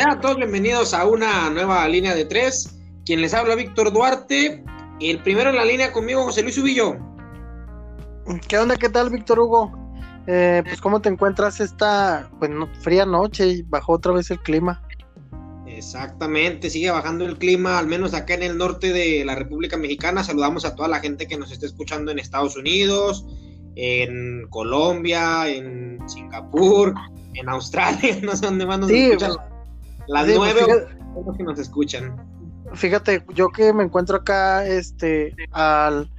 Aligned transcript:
Sean 0.00 0.18
todos 0.18 0.38
bienvenidos 0.38 0.94
a 0.94 1.04
una 1.04 1.50
nueva 1.50 1.86
línea 1.86 2.14
de 2.14 2.24
tres. 2.24 2.74
Quien 3.04 3.20
les 3.20 3.34
habla, 3.34 3.54
Víctor 3.54 3.92
Duarte. 3.92 4.64
El 4.98 5.22
primero 5.22 5.50
en 5.50 5.56
la 5.56 5.64
línea 5.66 5.92
conmigo, 5.92 6.22
José 6.22 6.42
Luis 6.42 6.56
Ubillo. 6.56 6.96
¿Qué 8.48 8.56
onda? 8.56 8.76
¿Qué 8.76 8.88
tal, 8.88 9.10
Víctor 9.10 9.40
Hugo? 9.40 9.70
Eh, 10.26 10.62
pues, 10.64 10.80
¿cómo 10.80 11.02
te 11.02 11.10
encuentras 11.10 11.60
esta 11.60 12.30
pues, 12.38 12.50
fría 12.80 13.04
noche 13.04 13.46
y 13.46 13.62
bajó 13.64 13.92
otra 13.92 14.12
vez 14.12 14.30
el 14.30 14.38
clima? 14.38 14.82
Exactamente, 15.66 16.70
sigue 16.70 16.90
bajando 16.90 17.26
el 17.26 17.36
clima, 17.36 17.78
al 17.78 17.86
menos 17.86 18.14
acá 18.14 18.32
en 18.32 18.44
el 18.44 18.56
norte 18.56 18.94
de 18.94 19.22
la 19.26 19.34
República 19.34 19.76
Mexicana. 19.76 20.24
Saludamos 20.24 20.64
a 20.64 20.74
toda 20.74 20.88
la 20.88 21.00
gente 21.00 21.28
que 21.28 21.36
nos 21.36 21.52
está 21.52 21.66
escuchando 21.66 22.10
en 22.10 22.18
Estados 22.18 22.56
Unidos, 22.56 23.26
en 23.76 24.46
Colombia, 24.48 25.46
en 25.46 25.98
Singapur, 26.08 26.94
en 27.34 27.48
Australia, 27.50 28.18
no 28.22 28.34
sé 28.34 28.46
dónde 28.46 28.64
más 28.64 28.78
nos 28.78 28.90
escuchan. 28.90 29.49
Las 30.10 30.24
pues, 30.24 30.36
nueve 30.36 30.86
que 31.36 31.44
nos 31.44 31.58
escuchan. 31.58 32.16
Fíjate, 32.74 33.24
yo 33.34 33.48
que 33.48 33.72
me 33.72 33.84
encuentro 33.84 34.16
acá 34.16 34.66
este 34.66 35.34
al, 35.52 36.10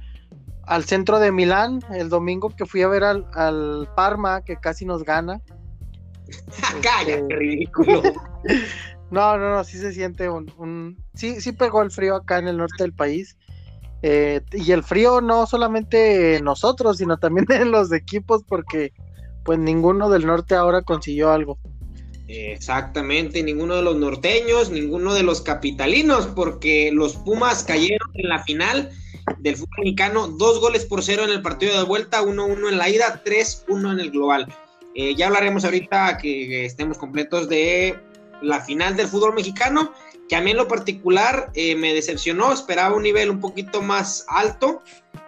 al 0.64 0.84
centro 0.84 1.18
de 1.18 1.30
Milán 1.30 1.80
el 1.90 2.08
domingo 2.08 2.50
que 2.50 2.66
fui 2.66 2.82
a 2.82 2.88
ver 2.88 3.04
al, 3.04 3.26
al 3.34 3.88
Parma 3.94 4.42
que 4.42 4.56
casi 4.56 4.84
nos 4.84 5.04
gana. 5.04 5.40
Cállate, 6.82 7.20
este, 7.20 7.36
ridículo. 7.36 8.02
no, 9.10 9.36
no, 9.36 9.54
no, 9.54 9.64
sí 9.64 9.78
se 9.78 9.92
siente 9.92 10.28
un, 10.28 10.50
un, 10.56 11.04
sí, 11.14 11.40
sí 11.40 11.52
pegó 11.52 11.82
el 11.82 11.90
frío 11.90 12.16
acá 12.16 12.38
en 12.38 12.48
el 12.48 12.56
norte 12.56 12.82
del 12.82 12.94
país. 12.94 13.36
Eh, 14.02 14.40
y 14.52 14.72
el 14.72 14.82
frío 14.82 15.20
no 15.20 15.46
solamente 15.46 16.40
nosotros, 16.42 16.96
sino 16.96 17.18
también 17.18 17.46
en 17.50 17.70
los 17.70 17.92
equipos, 17.92 18.42
porque 18.46 18.92
pues 19.44 19.58
ninguno 19.58 20.08
del 20.08 20.26
norte 20.26 20.54
ahora 20.54 20.82
consiguió 20.82 21.30
algo. 21.30 21.58
Exactamente, 22.34 23.42
ninguno 23.42 23.76
de 23.76 23.82
los 23.82 23.96
norteños, 23.96 24.70
ninguno 24.70 25.12
de 25.12 25.22
los 25.22 25.42
capitalinos, 25.42 26.26
porque 26.28 26.90
los 26.90 27.16
Pumas 27.16 27.62
cayeron 27.62 28.10
en 28.14 28.30
la 28.30 28.42
final 28.42 28.90
del 29.40 29.56
fútbol 29.56 29.84
mexicano, 29.84 30.28
dos 30.28 30.58
goles 30.58 30.86
por 30.86 31.02
cero 31.02 31.24
en 31.24 31.30
el 31.30 31.42
partido 31.42 31.76
de 31.76 31.84
vuelta, 31.84 32.22
1-1 32.22 32.70
en 32.70 32.78
la 32.78 32.88
ida, 32.88 33.22
3-1 33.22 33.92
en 33.92 34.00
el 34.00 34.10
global. 34.10 34.46
Eh, 34.94 35.14
ya 35.14 35.26
hablaremos 35.26 35.66
ahorita 35.66 36.16
que 36.16 36.64
estemos 36.64 36.96
completos 36.96 37.50
de 37.50 37.98
la 38.40 38.62
final 38.62 38.96
del 38.96 39.08
fútbol 39.08 39.34
mexicano, 39.34 39.92
que 40.26 40.34
a 40.34 40.40
mí 40.40 40.52
en 40.52 40.56
lo 40.56 40.68
particular 40.68 41.50
eh, 41.54 41.74
me 41.74 41.92
decepcionó, 41.92 42.50
esperaba 42.50 42.96
un 42.96 43.02
nivel 43.02 43.28
un 43.28 43.40
poquito 43.40 43.82
más 43.82 44.24
alto 44.28 44.82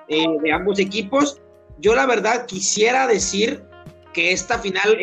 eh, 0.09 0.25
de 0.43 0.53
ambos 0.53 0.79
equipos. 0.79 1.39
Yo 1.79 1.95
la 1.95 2.07
verdad 2.07 2.47
quisiera 2.47 3.07
decir 3.07 3.63
que 4.15 4.33
esta 4.33 4.59
final 4.59 4.97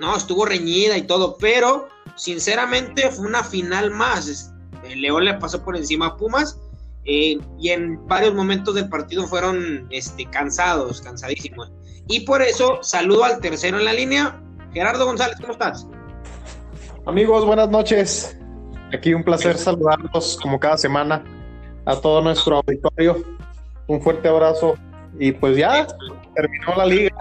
no, 0.00 0.16
estuvo 0.16 0.44
reñida 0.44 0.96
y 0.96 1.02
todo, 1.02 1.36
pero 1.38 1.88
sinceramente 2.16 3.10
fue 3.10 3.26
una 3.26 3.44
final 3.44 3.90
más. 3.90 4.52
El 4.84 5.00
León 5.00 5.24
le 5.24 5.34
pasó 5.34 5.64
por 5.64 5.76
encima 5.76 6.06
a 6.06 6.16
Pumas 6.16 6.58
eh, 7.04 7.38
y 7.58 7.68
en 7.68 8.06
varios 8.06 8.34
momentos 8.34 8.74
del 8.74 8.88
partido 8.88 9.26
fueron 9.26 9.86
este, 9.90 10.26
cansados, 10.26 11.00
cansadísimos. 11.00 11.72
Y 12.08 12.20
por 12.20 12.42
eso 12.42 12.82
saludo 12.82 13.24
al 13.24 13.40
tercero 13.40 13.78
en 13.78 13.84
la 13.84 13.92
línea, 13.92 14.40
Gerardo 14.72 15.06
González, 15.06 15.36
¿cómo 15.40 15.52
estás? 15.52 15.86
Amigos, 17.06 17.44
buenas 17.44 17.68
noches. 17.68 18.36
Aquí 18.92 19.14
un 19.14 19.22
placer 19.22 19.56
saludarlos 19.56 20.38
como 20.42 20.58
cada 20.58 20.76
semana 20.76 21.24
a 21.86 21.96
todo 21.96 22.20
nuestro 22.22 22.56
auditorio. 22.56 23.22
Un 23.86 24.00
fuerte 24.00 24.28
abrazo 24.28 24.74
y 25.18 25.32
pues 25.32 25.56
ya 25.56 25.86
terminó 26.34 26.74
la 26.76 26.86
liga 26.86 27.14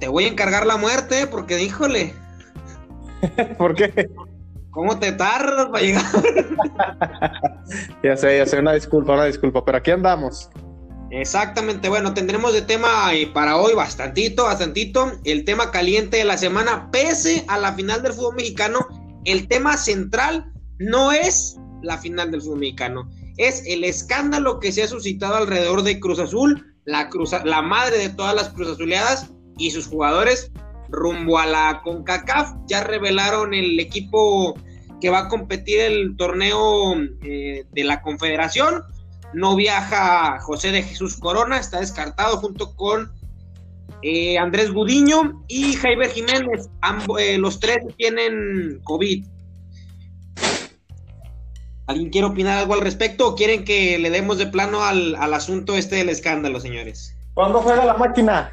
te 0.00 0.08
voy 0.08 0.24
a 0.24 0.28
encargar 0.28 0.66
la 0.66 0.76
muerte 0.76 1.26
porque 1.26 1.56
díjole. 1.56 2.14
¿Por 3.58 3.74
qué? 3.74 4.10
¿Cómo 4.70 4.98
te 4.98 5.12
tardas 5.12 5.66
para 5.66 5.84
llegar? 5.84 6.04
ya 8.02 8.16
sé, 8.16 8.38
ya 8.38 8.46
sé, 8.46 8.58
una 8.58 8.72
disculpa, 8.72 9.14
una 9.14 9.26
disculpa, 9.26 9.64
pero 9.64 9.78
aquí 9.78 9.90
andamos. 9.90 10.48
Exactamente, 11.10 11.88
bueno, 11.88 12.14
tendremos 12.14 12.52
de 12.52 12.62
tema 12.62 13.12
eh, 13.12 13.26
para 13.34 13.56
hoy 13.56 13.74
bastantito, 13.74 14.44
bastantito. 14.44 15.12
El 15.24 15.44
tema 15.44 15.72
caliente 15.72 16.18
de 16.18 16.24
la 16.24 16.38
semana, 16.38 16.88
pese 16.92 17.44
a 17.48 17.58
la 17.58 17.72
final 17.74 18.02
del 18.02 18.12
fútbol 18.12 18.36
mexicano, 18.36 18.86
el 19.24 19.48
tema 19.48 19.76
central 19.76 20.52
no 20.78 21.10
es 21.10 21.56
la 21.82 21.98
final 21.98 22.30
del 22.30 22.40
fútbol 22.40 22.60
mexicano, 22.60 23.10
es 23.38 23.64
el 23.66 23.82
escándalo 23.82 24.60
que 24.60 24.70
se 24.70 24.84
ha 24.84 24.88
suscitado 24.88 25.34
alrededor 25.34 25.82
de 25.82 25.98
Cruz 25.98 26.20
Azul, 26.20 26.76
la, 26.84 27.10
la 27.44 27.62
madre 27.62 27.98
de 27.98 28.10
todas 28.10 28.34
las 28.36 28.50
Cruz 28.50 28.68
Azuleadas, 28.68 29.32
y 29.60 29.70
sus 29.70 29.86
jugadores 29.86 30.50
rumbo 30.88 31.38
a 31.38 31.46
la 31.46 31.82
CONCACAF. 31.84 32.54
Ya 32.66 32.82
revelaron 32.82 33.54
el 33.54 33.78
equipo 33.78 34.58
que 35.00 35.10
va 35.10 35.20
a 35.20 35.28
competir 35.28 35.80
el 35.80 36.16
torneo 36.16 36.94
eh, 37.22 37.64
de 37.70 37.84
la 37.84 38.02
Confederación. 38.02 38.82
No 39.32 39.54
viaja 39.54 40.40
José 40.40 40.72
de 40.72 40.82
Jesús 40.82 41.16
Corona, 41.16 41.58
está 41.58 41.80
descartado 41.80 42.38
junto 42.38 42.74
con 42.74 43.12
eh, 44.02 44.38
Andrés 44.38 44.72
Gudiño 44.72 45.44
y 45.46 45.74
Jaime 45.74 46.08
Jiménez. 46.08 46.68
Eh, 47.18 47.38
los 47.38 47.60
tres 47.60 47.78
tienen 47.96 48.80
COVID. 48.82 49.24
¿Alguien 51.86 52.10
quiere 52.10 52.26
opinar 52.28 52.58
algo 52.58 52.74
al 52.74 52.82
respecto 52.82 53.28
o 53.28 53.34
quieren 53.34 53.64
que 53.64 53.98
le 53.98 54.10
demos 54.10 54.38
de 54.38 54.46
plano 54.46 54.84
al, 54.84 55.16
al 55.16 55.34
asunto 55.34 55.76
este 55.76 55.96
del 55.96 56.08
escándalo, 56.08 56.60
señores? 56.60 57.16
¿Cuándo 57.34 57.60
juega 57.60 57.84
la 57.84 57.94
máquina? 57.94 58.52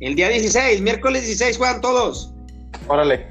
El 0.00 0.14
día 0.14 0.28
16, 0.28 0.80
miércoles 0.82 1.22
16 1.22 1.56
juegan 1.56 1.80
todos. 1.80 2.32
Órale. 2.88 3.26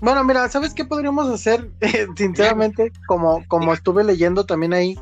Bueno, 0.00 0.24
mira, 0.24 0.48
¿sabes 0.48 0.74
qué 0.74 0.84
podríamos 0.84 1.28
hacer? 1.28 1.70
sinceramente, 2.16 2.92
como, 3.06 3.44
como 3.48 3.72
estuve 3.72 4.04
leyendo 4.04 4.44
también 4.44 4.72
ahí, 4.74 4.98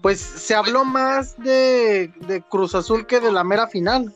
pues 0.00 0.20
se 0.20 0.54
habló 0.54 0.84
más 0.84 1.36
de, 1.38 2.12
Cruz 2.50 2.74
Azul 2.74 3.06
que 3.06 3.20
de 3.20 3.32
la 3.32 3.44
mera 3.44 3.68
final. 3.68 4.12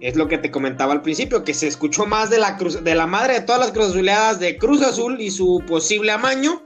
Es 0.00 0.16
lo 0.16 0.26
que 0.26 0.38
te 0.38 0.50
comentaba 0.50 0.92
al 0.92 1.02
principio, 1.02 1.44
que 1.44 1.54
se 1.54 1.68
escuchó 1.68 2.06
más 2.06 2.28
de 2.30 2.38
la 2.38 2.56
cruz, 2.56 2.82
de 2.82 2.94
la 2.94 3.06
madre 3.06 3.34
de 3.34 3.40
todas 3.42 3.60
las 3.60 3.70
Cruz 3.70 3.90
Azuleadas 3.90 4.40
de 4.40 4.56
Cruz 4.58 4.82
Azul 4.82 5.20
y 5.20 5.30
su 5.30 5.62
posible 5.68 6.10
amaño 6.10 6.60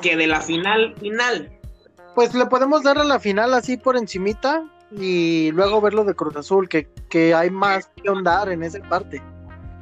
que 0.00 0.16
de 0.16 0.26
la 0.26 0.40
final 0.40 0.94
final. 1.00 1.52
Pues 2.14 2.34
le 2.34 2.46
podemos 2.46 2.82
dar 2.82 2.98
a 2.98 3.04
la 3.04 3.20
final 3.20 3.52
así 3.52 3.76
por 3.76 3.96
encimita, 3.96 4.64
y 4.90 5.50
luego 5.52 5.80
verlo 5.80 6.04
de 6.04 6.14
Cruz 6.14 6.36
Azul, 6.36 6.68
que, 6.68 6.88
que 7.08 7.34
hay 7.34 7.50
más 7.50 7.90
que 8.02 8.08
andar 8.08 8.48
en 8.50 8.62
esa 8.62 8.80
parte. 8.80 9.22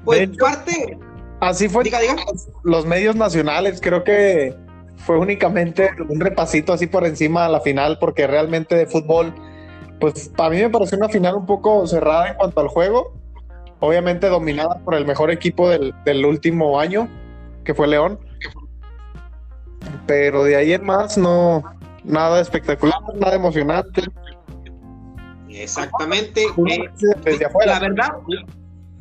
Pues 0.05 0.29
parte. 0.37 0.99
Así 1.41 1.69
fue. 1.69 1.85
Diga, 1.85 2.01
diga. 2.01 2.17
Los 2.65 2.87
medios 2.87 3.17
nacionales, 3.17 3.81
creo 3.81 4.05
que 4.05 4.55
fue 4.97 5.19
únicamente 5.19 5.91
un 6.09 6.21
repasito 6.21 6.73
así 6.73 6.87
por 6.87 7.07
encima 7.07 7.47
a 7.47 7.49
la 7.49 7.61
final, 7.61 7.99
porque 7.99 8.27
realmente 8.27 8.75
de 8.75 8.87
fútbol, 8.87 9.35
pues 10.01 10.29
para 10.31 10.51
mí 10.51 10.59
me 10.59 10.71
pareció 10.71 10.99
una 10.99 11.09
final 11.09 11.37
un 11.37 11.47
poco 11.47 11.87
cerrada 11.87 12.29
en 12.29 12.37
cuanto 12.37 12.61
al 12.61 12.69
juego. 12.69 13.13
Obviamente 13.79 14.29
dominada 14.29 14.81
por 14.85 14.95
el 14.95 15.05
mejor 15.05 15.31
equipo 15.31 15.69
del, 15.69 15.95
del 16.05 16.25
último 16.25 16.81
año, 16.81 17.09
que 17.63 17.75
fue 17.75 17.87
León. 17.87 18.19
Pero 20.07 20.45
de 20.45 20.57
ahí 20.57 20.73
en 20.73 20.85
más, 20.85 21.19
no, 21.19 21.63
nada 22.05 22.41
espectacular, 22.41 22.99
nada 23.15 23.37
emocionante. 23.37 24.03
Exactamente. 25.63 26.47
desde 27.25 27.47
afuera. 27.47 27.75
La 27.75 27.81
verdad, 27.81 28.13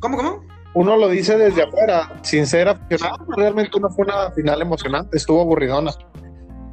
¿cómo, 0.00 0.16
cómo? 0.16 0.44
Uno 0.74 0.96
lo 0.96 1.08
dice 1.08 1.38
desde 1.38 1.62
afuera, 1.62 2.20
sin 2.22 2.46
ser 2.46 2.68
aficionado, 2.68 3.24
realmente 3.36 3.80
no 3.80 3.88
fue 3.90 4.04
una 4.04 4.30
final 4.32 4.60
emocionante, 4.60 5.16
estuvo 5.16 5.40
aburridona. 5.40 5.92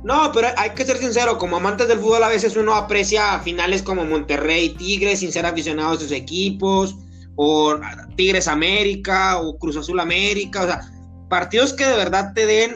No, 0.04 0.30
pero 0.34 0.50
hay 0.58 0.72
que 0.72 0.84
ser 0.84 0.98
sincero, 0.98 1.38
como 1.38 1.56
amantes 1.56 1.88
del 1.88 2.00
fútbol 2.00 2.24
a 2.24 2.28
veces 2.28 2.58
uno 2.58 2.76
aprecia 2.76 3.40
finales 3.40 3.82
como 3.82 4.04
Monterrey, 4.04 4.70
Tigres, 4.72 5.20
sin 5.22 5.32
ser 5.32 5.46
aficionado 5.46 5.94
a 5.94 5.98
sus 5.98 6.12
equipos, 6.12 6.98
o 7.36 7.76
Tigres 8.18 8.50
América, 8.50 9.40
o 9.40 9.58
Cruz 9.58 9.78
Azul 9.78 10.02
América, 10.02 10.64
o 10.64 10.66
sea, 10.66 10.82
partidos 11.30 11.72
que 11.72 11.86
de 11.86 11.96
verdad 11.96 12.34
te 12.34 12.46
den 12.46 12.74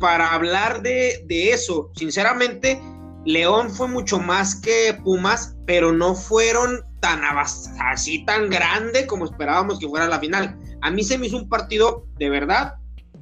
para 0.00 0.34
hablar 0.34 0.82
de, 0.82 1.24
de 1.26 1.50
eso. 1.50 1.90
Sinceramente, 1.94 2.80
León 3.28 3.68
fue 3.68 3.88
mucho 3.88 4.18
más 4.18 4.54
que 4.54 4.98
Pumas, 5.04 5.54
pero 5.66 5.92
no 5.92 6.14
fueron 6.14 6.80
tan 7.00 7.20
así 7.78 8.24
tan 8.24 8.48
grande 8.48 9.06
como 9.06 9.26
esperábamos 9.26 9.78
que 9.78 9.86
fuera 9.86 10.08
la 10.08 10.18
final. 10.18 10.56
A 10.80 10.90
mí 10.90 11.04
se 11.04 11.18
me 11.18 11.26
hizo 11.26 11.36
un 11.36 11.46
partido 11.46 12.06
de 12.18 12.30
verdad 12.30 12.76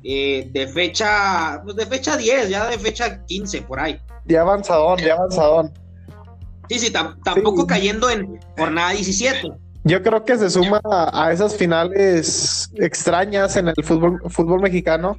eh, 0.05 0.49
de 0.53 0.69
fecha, 0.69 1.61
pues 1.64 1.75
de 1.75 1.87
fecha 1.87 2.17
10, 2.17 2.49
ya 2.49 2.69
de 2.69 2.79
fecha 2.79 3.25
15 3.25 3.62
por 3.62 3.81
ahí. 3.81 4.00
De 4.25 4.38
avanzadón, 4.38 4.99
de 4.99 5.11
avanzadón. 5.11 5.73
Sí, 6.69 6.79
sí, 6.79 6.93
tampoco 6.93 7.67
cayendo 7.67 8.09
en 8.09 8.38
jornada 8.56 8.93
17. 8.93 9.50
Yo 9.82 10.02
creo 10.05 10.25
que 10.25 10.38
se 10.38 10.50
suma 10.50 10.81
a, 10.85 11.32
esas 11.32 11.56
finales 11.56 12.70
extrañas 12.76 13.56
en 13.56 13.69
el 13.69 13.75
fútbol, 13.82 14.20
fútbol 14.29 14.61
mexicano, 14.61 15.19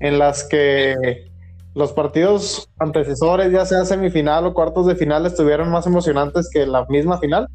en 0.00 0.18
las 0.18 0.44
que 0.44 1.30
los 1.74 1.92
partidos 1.92 2.70
antecesores, 2.78 3.52
ya 3.52 3.66
sea 3.66 3.84
semifinal 3.84 4.46
o 4.46 4.54
cuartos 4.54 4.86
de 4.86 4.94
final, 4.94 5.26
estuvieron 5.26 5.70
más 5.70 5.86
emocionantes 5.86 6.48
que 6.50 6.66
la 6.66 6.86
misma 6.86 7.18
final. 7.18 7.48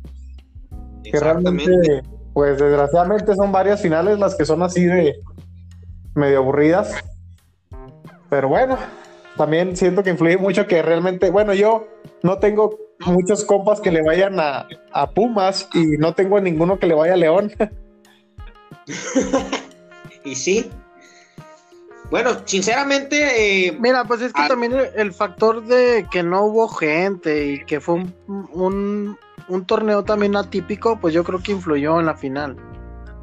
Que 1.04 1.20
realmente, 1.20 2.04
pues 2.34 2.60
desgraciadamente 2.60 3.34
son 3.36 3.52
varias 3.52 3.82
finales 3.82 4.20
las 4.20 4.36
que 4.36 4.46
son 4.46 4.62
así 4.62 4.84
de, 4.84 5.16
medio 6.16 6.40
aburridas. 6.40 6.94
Pero 8.30 8.50
bueno, 8.50 8.78
también 9.38 9.76
siento 9.76 10.04
que 10.04 10.12
influye 10.12 10.38
mucho 10.38 10.68
que 10.68 10.82
realmente, 10.82 11.32
bueno, 11.32 11.54
yo 11.54 11.88
no 12.22 12.38
tengo 12.40 12.78
muchos 13.06 13.46
compas 13.46 13.80
que 13.80 13.92
le 13.92 14.04
vayan 14.04 14.40
a, 14.40 14.68
a 14.92 15.10
Pumas 15.10 15.70
y 15.74 15.98
no 15.98 16.14
tengo 16.14 16.40
ninguno 16.40 16.78
que 16.78 16.88
le 16.88 16.94
vaya 16.94 17.14
a 17.14 17.18
León. 17.18 17.52
y 20.26 20.36
sí. 20.36 20.70
Bueno, 22.12 22.32
sinceramente. 22.46 23.68
Eh, 23.68 23.78
Mira, 23.80 24.04
pues 24.06 24.22
es 24.22 24.34
que 24.34 24.48
también 24.48 24.74
el, 24.96 25.14
factor 25.14 25.64
de 25.64 26.08
que 26.12 26.24
no 26.24 26.46
hubo 26.46 26.68
gente 26.68 27.54
y 27.54 27.66
que 27.66 27.80
fue 27.80 27.96
un, 27.96 29.18
un, 29.48 29.66
torneo 29.66 30.04
también 30.04 30.36
atípico, 30.36 31.00
pues 31.00 31.14
yo 31.14 31.24
creo 31.24 31.42
que 31.42 31.52
influyó 31.52 32.00
en 32.00 32.08
la 32.08 32.16
final. 32.16 32.58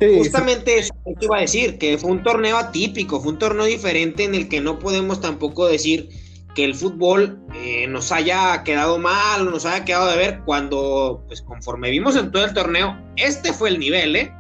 Justamente 0.01 0.79
eso 0.79 0.95
te 1.19 1.25
iba 1.25 1.39
a 1.39 1.41
decir, 1.41 1.79
que 1.79 1.97
fue 1.97 2.11
un 2.11 2.23
torneo 2.23 2.59
atípico, 2.59 3.21
fue 3.21 3.33
un 3.33 3.39
torneo 3.39 3.65
diferente 3.65 4.25
en 4.25 4.35
el 4.35 4.49
que 4.49 4.61
no 4.61 4.79
podemos 4.79 5.21
tampoco 5.21 5.67
decir 5.67 6.11
que 6.55 6.65
el 6.65 6.75
fútbol 6.75 7.39
eh, 7.55 7.87
nos 7.87 8.13
haya 8.13 8.63
quedado 8.63 8.99
mal 8.99 9.47
o 9.47 9.51
nos 9.51 9.65
haya 9.65 9.85
quedado 9.85 10.11
de 10.11 10.17
ver 10.17 10.41
cuando, 10.45 11.25
pues 11.27 11.43
conforme 11.43 11.91
vimos 11.91 12.17
en 12.17 12.31
todo 12.31 12.45
el 12.45 12.53
torneo, 12.53 12.97
este 13.17 13.53
fue 13.53 13.71
el 13.71 13.79
nivel, 13.79 14.17
¿eh? 14.17 14.33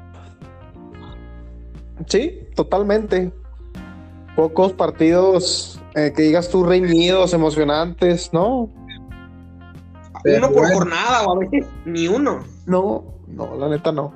Sí, 2.06 2.38
totalmente. 2.54 3.32
Pocos 4.36 4.72
partidos 4.74 5.80
eh, 5.94 6.12
que 6.14 6.22
digas 6.22 6.50
tú 6.50 6.62
reñidos, 6.62 7.32
emocionantes, 7.32 8.32
¿no? 8.32 8.70
uno 10.24 10.52
por 10.52 10.72
jornada 10.72 11.24
o 11.24 11.36
a 11.36 11.38
veces 11.38 11.66
ni 11.84 12.08
uno. 12.08 12.44
No, 12.66 13.04
no, 13.28 13.56
la 13.56 13.68
neta 13.68 13.92
no. 13.92 14.12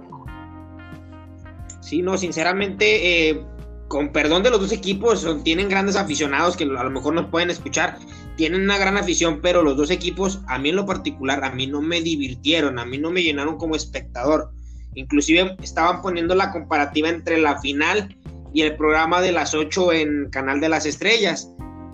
Sí, 1.81 2.03
no, 2.03 2.19
sinceramente, 2.19 3.31
eh, 3.31 3.45
con 3.89 4.13
perdón 4.13 4.43
de 4.43 4.51
los 4.51 4.61
dos 4.61 4.73
equipos, 4.73 5.27
tienen 5.43 5.69
grandes 5.69 5.97
aficionados 5.97 6.57
que 6.57 6.65
a 6.65 6.67
lo 6.67 6.91
mejor 6.91 7.15
nos 7.15 7.27
pueden 7.27 7.51
escuchar, 7.51 7.99
tienen 8.37 8.63
una 8.63 8.79
gran 8.79 8.97
afición, 8.97 9.41
pero 9.43 9.63
los 9.63 9.77
dos 9.77 9.91
equipos, 9.91 10.43
a 10.47 10.59
mí 10.59 10.69
en 10.69 10.77
lo 10.77 10.87
particular, 10.87 11.43
a 11.45 11.51
mí 11.51 11.67
no 11.67 11.81
me 11.81 12.01
divirtieron, 12.01 12.79
a 12.79 12.85
mí 12.85 12.99
no 12.99 13.11
me 13.11 13.23
llenaron 13.23 13.57
como 13.57 13.75
espectador. 13.75 14.51
Inclusive 14.95 15.57
estaban 15.63 16.03
poniendo 16.03 16.35
la 16.35 16.53
comparativa 16.53 17.09
entre 17.09 17.41
la 17.41 17.61
final 17.61 18.17
y 18.53 18.63
el 18.63 18.77
programa 18.77 19.21
de 19.21 19.33
las 19.33 19.55
8 19.55 19.93
en 19.93 20.31
Canal 20.31 20.61
de 20.61 20.69
las 20.69 20.87
Estrellas. 20.87 21.53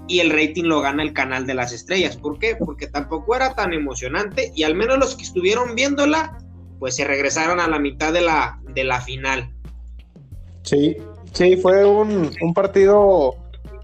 Y 0.09 0.21
el 0.21 0.31
rating 0.31 0.65
lo 0.65 0.81
gana 0.81 1.03
el 1.03 1.13
Canal 1.13 1.47
de 1.47 1.55
las 1.55 1.73
Estrellas. 1.73 2.17
¿Por 2.17 2.39
qué? 2.39 2.57
Porque 2.57 2.87
tampoco 2.87 3.35
era 3.35 3.55
tan 3.55 3.73
emocionante 3.73 4.53
y 4.55 4.63
al 4.63 4.75
menos 4.75 4.99
los 4.99 5.17
que 5.17 5.25
estuvieron 5.25 5.75
viéndola, 5.75 6.39
pues 6.79 6.95
se 6.97 7.05
regresaron 7.05 7.59
a 7.59 7.67
la 7.67 7.79
mitad 7.79 8.13
de 8.13 8.21
la, 8.21 8.61
de 8.73 8.85
la 8.85 9.01
final. 9.01 9.53
Sí, 10.63 10.97
sí, 11.33 11.57
fue 11.57 11.85
un, 11.85 12.31
un 12.41 12.55
partido, 12.55 13.35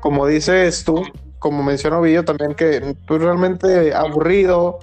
como 0.01 0.27
dices 0.27 0.85
tú, 0.85 1.03
como 1.43 1.65
mencionó 1.65 2.01
Villo 2.01 2.25
también, 2.25 2.55
que 2.55 2.95
pues, 3.07 3.21
realmente 3.21 3.93
aburrido. 3.93 4.79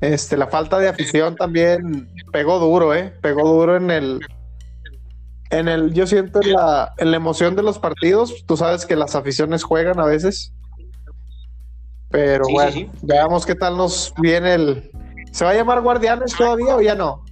Este, 0.00 0.36
la 0.36 0.46
falta 0.46 0.78
de 0.78 0.88
afición 0.88 1.34
también 1.34 2.08
pegó 2.30 2.58
duro, 2.60 2.94
¿eh? 2.94 3.12
Pegó 3.20 3.48
duro 3.48 3.76
en 3.76 3.90
el, 3.90 4.20
en 5.50 5.68
el, 5.68 5.92
yo 5.94 6.06
siento 6.06 6.40
en 6.42 6.52
la, 6.52 6.92
en 6.98 7.10
la 7.10 7.16
emoción 7.16 7.56
de 7.56 7.62
los 7.62 7.78
partidos, 7.78 8.44
tú 8.46 8.56
sabes 8.56 8.84
que 8.84 8.96
las 8.96 9.14
aficiones 9.14 9.62
juegan 9.62 9.98
a 9.98 10.04
veces. 10.04 10.52
Pero 12.10 12.44
bueno, 12.50 12.90
veamos 13.02 13.44
qué 13.46 13.54
tal 13.54 13.76
nos 13.76 14.12
viene 14.20 14.54
el. 14.54 14.90
¿Se 15.32 15.44
va 15.44 15.50
a 15.50 15.54
llamar 15.54 15.82
Guardianes 15.82 16.34
todavía 16.34 16.76
o 16.76 16.80
ya 16.80 16.94
no? 16.94 17.24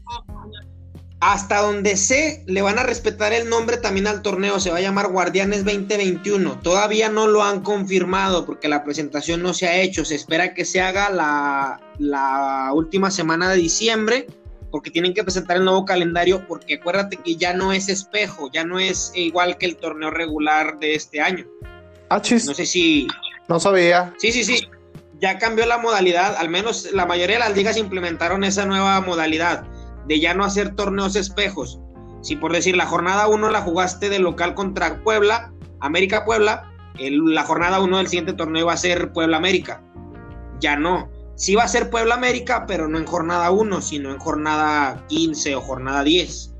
Hasta 1.19 1.63
donde 1.63 1.97
sé, 1.97 2.45
le 2.47 2.61
van 2.61 2.79
a 2.79 2.83
respetar 2.83 3.33
el 3.33 3.49
nombre 3.49 3.79
también 3.79 4.07
al 4.07 4.21
torneo. 4.21 4.61
Se 4.61 4.71
va 4.71 4.77
a 4.77 4.83
llamar 4.83 5.11
Guardianes 5.11 5.65
2021. 5.65 6.61
Todavía 6.61 7.09
no 7.09 7.27
lo 7.27 7.43
han 7.43 7.63
confirmado 7.63 8.45
porque 8.45 8.69
la 8.69 8.85
presentación 8.85 9.43
no 9.43 9.55
se 9.55 9.67
ha 9.67 9.81
hecho. 9.81 10.05
Se 10.05 10.15
espera 10.15 10.53
que 10.53 10.67
se 10.67 10.83
haga 10.83 11.09
la, 11.09 11.81
la 11.99 12.71
última 12.75 13.11
semana 13.11 13.49
de 13.49 13.57
diciembre 13.57 14.27
porque 14.71 14.91
tienen 14.91 15.15
que 15.15 15.23
presentar 15.23 15.57
el 15.57 15.65
nuevo 15.65 15.85
calendario, 15.85 16.47
porque 16.47 16.75
acuérdate 16.75 17.17
que 17.17 17.37
ya 17.37 17.55
no 17.55 17.73
es 17.73 17.89
espejo, 17.89 18.51
ya 18.53 18.65
no 18.65 18.79
es 18.79 19.13
igual 19.15 19.59
que 19.59 19.67
el 19.67 19.77
torneo 19.77 20.11
regular 20.11 20.79
de 20.79 20.95
este 20.95 21.21
año. 21.21 21.47
Ah, 22.09 22.21
chis. 22.21 22.47
No 22.47 22.55
sé 22.55 22.67
si... 22.67 23.07
No 23.49 23.61
sabía. 23.61 24.13
Sí, 24.19 24.33
sí, 24.33 24.45
sí. 24.45 24.69
Ya 25.21 25.39
cambió 25.39 25.67
la 25.67 25.79
modalidad, 25.79 26.37
al 26.37 26.49
menos 26.49 26.91
la 26.93 27.07
mayoría 27.07 27.37
de 27.37 27.41
las 27.41 27.57
ligas 27.57 27.77
implementaron 27.77 28.45
esa 28.45 28.67
nueva 28.67 29.01
modalidad 29.01 29.65
de 30.07 30.21
ya 30.21 30.35
no 30.35 30.45
hacer 30.45 30.75
torneos 30.75 31.17
espejos. 31.17 31.81
Si 32.23 32.37
por 32.37 32.53
decir 32.53 32.77
la 32.77 32.87
jornada 32.87 33.29
1 33.29 33.51
la 33.51 33.63
jugaste 33.63 34.09
de 34.09 34.19
local 34.19 34.55
contra 34.55 35.03
Puebla, 35.03 35.53
América 35.81 36.25
Puebla, 36.25 36.73
la 36.99 37.43
jornada 37.45 37.81
1 37.81 37.99
del 37.99 38.09
siguiente 38.09 38.33
torneo 38.33 38.67
va 38.67 38.75
a 38.75 38.79
ser 38.79 39.13
Puebla 39.13 39.37
América. 39.37 39.83
Ya 40.61 40.77
no 40.77 41.09
sí 41.37 41.55
va 41.55 41.65
a 41.65 41.69
ser 41.69 41.91
Puebla 41.91 42.15
América, 42.15 42.67
pero 42.67 42.89
no 42.89 42.99
en 42.99 43.07
jornada 43.07 43.51
1, 43.51 43.81
sino 43.81 44.11
en 44.11 44.19
jornada 44.19 45.05
15 45.09 45.55
o 45.55 45.61
jornada 45.61 46.03
10. 46.03 46.55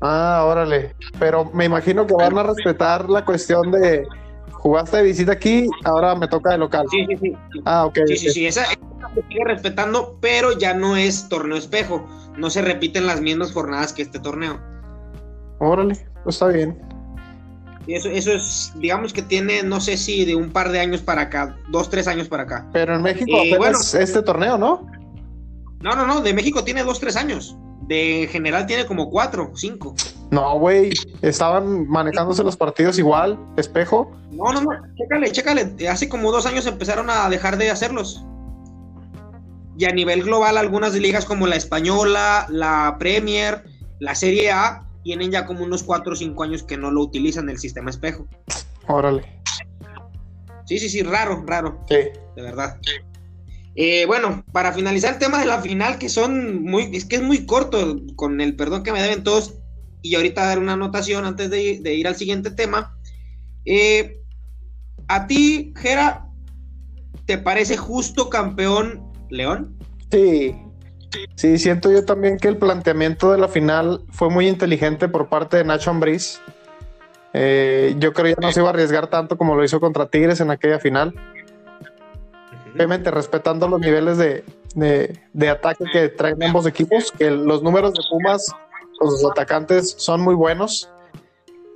Ah, 0.00 0.44
órale. 0.46 0.94
Pero 1.18 1.44
me 1.52 1.66
imagino 1.66 2.06
que 2.06 2.14
van 2.14 2.36
a 2.38 2.42
respetar 2.42 3.08
la 3.08 3.24
cuestión 3.24 3.70
de 3.70 4.06
jugaste 4.52 4.98
de 4.98 5.02
visita 5.02 5.32
aquí, 5.32 5.68
ahora 5.84 6.14
me 6.14 6.28
toca 6.28 6.50
de 6.50 6.58
local. 6.58 6.86
Sí, 6.90 7.04
sí, 7.08 7.16
sí. 7.20 7.36
Ah, 7.64 7.84
ok. 7.86 7.98
Sí, 8.06 8.16
sí, 8.16 8.30
sí. 8.30 8.46
Esa, 8.46 8.62
esa 8.62 9.14
se 9.14 9.22
sigue 9.28 9.44
respetando, 9.44 10.18
pero 10.20 10.56
ya 10.56 10.72
no 10.72 10.96
es 10.96 11.28
torneo 11.28 11.58
espejo. 11.58 12.06
No 12.36 12.48
se 12.48 12.62
repiten 12.62 13.06
las 13.06 13.20
mismas 13.20 13.52
jornadas 13.52 13.92
que 13.92 14.02
este 14.02 14.18
torneo. 14.18 14.60
Órale, 15.58 15.96
pues 16.24 16.36
está 16.36 16.48
bien. 16.48 16.91
Eso, 17.86 18.08
eso 18.08 18.32
es, 18.32 18.72
digamos 18.76 19.12
que 19.12 19.22
tiene, 19.22 19.62
no 19.62 19.80
sé 19.80 19.96
si 19.96 20.24
de 20.24 20.36
un 20.36 20.50
par 20.50 20.70
de 20.70 20.80
años 20.80 21.00
para 21.00 21.22
acá, 21.22 21.56
dos, 21.68 21.90
tres 21.90 22.06
años 22.06 22.28
para 22.28 22.44
acá. 22.44 22.68
Pero 22.72 22.94
en 22.94 23.02
México 23.02 23.36
eh, 23.42 23.56
bueno, 23.58 23.78
este 23.78 24.22
torneo, 24.22 24.56
¿no? 24.56 24.86
No, 25.80 25.96
no, 25.96 26.06
no, 26.06 26.20
de 26.20 26.32
México 26.32 26.62
tiene 26.62 26.84
dos, 26.84 27.00
tres 27.00 27.16
años. 27.16 27.56
De 27.88 28.28
general 28.30 28.66
tiene 28.66 28.86
como 28.86 29.10
cuatro, 29.10 29.50
cinco. 29.56 29.94
No, 30.30 30.58
güey, 30.58 30.92
estaban 31.20 31.88
manejándose 31.88 32.44
los 32.44 32.56
partidos 32.56 32.98
igual, 32.98 33.38
espejo. 33.56 34.12
No, 34.30 34.52
no, 34.52 34.62
no, 34.62 34.70
chécale, 34.96 35.32
chécale. 35.32 35.88
Hace 35.88 36.08
como 36.08 36.30
dos 36.30 36.46
años 36.46 36.66
empezaron 36.66 37.10
a 37.10 37.28
dejar 37.28 37.58
de 37.58 37.70
hacerlos. 37.70 38.24
Y 39.76 39.84
a 39.86 39.90
nivel 39.90 40.22
global, 40.22 40.56
algunas 40.56 40.94
ligas 40.94 41.24
como 41.24 41.46
la 41.48 41.56
Española, 41.56 42.46
la 42.48 42.96
Premier, 42.98 43.64
la 43.98 44.14
Serie 44.14 44.52
A, 44.52 44.86
tienen 45.02 45.30
ya 45.30 45.46
como 45.46 45.64
unos 45.64 45.82
4 45.82 46.12
o 46.12 46.16
5 46.16 46.42
años 46.42 46.62
que 46.62 46.76
no 46.76 46.90
lo 46.90 47.00
utilizan 47.02 47.48
el 47.48 47.58
sistema 47.58 47.90
espejo. 47.90 48.26
Órale. 48.86 49.24
Sí, 50.66 50.78
sí, 50.78 50.88
sí, 50.88 51.02
raro, 51.02 51.42
raro. 51.46 51.80
Sí. 51.88 51.96
De 52.36 52.42
verdad. 52.42 52.78
Eh, 53.74 54.04
bueno, 54.06 54.44
para 54.52 54.72
finalizar 54.72 55.14
el 55.14 55.18
tema 55.18 55.40
de 55.40 55.46
la 55.46 55.60
final, 55.60 55.98
que 55.98 56.08
son 56.08 56.62
muy, 56.62 56.94
es 56.94 57.04
que 57.04 57.16
es 57.16 57.22
muy 57.22 57.46
corto, 57.46 58.00
con 58.16 58.40
el 58.40 58.54
perdón 58.54 58.82
que 58.82 58.92
me 58.92 59.02
deben 59.02 59.24
todos, 59.24 59.54
y 60.02 60.14
ahorita 60.14 60.44
dar 60.44 60.58
una 60.58 60.74
anotación 60.74 61.24
antes 61.24 61.48
de, 61.50 61.94
ir 61.94 62.06
al 62.06 62.16
siguiente 62.16 62.50
tema. 62.50 62.98
Eh, 63.64 64.18
¿A 65.08 65.26
ti, 65.26 65.72
Jera, 65.76 66.26
te 67.26 67.38
parece 67.38 67.76
justo 67.76 68.28
campeón 68.28 69.12
León? 69.30 69.78
Sí, 70.10 70.54
Sí, 71.34 71.58
siento 71.58 71.90
yo 71.90 72.04
también 72.04 72.38
que 72.38 72.48
el 72.48 72.56
planteamiento 72.56 73.32
de 73.32 73.38
la 73.38 73.48
final 73.48 74.02
fue 74.10 74.30
muy 74.30 74.48
inteligente 74.48 75.08
por 75.08 75.28
parte 75.28 75.58
de 75.58 75.64
Nacho 75.64 75.90
Ambriz. 75.90 76.40
Eh, 77.34 77.94
yo 77.98 78.12
creo 78.12 78.26
que 78.26 78.40
ya 78.40 78.46
no 78.46 78.52
se 78.52 78.60
iba 78.60 78.68
a 78.68 78.72
arriesgar 78.72 79.08
tanto 79.08 79.36
como 79.36 79.54
lo 79.54 79.64
hizo 79.64 79.80
contra 79.80 80.06
Tigres 80.06 80.40
en 80.40 80.50
aquella 80.50 80.78
final. 80.78 81.14
Obviamente 82.74 83.10
respetando 83.10 83.68
los 83.68 83.80
niveles 83.80 84.16
de, 84.16 84.44
de, 84.74 85.48
ataque 85.48 85.84
que 85.92 86.08
traen 86.08 86.42
ambos 86.42 86.66
equipos, 86.66 87.12
que 87.12 87.30
los 87.30 87.62
números 87.62 87.92
de 87.92 88.00
Pumas, 88.10 88.50
los 89.00 89.24
atacantes 89.30 89.94
son 89.98 90.22
muy 90.22 90.34
buenos, 90.34 90.90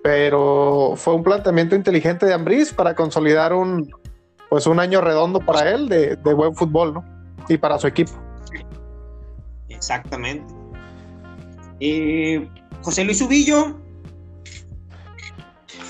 pero 0.02 0.94
fue 0.96 1.14
un 1.14 1.22
planteamiento 1.22 1.76
inteligente 1.76 2.24
de 2.24 2.32
Ambriz 2.32 2.72
para 2.72 2.94
consolidar 2.94 3.52
un, 3.52 3.90
pues 4.48 4.66
un 4.66 4.80
año 4.80 5.02
redondo 5.02 5.40
para 5.40 5.70
él 5.70 5.88
de, 5.88 6.16
de 6.16 6.34
buen 6.34 6.54
fútbol, 6.54 6.94
¿no? 6.94 7.04
Y 7.48 7.58
para 7.58 7.78
su 7.78 7.86
equipo. 7.86 8.12
Exactamente. 9.76 10.54
Eh, 11.80 12.49
José 12.83 13.04
Luis 13.04 13.21
Ubillo. 13.21 13.76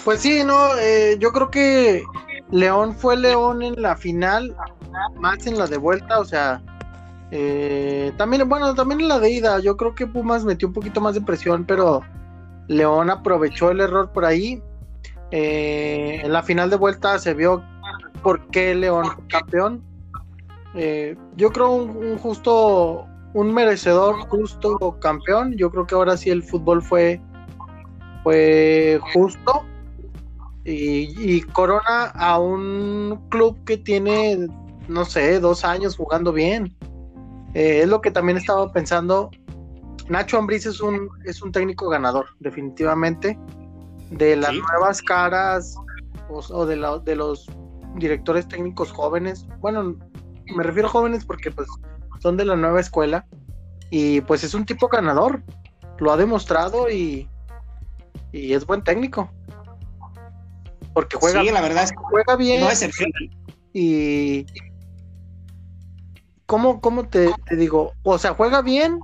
Pues 0.05 0.21
sí, 0.21 0.43
no, 0.45 0.77
eh, 0.79 1.17
yo 1.19 1.33
creo 1.33 1.51
que 1.51 2.05
León 2.51 2.95
fue 2.95 3.17
León 3.17 3.63
en 3.63 3.81
la 3.81 3.97
final, 3.97 4.57
más 5.17 5.47
en 5.47 5.59
la 5.59 5.67
de 5.67 5.79
vuelta, 5.79 6.21
o 6.21 6.25
sea, 6.25 6.63
eh, 7.33 8.13
también, 8.17 8.49
bueno, 8.49 8.73
también 8.75 9.01
en 9.01 9.09
la 9.09 9.19
de 9.19 9.31
ida, 9.31 9.59
yo 9.59 9.77
creo 9.77 9.97
que 9.97 10.07
Pumas 10.07 10.45
metió 10.45 10.69
un 10.69 10.75
poquito 10.75 11.01
más 11.01 11.15
de 11.15 11.23
presión, 11.23 11.65
pero 11.65 12.03
León 12.69 13.11
aprovechó 13.11 13.71
el 13.71 13.81
error 13.81 14.13
por 14.13 14.25
ahí. 14.25 14.63
en 15.33 16.33
la 16.33 16.43
final 16.45 16.71
de 16.71 16.77
vuelta 16.77 17.19
se 17.19 17.35
vio 17.35 17.65
por 18.23 18.47
qué 18.49 18.77
León 18.77 19.09
campeón. 19.29 19.83
yo 21.37 21.53
creo 21.53 21.73
un 21.73 22.17
justo 22.19 23.09
un 23.37 23.53
merecedor 23.53 24.17
justo 24.31 24.99
campeón. 24.99 25.57
Yo 25.59 25.71
creo 25.71 25.87
que 25.87 25.95
ahora 25.95 26.17
sí 26.17 26.31
el 26.31 26.43
fútbol 26.43 26.81
fue, 26.83 27.21
fue 28.23 28.99
justo. 29.13 29.63
y, 30.65 31.43
corona 31.53 32.07
a 32.15 32.39
un 32.39 33.21
club 33.29 33.63
que 33.65 33.77
tiene, 33.77 34.49
no 34.89 35.05
sé, 35.05 35.39
dos 35.39 35.67
años 35.67 35.97
jugando 35.97 36.33
bien. 36.33 36.75
Eh, 37.53 37.83
es 37.83 37.89
lo 37.89 38.01
que 38.01 38.11
también 38.11 38.39
estaba 38.39 38.73
pensando. 38.73 39.31
Nacho 40.09 40.39
Ambriz 40.39 40.65
es 40.65 40.81
un, 40.81 41.11
es 41.27 41.43
un 41.43 41.53
técnico 41.53 41.91
ganador, 41.91 42.27
definitivamente. 42.41 43.39
De 44.11 44.35
las 44.35 44.55
nuevas 44.55 45.03
caras 45.03 45.77
o, 46.31 46.65
de, 46.65 46.77
de 47.05 47.17
los 47.17 47.47
directores 47.97 48.49
técnicos 48.49 48.91
jóvenes. 48.93 49.47
Bueno, 49.61 49.95
me 50.57 50.63
refiero 50.63 50.89
a 50.89 50.93
jóvenes 50.93 51.27
porque 51.27 51.51
pues 51.51 51.69
son 52.21 52.37
de 52.37 52.45
la 52.45 52.57
nueva 52.57 52.81
escuela. 52.81 53.27
Y 53.91 54.21
pues 54.23 54.45
es 54.45 54.55
un 54.55 54.67
tipo 54.67 54.89
ganador. 54.89 55.43
Lo 55.99 56.13
ha 56.13 56.17
demostrado 56.17 56.91
y, 56.91 57.29
y 58.33 58.53
es 58.53 58.67
buen 58.67 58.83
técnico. 58.83 59.31
Porque 60.93 61.17
juega, 61.17 61.43
la 61.43 61.61
verdad 61.61 61.85
es 61.85 61.91
que 61.91 61.99
juega 61.99 62.37
bien. 62.37 62.61
No 62.61 62.69
Y. 63.73 64.47
¿Cómo, 66.47 66.81
cómo 66.81 67.09
te, 67.09 67.35
digo? 67.51 67.93
O 68.03 68.19
sea, 68.19 68.33
juega 68.35 68.63
bien, 68.63 69.01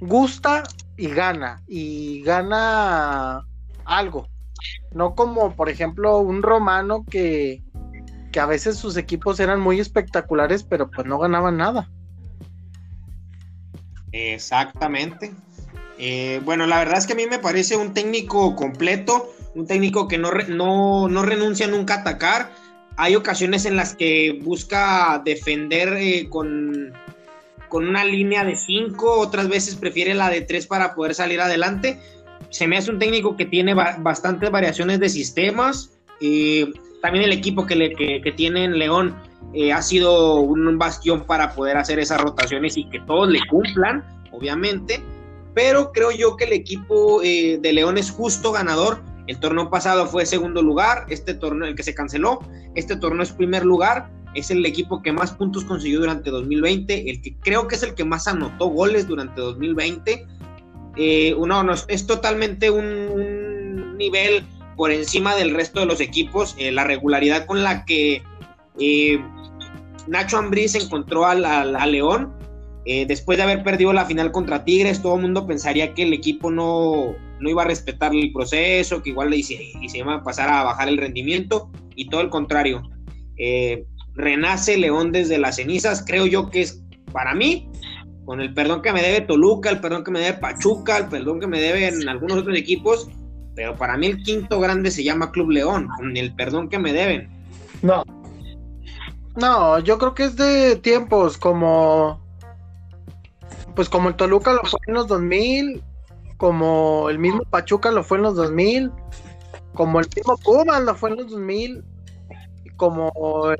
gusta 0.00 0.64
y 0.96 1.08
gana. 1.08 1.62
Y 1.68 2.22
gana 2.22 3.46
algo. 3.84 4.26
No 4.92 5.14
como, 5.14 5.54
por 5.54 5.68
ejemplo, 5.68 6.18
un 6.18 6.42
romano 6.42 7.04
que, 7.08 7.62
que 8.32 8.40
a 8.40 8.46
veces 8.46 8.76
sus 8.76 8.96
equipos 8.96 9.38
eran 9.38 9.60
muy 9.60 9.78
espectaculares, 9.78 10.64
pero 10.64 10.90
pues 10.90 11.06
no 11.06 11.18
ganaban 11.18 11.56
nada. 11.56 11.88
Exactamente. 14.12 15.32
Eh, 15.98 16.40
bueno, 16.44 16.66
la 16.66 16.78
verdad 16.78 16.98
es 16.98 17.06
que 17.06 17.12
a 17.12 17.16
mí 17.16 17.26
me 17.26 17.38
parece 17.38 17.76
un 17.76 17.94
técnico 17.94 18.56
completo, 18.56 19.32
un 19.54 19.66
técnico 19.66 20.08
que 20.08 20.18
no, 20.18 20.30
no, 20.30 21.22
renuncia 21.22 21.66
nunca 21.66 21.94
a 21.94 22.00
atacar. 22.00 22.52
Hay 22.96 23.16
ocasiones 23.16 23.64
en 23.64 23.76
las 23.76 23.94
que 23.94 24.38
busca 24.42 25.22
defender 25.24 25.94
eh, 25.94 26.28
con, 26.28 26.92
con 27.68 27.88
una 27.88 28.04
línea 28.04 28.44
de 28.44 28.56
5, 28.56 29.18
otras 29.18 29.48
veces 29.48 29.76
prefiere 29.76 30.14
la 30.14 30.28
de 30.28 30.42
3 30.42 30.66
para 30.66 30.94
poder 30.94 31.14
salir 31.14 31.40
adelante. 31.40 31.98
Se 32.50 32.66
me 32.66 32.76
hace 32.76 32.90
un 32.90 32.98
técnico 32.98 33.36
que 33.36 33.46
tiene 33.46 33.72
bastantes 33.74 34.50
variaciones 34.50 35.00
de 35.00 35.08
sistemas. 35.08 35.90
y 36.20 36.66
también 37.00 37.24
el 37.24 37.32
equipo 37.32 37.66
que, 37.66 37.74
le, 37.74 37.94
que, 37.94 38.32
tiene 38.36 38.64
en 38.64 38.78
León 38.78 39.16
eh, 39.54 39.72
ha 39.72 39.82
sido 39.82 40.40
un 40.40 40.78
bastión 40.78 41.24
para 41.24 41.52
poder 41.54 41.76
hacer 41.76 41.98
esas 41.98 42.20
rotaciones 42.20 42.76
y 42.76 42.88
que 42.88 43.00
todos 43.00 43.28
le 43.28 43.40
cumplan, 43.48 44.04
obviamente 44.32 45.02
pero 45.54 45.92
creo 45.92 46.10
yo 46.10 46.36
que 46.36 46.44
el 46.44 46.52
equipo 46.52 47.22
eh, 47.22 47.58
de 47.60 47.72
León 47.72 47.98
es 47.98 48.10
justo 48.10 48.52
ganador. 48.52 49.02
El 49.26 49.38
torneo 49.38 49.70
pasado 49.70 50.06
fue 50.06 50.26
segundo 50.26 50.62
lugar, 50.62 51.06
este 51.08 51.34
torneo, 51.34 51.68
el 51.68 51.76
que 51.76 51.82
se 51.82 51.94
canceló, 51.94 52.40
este 52.74 52.96
torneo 52.96 53.22
es 53.22 53.30
primer 53.30 53.64
lugar, 53.64 54.10
es 54.34 54.50
el 54.50 54.64
equipo 54.66 55.02
que 55.02 55.12
más 55.12 55.32
puntos 55.32 55.64
consiguió 55.64 56.00
durante 56.00 56.30
2020, 56.30 57.10
el 57.10 57.22
que 57.22 57.36
creo 57.38 57.68
que 57.68 57.76
es 57.76 57.82
el 57.82 57.94
que 57.94 58.04
más 58.04 58.26
anotó 58.26 58.66
goles 58.66 59.06
durante 59.06 59.40
2020. 59.40 60.26
Eh, 60.96 61.36
es 61.88 62.06
totalmente 62.06 62.70
un, 62.70 63.96
nivel 63.96 64.44
por 64.76 64.90
encima 64.90 65.36
del 65.36 65.54
resto 65.54 65.80
de 65.80 65.86
los 65.86 66.00
equipos, 66.00 66.56
la 66.58 66.82
regularidad 66.82 67.46
con 67.46 67.62
la 67.62 67.84
que 67.84 68.22
Nacho 70.08 70.38
Ambriz 70.38 70.74
encontró 70.74 71.26
a 71.26 71.34
León 71.86 72.32
eh, 72.84 73.06
después 73.06 73.38
de 73.38 73.44
haber 73.44 73.62
perdido 73.62 73.92
la 73.92 74.06
final 74.06 74.32
contra 74.32 74.64
Tigres, 74.64 75.02
todo 75.02 75.16
el 75.16 75.22
mundo 75.22 75.46
pensaría 75.46 75.94
que 75.94 76.02
el 76.02 76.12
equipo 76.12 76.50
no, 76.50 77.14
no 77.38 77.50
iba 77.50 77.62
a 77.62 77.66
respetar 77.66 78.12
el 78.14 78.32
proceso, 78.32 79.02
que 79.02 79.10
igual 79.10 79.30
le 79.30 79.36
iba 79.38 80.14
a 80.14 80.22
pasar 80.22 80.48
a 80.48 80.64
bajar 80.64 80.88
el 80.88 80.98
rendimiento, 80.98 81.70
y 81.94 82.08
todo 82.08 82.22
el 82.22 82.28
contrario. 82.28 82.82
Eh, 83.36 83.84
renace 84.14 84.76
León 84.76 85.12
desde 85.12 85.38
las 85.38 85.56
cenizas, 85.56 86.04
creo 86.04 86.26
yo 86.26 86.50
que 86.50 86.62
es 86.62 86.82
para 87.12 87.34
mí, 87.34 87.68
con 88.24 88.40
el 88.40 88.52
perdón 88.52 88.82
que 88.82 88.92
me 88.92 89.02
debe 89.02 89.20
Toluca, 89.20 89.70
el 89.70 89.80
perdón 89.80 90.02
que 90.02 90.10
me 90.10 90.20
debe 90.20 90.38
Pachuca, 90.38 90.98
el 90.98 91.06
perdón 91.06 91.38
que 91.38 91.46
me 91.46 91.60
deben 91.60 92.08
algunos 92.08 92.38
otros 92.38 92.56
equipos, 92.56 93.08
pero 93.54 93.76
para 93.76 93.96
mí 93.96 94.06
el 94.06 94.22
quinto 94.22 94.58
grande 94.58 94.90
se 94.90 95.04
llama 95.04 95.30
Club 95.30 95.50
León, 95.50 95.88
con 95.96 96.16
el 96.16 96.34
perdón 96.34 96.68
que 96.68 96.78
me 96.80 96.92
deben. 96.92 97.28
No. 97.82 98.02
No, 99.36 99.78
yo 99.78 99.98
creo 99.98 100.14
que 100.14 100.24
es 100.24 100.36
de 100.36 100.76
tiempos 100.76 101.38
como 101.38 102.20
pues 103.74 103.88
como 103.88 104.08
el 104.10 104.16
Toluca 104.16 104.52
lo 104.52 104.62
fue 104.64 104.80
en 104.86 104.94
los 104.94 105.08
2000, 105.08 105.82
como 106.36 107.08
el 107.08 107.18
mismo 107.18 107.42
Pachuca 107.48 107.90
lo 107.90 108.04
fue 108.04 108.18
en 108.18 108.24
los 108.24 108.36
2000, 108.36 108.92
como 109.74 110.00
el 110.00 110.06
mismo 110.14 110.36
Pumas 110.36 110.82
lo 110.82 110.94
fue 110.94 111.10
en 111.10 111.16
los 111.16 111.30
2000, 111.30 111.84
como 112.76 113.12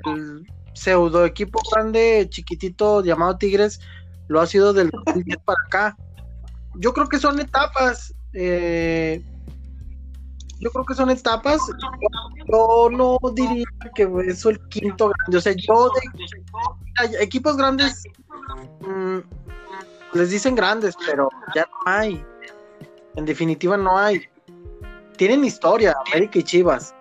el 0.05 0.47
pseudo 0.75 1.25
equipo 1.25 1.61
grande, 1.71 2.27
chiquitito 2.29 3.03
llamado 3.03 3.39
Tigres, 3.39 3.81
lo 4.29 4.41
ha 4.41 4.47
sido 4.47 4.73
del 4.73 4.91
2010 4.91 5.39
para 5.45 5.59
acá. 5.67 5.97
Yo 6.77 6.93
creo 6.93 7.09
que 7.09 7.19
son 7.19 7.39
etapas. 7.41 8.15
Eh, 8.33 9.23
yo 10.63 10.71
creo 10.71 10.85
que 10.85 10.95
son 10.95 11.11
etapas. 11.11 11.61
Yo 12.51 12.89
no 12.91 13.19
diría 13.35 13.67
que 13.95 14.09
eso 14.27 14.51
el 14.51 14.61
quinto 14.69 15.11
grande. 15.11 15.37
O 15.37 15.41
sea, 15.41 15.53
yo 15.53 15.91
de 15.91 17.23
equipos 17.23 17.57
grandes. 17.57 18.05
Mm, 18.81 19.19
les 20.15 20.31
dicen 20.31 20.55
grandes, 20.55 20.95
pero 21.05 21.29
ya 21.55 21.63
no 21.63 21.93
hay. 21.93 22.25
En 23.17 23.25
definitiva 23.25 23.77
no 23.77 23.99
hay. 23.99 24.23
Tienen 25.17 25.45
historia, 25.45 25.95
América 26.07 26.39
y 26.39 26.43
Chivas, 26.45 26.95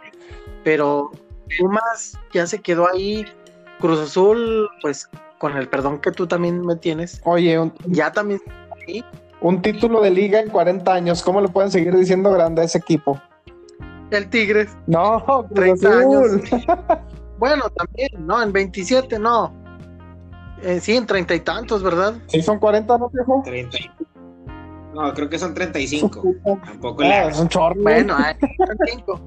pero 0.63 1.11
Pumas 1.59 2.17
ya 2.33 2.47
se 2.47 2.59
quedó 2.59 2.89
ahí. 2.91 3.25
Cruz 3.79 3.99
Azul, 3.99 4.69
pues 4.81 5.07
con 5.37 5.55
el 5.55 5.67
perdón 5.67 5.99
que 5.99 6.11
tú 6.11 6.27
también 6.27 6.65
me 6.65 6.75
tienes. 6.75 7.21
Oye, 7.25 7.71
ya 7.87 8.11
también 8.11 8.41
un 9.41 9.61
título 9.61 10.01
de 10.01 10.11
liga 10.11 10.39
en 10.39 10.49
40 10.49 10.93
años, 10.93 11.23
¿cómo 11.23 11.41
le 11.41 11.47
pueden 11.47 11.71
seguir 11.71 11.95
diciendo 11.95 12.31
grande 12.31 12.61
a 12.61 12.65
ese 12.65 12.77
equipo? 12.77 13.19
El 14.11 14.29
Tigres. 14.29 14.69
No, 14.87 15.47
30 15.55 15.89
años. 15.89 16.31
bueno, 17.39 17.69
también, 17.69 18.09
no, 18.19 18.41
en 18.41 18.51
27 18.51 19.17
no. 19.19 19.53
Eh, 20.61 20.79
sí, 20.79 20.95
en 20.95 21.07
treinta 21.07 21.33
y 21.33 21.39
tantos, 21.39 21.81
¿verdad? 21.81 22.13
Sí, 22.27 22.41
son 22.41 22.59
cuarenta, 22.59 22.97
¿no, 22.97 23.09
viejo? 23.09 23.41
Treinta. 23.43 23.77
No, 24.93 25.13
creo 25.13 25.29
que 25.29 25.39
son 25.39 25.53
treinta 25.53 25.79
y 25.79 25.87
cinco. 25.87 26.23
Tampoco 26.65 27.03
ah, 27.03 27.29
es 27.29 27.39
un 27.39 27.47
chorro. 27.47 27.81
Bueno, 27.81 28.17
eh, 28.29 28.37
cinco. 28.91 29.19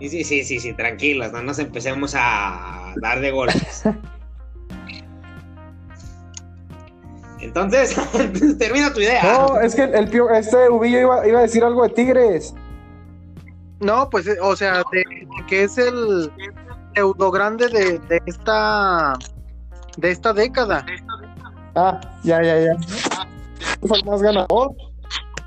Sí, 0.00 0.08
sí, 0.08 0.24
sí, 0.24 0.44
sí, 0.44 0.60
sí, 0.60 0.72
tranquilos, 0.74 1.32
no 1.32 1.42
nos 1.42 1.58
empecemos 1.58 2.14
a 2.16 2.94
dar 3.00 3.20
de 3.20 3.30
golpes. 3.32 3.84
Entonces, 7.40 7.96
termina 8.58 8.92
tu 8.92 9.00
idea. 9.00 9.22
No, 9.22 9.60
es 9.60 9.74
que 9.74 9.84
el, 9.84 10.10
este 10.34 10.68
Ubillo 10.68 11.00
iba, 11.00 11.26
iba, 11.26 11.38
a 11.38 11.42
decir 11.42 11.64
algo 11.64 11.82
de 11.82 11.90
Tigres. 11.90 12.54
No, 13.80 14.10
pues, 14.10 14.28
o 14.42 14.56
sea, 14.56 14.82
de, 14.92 15.04
que 15.46 15.64
es 15.64 15.78
el 15.78 16.30
pseudo 16.94 17.30
grande 17.30 17.68
de, 17.68 17.98
de 17.98 18.20
esta 18.26 19.14
de 19.98 20.10
esta 20.10 20.32
década. 20.32 20.84
Ah, 21.74 22.00
ya, 22.24 22.42
ya, 22.42 22.58
ya. 22.60 22.76
Fue 23.86 23.98
el 23.98 24.04
más 24.04 24.22
ganador. 24.22 24.74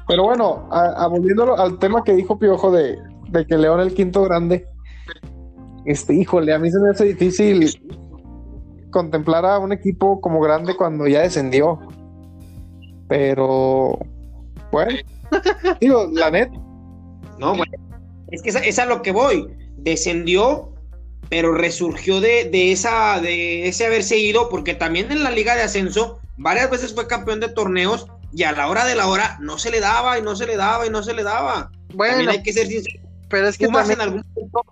Pero 0.07 0.23
bueno, 0.23 0.67
a, 0.71 1.07
volviendo 1.07 1.57
al 1.57 1.79
tema 1.79 2.03
que 2.03 2.13
dijo 2.13 2.37
Piojo 2.37 2.71
de, 2.71 2.97
de 3.29 3.45
que 3.45 3.57
León 3.57 3.79
el 3.79 3.93
quinto 3.93 4.23
grande. 4.23 4.67
Este, 5.85 6.13
híjole, 6.13 6.53
a 6.53 6.59
mí 6.59 6.69
se 6.69 6.79
me 6.79 6.89
hace 6.89 7.05
difícil 7.05 7.69
contemplar 8.91 9.45
a 9.45 9.57
un 9.57 9.71
equipo 9.71 10.19
como 10.21 10.41
grande 10.41 10.75
cuando 10.75 11.07
ya 11.07 11.21
descendió. 11.21 11.79
Pero, 13.07 13.97
bueno, 14.71 14.91
digo, 15.81 16.07
la 16.11 16.29
net. 16.29 16.49
No, 17.39 17.55
bueno, 17.55 17.71
es 18.31 18.41
que 18.41 18.49
es 18.49 18.79
a 18.79 18.85
lo 18.85 19.01
que 19.01 19.11
voy. 19.11 19.47
Descendió 19.77 20.71
pero 21.31 21.53
resurgió 21.53 22.19
de, 22.19 22.73
esa, 22.73 23.21
de 23.21 23.69
ese 23.69 23.85
haberse 23.85 24.17
ido, 24.17 24.49
porque 24.49 24.73
también 24.73 25.13
en 25.13 25.23
la 25.23 25.31
Liga 25.31 25.55
de 25.55 25.61
Ascenso 25.61 26.19
varias 26.35 26.69
veces 26.69 26.93
fue 26.93 27.07
campeón 27.07 27.39
de 27.39 27.47
torneos 27.47 28.07
y 28.33 28.43
a 28.43 28.51
la 28.51 28.67
hora 28.67 28.83
de 28.83 28.95
la 28.95 29.07
hora 29.07 29.37
no 29.39 29.57
se 29.57 29.71
le 29.71 29.79
daba 29.79 30.19
y 30.19 30.21
no 30.21 30.35
se 30.35 30.45
le 30.45 30.57
daba 30.57 30.85
y 30.85 30.89
no 30.89 31.01
se 31.03 31.13
le 31.13 31.23
daba. 31.23 31.71
Bueno, 31.93 32.15
también 32.15 32.31
hay 32.31 32.43
que 32.43 32.51
ser 32.51 32.67
sincero. 32.67 32.99
Pero 33.29 33.47
es 33.47 33.57
que 33.57 33.67
Pumas, 33.67 33.89
en 33.89 34.01
algún 34.01 34.25
momento, 34.35 34.65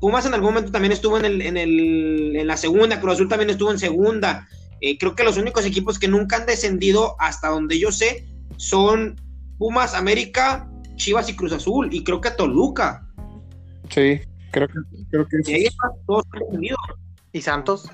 Pumas 0.00 0.24
en 0.24 0.32
algún 0.32 0.54
momento 0.54 0.72
también 0.72 0.92
estuvo 0.92 1.18
en, 1.18 1.26
el, 1.26 1.42
en, 1.42 1.58
el, 1.58 2.36
en 2.36 2.46
la 2.46 2.56
segunda, 2.56 2.98
Cruz 2.98 3.16
Azul 3.16 3.28
también 3.28 3.50
estuvo 3.50 3.70
en 3.70 3.78
segunda. 3.78 4.48
Eh, 4.80 4.96
creo 4.96 5.14
que 5.14 5.24
los 5.24 5.36
únicos 5.36 5.66
equipos 5.66 5.98
que 5.98 6.08
nunca 6.08 6.36
han 6.36 6.46
descendido, 6.46 7.16
hasta 7.18 7.48
donde 7.48 7.78
yo 7.78 7.92
sé, 7.92 8.26
son 8.56 9.20
Pumas, 9.58 9.92
América, 9.92 10.71
Chivas 11.02 11.28
y 11.28 11.34
Cruz 11.34 11.52
Azul, 11.52 11.88
y 11.92 12.04
creo 12.04 12.20
que 12.20 12.30
Toluca. 12.30 13.04
Sí. 13.88 14.20
Creo 14.52 14.68
que, 14.68 14.74
creo 15.10 15.26
que 15.26 15.50
y 15.50 15.54
ahí 15.54 15.64
están 15.64 15.90
todos 16.06 16.24
unidos. 16.48 16.78
¿Y 17.32 17.40
Santos? 17.42 17.90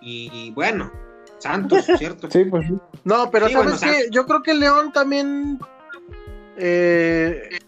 Y, 0.00 0.52
bueno, 0.52 0.92
Santos, 1.38 1.84
¿cierto? 1.98 2.30
sí, 2.30 2.44
pues 2.44 2.66
No, 3.04 3.30
pero 3.30 3.48
¿sabes 3.48 3.80
qué? 3.80 4.08
Yo 4.12 4.24
creo 4.26 4.42
que 4.42 4.54
León 4.54 4.92
también. 4.92 5.58
Eh, 6.56 7.58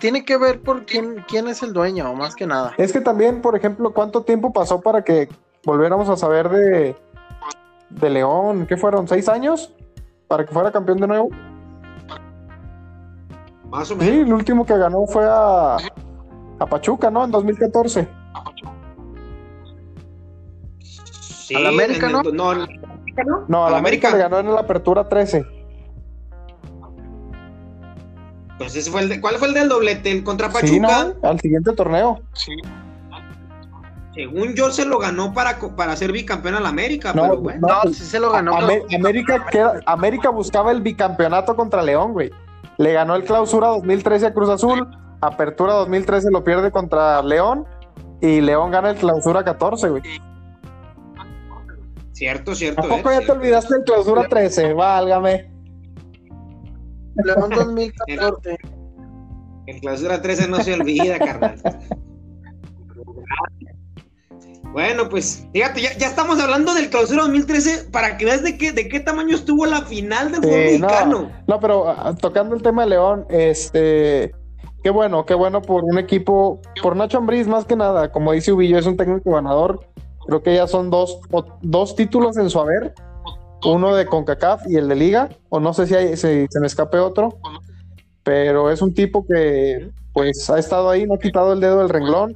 tiene 0.00 0.24
que 0.24 0.36
ver 0.38 0.60
por 0.60 0.86
quién, 0.86 1.24
quién 1.28 1.48
es 1.48 1.62
el 1.62 1.72
dueño, 1.72 2.14
más 2.14 2.34
que 2.34 2.46
nada. 2.46 2.72
Es 2.78 2.92
que 2.92 3.00
también, 3.00 3.42
por 3.42 3.56
ejemplo, 3.56 3.92
¿cuánto 3.92 4.22
tiempo 4.22 4.52
pasó 4.52 4.80
para 4.80 5.02
que 5.02 5.28
volviéramos 5.64 6.08
a 6.08 6.16
saber 6.16 6.48
de, 6.48 6.96
de 7.90 8.10
León? 8.10 8.66
¿Qué 8.66 8.76
fueron? 8.76 9.06
¿Seis 9.06 9.28
años? 9.28 9.72
¿Para 10.28 10.46
que 10.46 10.52
fuera 10.52 10.72
campeón 10.72 10.98
de 10.98 11.06
nuevo? 11.06 11.30
Más 13.70 13.90
o 13.90 14.00
Sí, 14.00 14.08
el 14.08 14.32
último 14.32 14.64
que 14.64 14.76
ganó 14.76 15.06
fue 15.06 15.26
a, 15.28 15.76
a 16.58 16.66
Pachuca, 16.66 17.10
¿no? 17.10 17.24
En 17.24 17.30
2014. 17.30 18.08
Sí, 21.10 21.54
¿Al 21.54 21.66
América, 21.66 22.06
en 22.06 22.12
no? 22.12 22.20
el- 22.22 22.34
no, 22.36 22.50
¿al 22.50 22.62
América 22.62 23.24
no? 23.24 23.44
No, 23.48 23.66
¿Al 23.66 23.72
al 23.74 23.78
América 23.78 24.10
le 24.10 24.18
ganó 24.18 24.38
en 24.40 24.54
la 24.54 24.60
apertura 24.60 25.08
13. 25.08 25.44
Pues 28.58 28.74
ese 28.74 28.90
fue 28.90 29.02
el 29.02 29.08
de- 29.08 29.20
¿Cuál 29.20 29.36
fue 29.36 29.48
el 29.48 29.54
del 29.54 29.68
doblete? 29.68 30.10
El 30.10 30.24
contra 30.24 30.48
Pachuca. 30.48 30.66
Sí, 30.68 30.80
¿no? 30.80 30.88
Al 31.22 31.40
siguiente 31.40 31.72
torneo. 31.74 32.20
Según 34.14 34.54
yo 34.54 34.70
se 34.72 34.84
lo 34.84 34.98
ganó 34.98 35.32
para, 35.32 35.58
para 35.76 35.94
ser 35.94 36.10
bicampeón 36.10 36.56
al 36.56 36.66
América, 36.66 37.12
No, 37.14 37.22
pero 37.22 37.36
bueno. 37.38 37.68
No, 37.68 37.82
sí 37.92 38.04
se 38.04 38.18
lo 38.18 38.32
ganó. 38.32 38.52
Ame- 38.56 38.82
América, 38.96 39.46
queda- 39.46 39.80
América 39.86 40.30
buscaba 40.30 40.72
el 40.72 40.80
bicampeonato 40.82 41.54
contra 41.54 41.82
León, 41.82 42.12
güey. 42.14 42.30
Le 42.78 42.92
ganó 42.92 43.14
el 43.16 43.24
clausura 43.24 43.68
2013 43.68 44.26
a 44.26 44.34
Cruz 44.34 44.48
Azul, 44.48 44.88
apertura 45.20 45.74
2013 45.74 46.30
lo 46.30 46.44
pierde 46.44 46.70
contra 46.70 47.22
León 47.22 47.66
y 48.20 48.40
León 48.40 48.70
gana 48.70 48.90
el 48.90 48.96
clausura 48.96 49.44
14, 49.44 49.88
güey. 49.90 50.02
Cierto, 52.12 52.54
cierto. 52.54 52.82
¿A 52.82 52.88
poco 52.88 53.10
eh, 53.10 53.18
ya 53.20 53.26
te 53.26 53.32
olvidaste 53.32 53.74
del 53.74 53.84
clausura 53.84 54.28
13? 54.28 54.72
Válgame. 54.74 55.50
León 57.24 57.50
2014. 57.50 58.56
El 59.66 59.80
clausura 59.80 60.22
13 60.22 60.48
no 60.48 60.60
se 60.60 60.74
olvida, 60.74 61.18
carnal. 61.18 61.60
Bueno, 64.78 65.08
pues, 65.08 65.44
fíjate, 65.52 65.82
ya, 65.82 65.92
ya 65.98 66.06
estamos 66.06 66.38
hablando 66.38 66.72
del 66.72 66.88
clausura 66.88 67.22
2013 67.22 67.88
para 67.90 68.16
que 68.16 68.24
veas 68.24 68.44
de 68.44 68.56
qué, 68.56 68.70
de 68.70 68.88
qué 68.88 69.00
tamaño 69.00 69.34
estuvo 69.34 69.66
la 69.66 69.82
final 69.82 70.30
del 70.30 70.40
fútbol 70.40 70.54
Eh, 70.54 70.78
mexicano. 70.78 71.32
No, 71.48 71.58
pero 71.58 71.88
ah, 71.88 72.14
tocando 72.14 72.54
el 72.54 72.62
tema 72.62 72.84
de 72.84 72.90
León, 72.90 73.26
este, 73.28 74.32
qué 74.84 74.90
bueno, 74.90 75.26
qué 75.26 75.34
bueno 75.34 75.62
por 75.62 75.82
un 75.82 75.98
equipo, 75.98 76.60
por 76.80 76.94
Nacho 76.94 77.18
Ambriz 77.18 77.48
más 77.48 77.64
que 77.64 77.74
nada, 77.74 78.12
como 78.12 78.30
dice 78.30 78.52
Ubillo, 78.52 78.78
es 78.78 78.86
un 78.86 78.96
técnico 78.96 79.32
ganador, 79.32 79.84
creo 80.28 80.44
que 80.44 80.54
ya 80.54 80.68
son 80.68 80.90
dos, 80.90 81.18
o- 81.32 81.58
dos 81.60 81.96
títulos 81.96 82.36
en 82.36 82.48
su 82.48 82.60
haber, 82.60 82.94
uno 83.64 83.96
de 83.96 84.06
CONCACAF 84.06 84.62
y 84.68 84.76
el 84.76 84.86
de 84.88 84.94
Liga, 84.94 85.28
o 85.48 85.58
no 85.58 85.74
sé 85.74 85.88
si, 85.88 85.96
hay- 85.96 86.16
si 86.16 86.46
se 86.48 86.60
me 86.60 86.68
escape 86.68 86.98
otro, 87.00 87.36
pero 88.22 88.70
es 88.70 88.80
un 88.80 88.94
tipo 88.94 89.26
que 89.26 89.90
pues 90.12 90.48
ha 90.50 90.58
estado 90.60 90.88
ahí, 90.88 91.04
no 91.04 91.14
ha 91.14 91.18
quitado 91.18 91.52
el 91.52 91.58
dedo 91.58 91.78
del 91.78 91.88
renglón, 91.88 92.32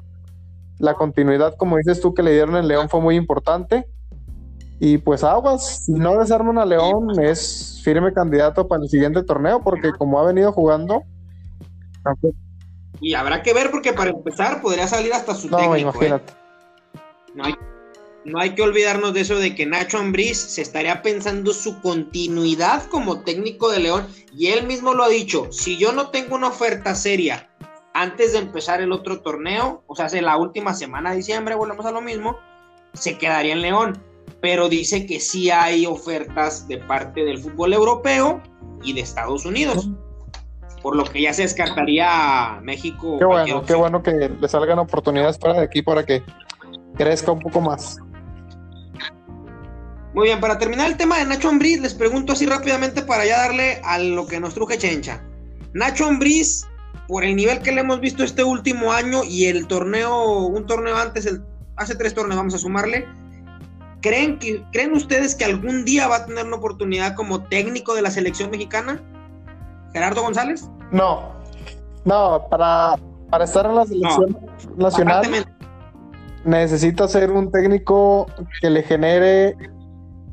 la 0.82 0.94
continuidad, 0.94 1.54
como 1.56 1.76
dices 1.76 2.00
tú, 2.00 2.12
que 2.12 2.24
le 2.24 2.32
dieron 2.32 2.56
en 2.56 2.66
León 2.66 2.88
fue 2.88 3.00
muy 3.00 3.14
importante. 3.14 3.86
Y 4.80 4.98
pues 4.98 5.22
aguas, 5.22 5.84
si 5.84 5.92
no 5.92 6.18
desarman 6.18 6.58
a 6.58 6.66
León, 6.66 7.20
es 7.20 7.80
firme 7.84 8.12
candidato 8.12 8.66
para 8.66 8.82
el 8.82 8.88
siguiente 8.88 9.22
torneo, 9.22 9.62
porque 9.62 9.92
como 9.92 10.18
ha 10.18 10.26
venido 10.26 10.50
jugando, 10.50 11.04
Y 13.00 13.14
habrá 13.14 13.44
que 13.44 13.54
ver 13.54 13.70
porque 13.70 13.92
para 13.92 14.10
empezar 14.10 14.60
podría 14.60 14.88
salir 14.88 15.12
hasta 15.14 15.36
su 15.36 15.48
no, 15.48 15.58
técnico. 15.58 15.76
¿eh? 15.76 15.80
imagínate. 15.82 16.32
No 17.36 17.44
hay, 17.44 17.54
no 18.24 18.40
hay 18.40 18.54
que 18.56 18.62
olvidarnos 18.62 19.14
de 19.14 19.20
eso 19.20 19.38
de 19.38 19.54
que 19.54 19.64
Nacho 19.64 19.98
Ambriz 19.98 20.36
se 20.36 20.62
estaría 20.62 21.00
pensando 21.00 21.52
su 21.52 21.80
continuidad 21.80 22.82
como 22.86 23.20
técnico 23.20 23.70
de 23.70 23.78
León 23.78 24.08
y 24.36 24.48
él 24.48 24.66
mismo 24.66 24.94
lo 24.94 25.04
ha 25.04 25.08
dicho, 25.08 25.46
si 25.52 25.78
yo 25.78 25.92
no 25.92 26.10
tengo 26.10 26.34
una 26.34 26.48
oferta 26.48 26.96
seria 26.96 27.48
antes 27.94 28.32
de 28.32 28.38
empezar 28.38 28.80
el 28.80 28.92
otro 28.92 29.20
torneo, 29.20 29.82
o 29.86 29.94
sea, 29.94 30.06
hace 30.06 30.22
la 30.22 30.36
última 30.36 30.74
semana 30.74 31.10
de 31.10 31.16
diciembre, 31.16 31.54
volvemos 31.54 31.86
a 31.86 31.92
lo 31.92 32.00
mismo, 32.00 32.36
se 32.94 33.18
quedaría 33.18 33.52
en 33.52 33.62
León, 33.62 34.02
pero 34.40 34.68
dice 34.68 35.06
que 35.06 35.20
sí 35.20 35.50
hay 35.50 35.86
ofertas 35.86 36.66
de 36.68 36.78
parte 36.78 37.24
del 37.24 37.38
fútbol 37.38 37.72
europeo 37.72 38.40
y 38.82 38.92
de 38.92 39.00
Estados 39.02 39.44
Unidos, 39.44 39.88
por 40.82 40.96
lo 40.96 41.04
que 41.04 41.22
ya 41.22 41.32
se 41.32 41.42
descartaría 41.42 42.60
México. 42.62 43.18
Qué 43.18 43.24
bueno, 43.24 43.62
qué 43.64 43.74
bueno 43.74 44.02
que 44.02 44.12
le 44.12 44.48
salgan 44.48 44.78
oportunidades 44.78 45.38
fuera 45.38 45.58
de 45.58 45.64
aquí 45.64 45.82
para 45.82 46.04
que 46.04 46.22
crezca 46.96 47.32
un 47.32 47.40
poco 47.40 47.60
más. 47.60 47.98
Muy 50.14 50.26
bien, 50.26 50.40
para 50.40 50.58
terminar 50.58 50.88
el 50.88 50.96
tema 50.98 51.18
de 51.18 51.24
Nacho 51.24 51.48
Ambriz, 51.48 51.80
les 51.80 51.94
pregunto 51.94 52.34
así 52.34 52.44
rápidamente 52.44 53.00
para 53.02 53.24
ya 53.24 53.38
darle 53.38 53.80
a 53.82 53.98
lo 53.98 54.26
que 54.26 54.40
nos 54.40 54.52
truje 54.52 54.76
Chencha. 54.76 55.24
Nacho 55.72 56.06
Ambriz, 56.06 56.66
por 57.08 57.24
el 57.24 57.36
nivel 57.36 57.60
que 57.60 57.72
le 57.72 57.80
hemos 57.80 58.00
visto 58.00 58.22
este 58.24 58.44
último 58.44 58.92
año 58.92 59.22
y 59.24 59.46
el 59.46 59.66
torneo, 59.66 60.46
un 60.46 60.66
torneo 60.66 60.96
antes, 60.96 61.26
el, 61.26 61.42
hace 61.76 61.94
tres 61.94 62.14
torneos 62.14 62.36
vamos 62.36 62.54
a 62.54 62.58
sumarle, 62.58 63.06
¿creen, 64.00 64.38
que, 64.38 64.62
¿creen 64.72 64.92
ustedes 64.92 65.34
que 65.34 65.44
algún 65.44 65.84
día 65.84 66.08
va 66.08 66.16
a 66.16 66.26
tener 66.26 66.46
una 66.46 66.56
oportunidad 66.56 67.14
como 67.14 67.42
técnico 67.44 67.94
de 67.94 68.02
la 68.02 68.10
selección 68.10 68.50
mexicana? 68.50 69.00
Gerardo 69.92 70.22
González. 70.22 70.68
No, 70.90 71.32
no, 72.04 72.46
para, 72.50 72.96
para 73.30 73.44
estar 73.44 73.66
en 73.66 73.74
la 73.74 73.84
selección 73.86 74.38
nacional 74.76 75.46
necesita 76.44 77.06
ser 77.06 77.30
un 77.30 77.52
técnico 77.52 78.26
que 78.60 78.68
le 78.70 78.82
genere 78.82 79.56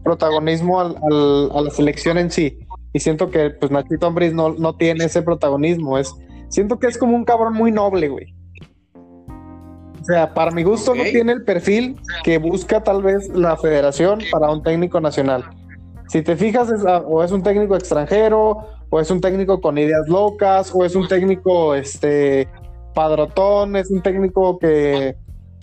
protagonismo 0.03 0.79
al- 0.79 0.95
al- 1.03 1.51
a 1.53 1.61
la 1.61 1.69
selección 1.69 2.17
en 2.17 2.31
sí. 2.31 2.57
Y 2.93 2.99
siento 2.99 3.29
que 3.29 3.51
pues 3.51 3.71
Nachito 3.71 4.07
Ambriz 4.07 4.33
no, 4.33 4.49
no 4.53 4.75
tiene 4.75 5.05
ese 5.05 5.21
protagonismo. 5.21 5.97
Es, 5.99 6.11
siento 6.49 6.79
que 6.79 6.87
es 6.87 6.97
como 6.97 7.15
un 7.15 7.25
cabrón 7.25 7.53
muy 7.53 7.71
noble, 7.71 8.09
güey. 8.09 8.35
O 10.01 10.03
sea, 10.03 10.33
para 10.33 10.51
mi 10.51 10.63
gusto 10.63 10.95
no 10.95 11.03
tiene 11.03 11.33
el 11.33 11.43
perfil 11.43 11.99
que 12.23 12.37
busca 12.37 12.81
tal 12.81 13.03
vez 13.03 13.29
la 13.29 13.57
federación 13.57 14.19
para 14.31 14.49
un 14.49 14.63
técnico 14.63 14.99
nacional. 14.99 15.43
Si 16.07 16.23
te 16.23 16.35
fijas, 16.35 16.71
es, 16.71 16.83
ah, 16.85 17.03
o 17.05 17.23
es 17.23 17.31
un 17.31 17.43
técnico 17.43 17.75
extranjero, 17.75 18.65
o 18.89 18.99
es 18.99 19.11
un 19.11 19.21
técnico 19.21 19.61
con 19.61 19.77
ideas 19.77 20.07
locas, 20.07 20.71
o 20.73 20.83
es 20.83 20.95
un 20.95 21.07
técnico 21.07 21.75
este 21.75 22.47
padrotón, 22.95 23.75
es 23.75 23.91
un 23.91 24.01
técnico 24.01 24.57
que 24.57 25.15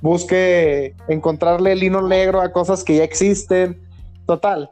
busque 0.02 0.94
encontrarle 1.08 1.72
el 1.72 1.82
hilo 1.82 2.06
negro 2.06 2.40
a 2.40 2.52
cosas 2.52 2.84
que 2.84 2.96
ya 2.96 3.04
existen. 3.04 3.82
Total. 4.26 4.70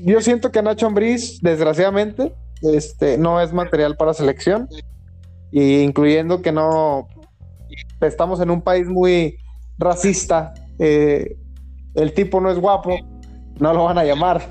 Yo 0.00 0.20
siento 0.20 0.50
que 0.50 0.62
Nacho 0.62 0.86
Ambriz, 0.86 1.40
desgraciadamente, 1.42 2.34
este, 2.62 3.18
no 3.18 3.40
es 3.40 3.52
material 3.52 3.96
para 3.96 4.14
selección. 4.14 4.68
Y 5.56 5.82
incluyendo 5.82 6.42
que 6.42 6.50
no 6.50 7.06
estamos 8.00 8.40
en 8.40 8.50
un 8.50 8.60
país 8.60 8.88
muy 8.88 9.38
racista. 9.78 10.52
eh, 10.80 11.36
el 11.94 12.12
tipo 12.12 12.40
no 12.40 12.50
es 12.50 12.58
guapo, 12.58 12.96
no 13.60 13.72
lo 13.72 13.84
van 13.84 13.98
a 13.98 14.04
llamar. 14.04 14.42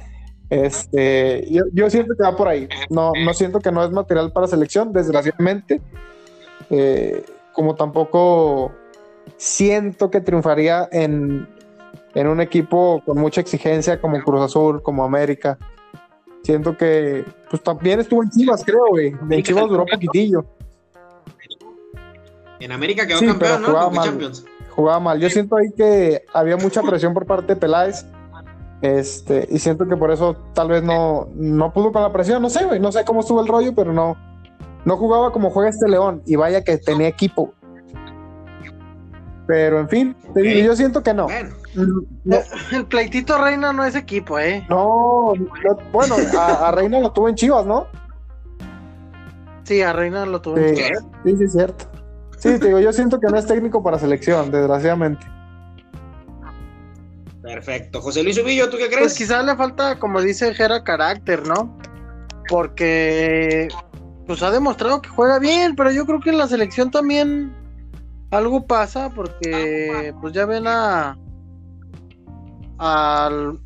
este, 0.50 1.46
yo, 1.48 1.62
yo 1.72 1.88
siento 1.88 2.16
que 2.16 2.24
va 2.24 2.36
por 2.36 2.48
ahí. 2.48 2.68
No, 2.90 3.12
no 3.24 3.34
siento 3.34 3.60
que 3.60 3.70
no 3.70 3.84
es 3.84 3.92
material 3.92 4.32
para 4.32 4.48
selección, 4.48 4.92
desgraciadamente. 4.92 5.80
Eh, 6.70 7.24
como 7.52 7.76
tampoco 7.76 8.72
siento 9.36 10.10
que 10.10 10.20
triunfaría 10.20 10.88
en, 10.90 11.48
en 12.16 12.26
un 12.26 12.40
equipo 12.40 13.00
con 13.06 13.16
mucha 13.16 13.40
exigencia 13.40 14.00
como 14.00 14.20
Cruz 14.24 14.42
Azul, 14.42 14.82
como 14.82 15.04
América. 15.04 15.56
Siento 16.48 16.74
que 16.78 17.26
pues 17.50 17.62
también 17.62 18.00
estuvo 18.00 18.22
en 18.22 18.30
Chivas, 18.30 18.64
creo, 18.64 18.86
güey. 18.88 19.14
En 19.28 19.42
Chivas 19.42 19.68
duró 19.68 19.84
poquitillo. 19.84 20.46
en 22.58 22.72
América 22.72 23.06
quedó 23.06 23.18
Sí, 23.18 23.26
campeón, 23.26 23.50
pero 23.50 23.58
¿no? 23.60 23.66
jugaba 23.66 23.86
Con 23.88 23.96
mal. 23.96 24.06
Champions. 24.06 24.44
Jugaba 24.70 24.98
mal. 25.00 25.20
Yo 25.20 25.28
siento 25.28 25.56
ahí 25.56 25.66
que 25.76 26.24
había 26.32 26.56
mucha 26.56 26.80
presión 26.80 27.12
por 27.12 27.26
parte 27.26 27.54
de 27.54 27.60
Peláez. 27.60 28.06
Este, 28.80 29.46
y 29.50 29.58
siento 29.58 29.86
que 29.86 29.96
por 29.98 30.10
eso 30.10 30.38
tal 30.54 30.68
vez 30.68 30.82
no, 30.82 31.28
no 31.34 31.70
pudo 31.74 31.92
con 31.92 32.00
la 32.00 32.14
presión. 32.14 32.40
No 32.40 32.48
sé, 32.48 32.64
güey. 32.64 32.80
No 32.80 32.92
sé 32.92 33.04
cómo 33.04 33.20
estuvo 33.20 33.42
el 33.42 33.46
rollo, 33.46 33.74
pero 33.74 33.92
no, 33.92 34.16
no 34.86 34.96
jugaba 34.96 35.32
como 35.32 35.50
juega 35.50 35.68
este 35.68 35.86
León. 35.86 36.22
Y 36.24 36.36
vaya 36.36 36.64
que 36.64 36.78
tenía 36.78 37.08
equipo. 37.08 37.52
Pero 39.48 39.80
en 39.80 39.88
fin, 39.88 40.14
te 40.34 40.42
digo, 40.42 40.60
Ok. 40.60 40.66
yo 40.66 40.76
siento 40.76 41.02
que 41.02 41.14
no. 41.14 41.24
Bueno, 41.24 41.54
No, 42.24 42.36
El 42.70 42.84
pleitito 42.86 43.36
Reina 43.42 43.72
no 43.72 43.82
es 43.82 43.94
equipo, 43.96 44.38
¿eh? 44.38 44.64
no, 44.68 45.32
no, 45.34 45.76
bueno, 45.90 46.14
a, 46.38 46.68
a 46.68 46.70
Reina 46.70 47.00
lo 47.00 47.10
tuvo 47.12 47.28
en 47.30 47.34
Chivas, 47.34 47.64
¿no? 47.64 47.86
Sí, 49.64 49.80
a 49.82 49.92
Reina 49.94 50.26
lo 50.26 50.40
tuve. 50.42 50.76
Sí, 50.76 50.82
sí, 51.24 51.36
sí, 51.38 51.44
es 51.44 51.52
cierto. 51.52 51.86
Sí, 52.38 52.58
te 52.58 52.66
digo, 52.66 52.78
yo 52.78 52.92
siento 52.92 53.18
que 53.18 53.26
no 53.28 53.36
es 53.38 53.46
técnico 53.46 53.82
para 53.82 53.98
selección, 53.98 54.50
desgraciadamente. 54.50 55.26
perfecto. 57.42 58.00
José 58.02 58.22
Luis 58.22 58.38
Ubillo, 58.38 58.68
¿tú 58.68 58.76
qué 58.76 58.86
crees? 58.88 59.00
Pues 59.00 59.14
quizás 59.14 59.44
le 59.44 59.56
falta, 59.56 59.98
como 59.98 60.20
dice 60.20 60.52
Jera, 60.54 60.84
carácter, 60.84 61.46
¿no? 61.46 61.78
Porque 62.48 63.68
pues 64.26 64.42
ha 64.42 64.50
demostrado 64.50 65.00
que 65.00 65.08
juega 65.08 65.38
bien, 65.38 65.74
pero 65.74 65.90
yo 65.90 66.04
creo 66.04 66.20
que 66.20 66.28
en 66.30 66.38
la 66.38 66.46
selección 66.46 66.90
también 66.90 67.54
algo 68.30 68.66
pasa 68.66 69.10
porque 69.10 70.14
pues 70.20 70.32
ya 70.34 70.44
ven 70.46 70.66
a 70.66 71.16
al- 72.78 73.58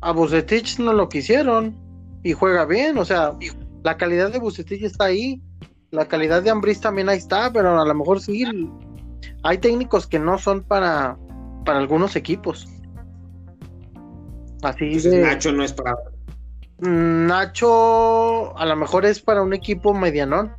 a 0.00 0.12
Bucetich 0.12 0.78
no 0.78 0.92
lo 0.92 1.08
quisieron 1.08 1.74
y 2.22 2.32
juega 2.32 2.64
bien, 2.64 2.98
o 2.98 3.04
sea, 3.04 3.32
la 3.82 3.96
calidad 3.96 4.30
de 4.30 4.38
Bucetich 4.38 4.82
está 4.82 5.04
ahí, 5.06 5.40
La 5.92 6.06
calidad 6.06 6.42
de 6.42 6.50
Ambris 6.50 6.80
también 6.80 7.08
ahí 7.08 7.16
está, 7.18 7.50
pero 7.52 7.80
a 7.80 7.84
lo 7.86 7.94
mejor 7.94 8.20
sí. 8.20 8.44
Hay 9.44 9.58
técnicos 9.58 10.06
que 10.06 10.18
no 10.18 10.36
son 10.36 10.62
para, 10.64 11.16
para 11.64 11.78
algunos 11.78 12.16
equipos. 12.16 12.66
Así 14.62 14.84
Entonces, 14.84 15.12
de- 15.12 15.22
Nacho 15.22 15.52
no 15.52 15.62
es 15.62 15.72
para. 15.72 15.94
Nacho 16.80 18.58
a 18.58 18.66
lo 18.66 18.76
mejor 18.76 19.06
es 19.06 19.20
para 19.20 19.42
un 19.42 19.54
equipo 19.54 19.94
medianón, 19.94 20.52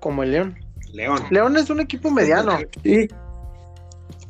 como 0.00 0.24
el 0.24 0.32
León. 0.32 0.58
León. 0.94 1.18
León 1.30 1.56
es 1.56 1.68
un 1.70 1.80
equipo 1.80 2.10
mediano, 2.10 2.56
Y, 2.84 3.08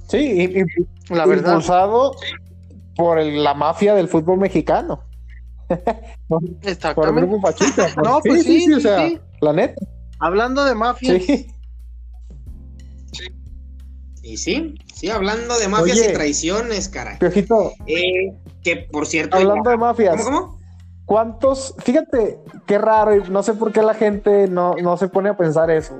sí, 0.08 0.18
y- 0.18 0.60
y- 0.60 1.14
la 1.14 1.26
verdad. 1.26 1.50
impulsado 1.52 2.16
por 2.96 3.18
el- 3.18 3.44
la 3.44 3.54
mafia 3.54 3.94
del 3.94 4.08
fútbol 4.08 4.38
mexicano. 4.38 5.00
por 6.28 6.42
el 7.08 7.14
grupo 7.14 7.40
Pachuca. 7.40 7.88
No, 8.04 8.20
pues 8.24 8.44
sí, 8.44 8.62
sí, 8.62 8.72
o 8.72 8.80
sea, 8.80 9.08
sí. 9.08 9.18
la 9.40 9.52
neta. 9.52 9.74
Hablando 10.20 10.64
de 10.64 10.74
mafia, 10.74 11.18
Sí. 11.20 11.46
Y 14.22 14.38
sí, 14.38 14.74
sí, 14.94 15.10
hablando 15.10 15.58
de 15.58 15.68
mafias 15.68 15.98
Oye. 15.98 16.10
y 16.10 16.14
traiciones, 16.14 16.88
caray. 16.88 17.18
Piojito, 17.18 17.72
Eh, 17.86 18.32
que 18.62 18.76
por 18.90 19.06
cierto. 19.06 19.36
hablando 19.36 19.68
de 19.68 19.76
mafias, 19.76 20.24
¿Cómo, 20.24 20.40
cómo? 20.40 20.58
¿cuántos? 21.04 21.74
Fíjate, 21.80 22.38
qué 22.66 22.78
raro, 22.78 23.14
y 23.16 23.28
no 23.30 23.42
sé 23.42 23.52
por 23.52 23.70
qué 23.70 23.82
la 23.82 23.92
gente 23.92 24.48
no, 24.48 24.76
no 24.82 24.96
se 24.96 25.08
pone 25.08 25.28
a 25.28 25.36
pensar 25.36 25.70
eso. 25.70 25.94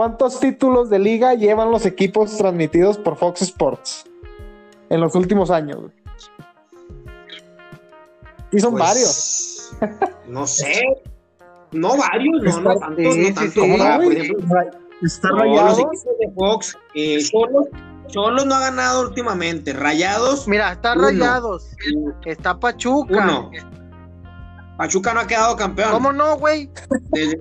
¿Cuántos 0.00 0.40
títulos 0.40 0.88
de 0.88 0.98
liga 0.98 1.34
llevan 1.34 1.70
los 1.70 1.84
equipos 1.84 2.34
transmitidos 2.38 2.96
por 2.96 3.18
Fox 3.18 3.42
Sports 3.42 4.06
en 4.88 4.98
los 4.98 5.14
últimos 5.14 5.50
años? 5.50 5.78
güey? 5.78 5.92
Y 8.50 8.60
son 8.60 8.70
Pues, 8.70 8.82
varios. 8.82 9.72
No 10.26 10.46
sé. 10.46 10.80
No 11.72 11.98
varios, 11.98 12.42
no, 12.42 12.60
no 12.62 12.78
tantos, 12.78 13.14
no 13.14 13.22
Está 15.02 15.28
no, 15.28 15.44
los 15.44 15.78
equipos 15.78 16.04
de 16.18 16.32
Fox, 16.34 16.78
eh, 16.94 17.18
Cholos, 17.22 17.66
Cholos 18.06 18.46
no 18.46 18.54
ha 18.54 18.60
ganado 18.60 19.02
últimamente. 19.02 19.74
Rayados, 19.74 20.48
mira, 20.48 20.72
está 20.72 20.94
Uno. 20.94 21.08
Rayados, 21.08 21.76
está 22.24 22.58
Pachuca. 22.58 23.22
uno. 23.22 23.50
Pachuca 24.78 25.12
no 25.12 25.20
ha 25.20 25.26
quedado 25.26 25.56
campeón. 25.56 25.90
¿Cómo 25.90 26.10
no, 26.10 26.38
güey? 26.38 26.70
¿Desde, 27.10 27.38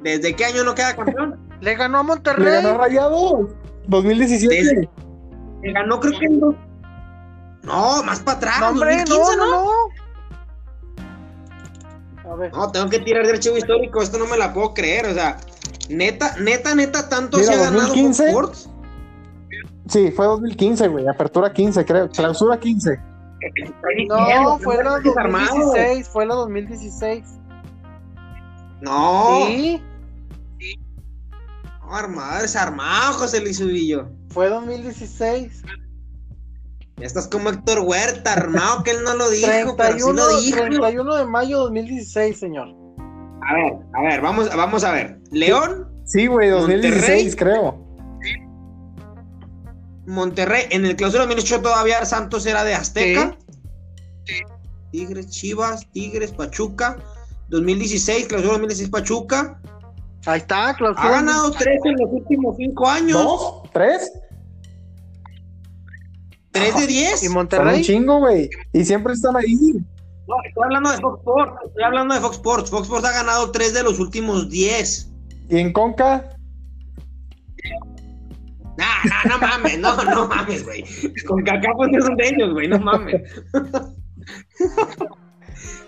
desde 0.00 0.34
qué 0.34 0.46
año 0.46 0.64
no 0.64 0.74
queda 0.74 0.96
campeón? 0.96 1.51
Le 1.62 1.74
ganó 1.76 1.98
a 1.98 2.02
Le 2.02 2.06
Monterrey. 2.08 2.62
ganó 2.62 2.68
a 2.70 2.78
Rayados. 2.78 3.46
2017. 3.86 4.54
Desde- 4.54 4.88
Le 5.62 5.72
ganó, 5.72 5.98
creo 6.00 6.18
que 6.18 6.26
en 6.26 6.40
dos- 6.40 6.54
No, 7.62 8.02
más 8.02 8.20
para 8.20 8.36
atrás. 8.38 8.60
No, 8.60 8.68
hombre, 8.70 8.96
2015, 9.06 9.36
no, 9.36 9.46
¿no? 9.46 9.50
no, 9.52 9.64
no. 12.24 12.32
A 12.32 12.36
ver. 12.36 12.52
No, 12.52 12.70
tengo 12.70 12.88
que 12.88 12.98
tirar 13.00 13.24
del 13.26 13.36
archivo 13.36 13.56
histórico, 13.56 14.00
esto 14.02 14.18
no 14.18 14.26
me 14.26 14.36
la 14.36 14.52
puedo 14.52 14.74
creer, 14.74 15.06
o 15.06 15.14
sea, 15.14 15.36
neta, 15.88 16.34
neta, 16.40 16.74
neta, 16.74 17.08
tanto 17.08 17.38
Mira, 17.38 17.52
se 17.52 17.58
ha 17.58 17.62
ganado 17.64 17.80
2015. 17.88 18.32
Fox 18.32 18.58
Sports. 18.58 18.68
Sí, 19.88 20.10
fue 20.12 20.26
2015, 20.26 20.88
güey. 20.88 21.06
Apertura 21.08 21.52
15, 21.52 21.84
creo. 21.84 22.08
Clausura 22.10 22.58
15. 22.58 22.98
No, 24.08 24.58
fue 24.60 24.82
la 24.82 24.98
Desarmado. 25.00 25.54
2016, 25.56 26.08
fue 26.08 26.26
la 26.26 26.34
2016. 26.36 27.24
No, 28.80 29.46
Sí, 29.46 29.82
no, 31.92 31.98
armado, 31.98 32.42
desarmado, 32.42 33.12
José 33.14 33.40
Luis 33.40 33.60
Ubillo. 33.60 34.08
fue 34.30 34.48
2016. 34.48 35.62
Ya 36.96 37.06
estás 37.06 37.28
como 37.28 37.50
Héctor 37.50 37.80
Huerta, 37.80 38.32
armado, 38.32 38.82
que 38.82 38.92
él 38.92 38.98
no 39.04 39.14
lo 39.14 39.30
dijo, 39.30 39.46
pero 39.76 39.98
sí 39.98 40.04
31, 40.04 40.12
lo 40.14 40.40
dijo. 40.40 40.56
31 40.58 41.16
de 41.16 41.26
mayo 41.26 41.58
2016, 41.60 42.38
señor. 42.38 42.68
A 43.48 43.54
ver, 43.54 43.74
a 43.94 44.02
ver, 44.02 44.20
vamos, 44.20 44.48
vamos 44.54 44.84
a 44.84 44.92
ver. 44.92 45.20
León, 45.32 45.88
Sí, 46.04 46.26
güey, 46.26 46.50
2016, 46.50 47.00
Monterrey. 47.00 47.36
creo. 47.36 47.82
Monterrey, 50.06 50.64
en 50.70 50.84
el 50.84 50.96
clausura 50.96 51.24
2018 51.24 51.62
todavía 51.62 52.04
Santos 52.04 52.44
era 52.46 52.64
de 52.64 52.74
Azteca. 52.74 53.36
Tigres, 54.90 55.28
Chivas, 55.30 55.90
Tigres, 55.92 56.32
Pachuca. 56.32 56.98
2016, 57.48 58.26
clausura 58.26 58.52
2016 58.52 58.90
Pachuca. 58.90 59.60
Ahí 60.26 60.38
está, 60.38 60.74
clausura. 60.74 61.08
Ha 61.08 61.10
ganado 61.10 61.50
tres 61.52 61.80
en 61.84 61.96
los 61.96 62.10
últimos 62.12 62.56
cinco 62.56 62.88
años. 62.88 63.22
¿Dos? 63.22 63.62
¿Tres? 63.72 64.12
¿Tres 66.52 66.76
de 66.76 66.86
diez? 66.86 67.22
Y 67.22 67.26
Son 67.26 67.28
un 67.28 67.34
Monterrey. 67.34 67.82
chingo, 67.82 68.18
güey. 68.20 68.48
Y 68.72 68.84
siempre 68.84 69.14
están 69.14 69.36
ahí. 69.36 69.54
No, 70.28 70.34
estoy 70.46 70.64
hablando 70.64 70.90
de 70.92 70.98
Fox 70.98 71.18
Sports. 71.18 71.52
Estoy 71.66 71.82
hablando 71.82 72.14
de 72.14 72.20
Fox 72.20 72.36
Sports. 72.36 72.70
Fox 72.70 72.82
Sports 72.84 73.04
ha 73.06 73.12
ganado 73.12 73.50
tres 73.50 73.74
de 73.74 73.82
los 73.82 73.98
últimos 73.98 74.48
diez. 74.48 75.10
Y 75.48 75.58
en 75.58 75.72
Conca, 75.72 76.28
Nah, 78.78 78.86
nah, 79.04 79.24
no 79.28 79.38
mames, 79.38 79.78
no, 79.78 80.02
no 80.04 80.26
mames, 80.28 80.64
güey. 80.64 80.82
Con 81.26 81.42
Kaká 81.44 81.72
pues 81.76 81.90
no 81.92 82.00
son 82.00 82.16
de 82.16 82.28
ellos, 82.28 82.52
güey, 82.54 82.68
no 82.68 82.78
mames. 82.78 83.20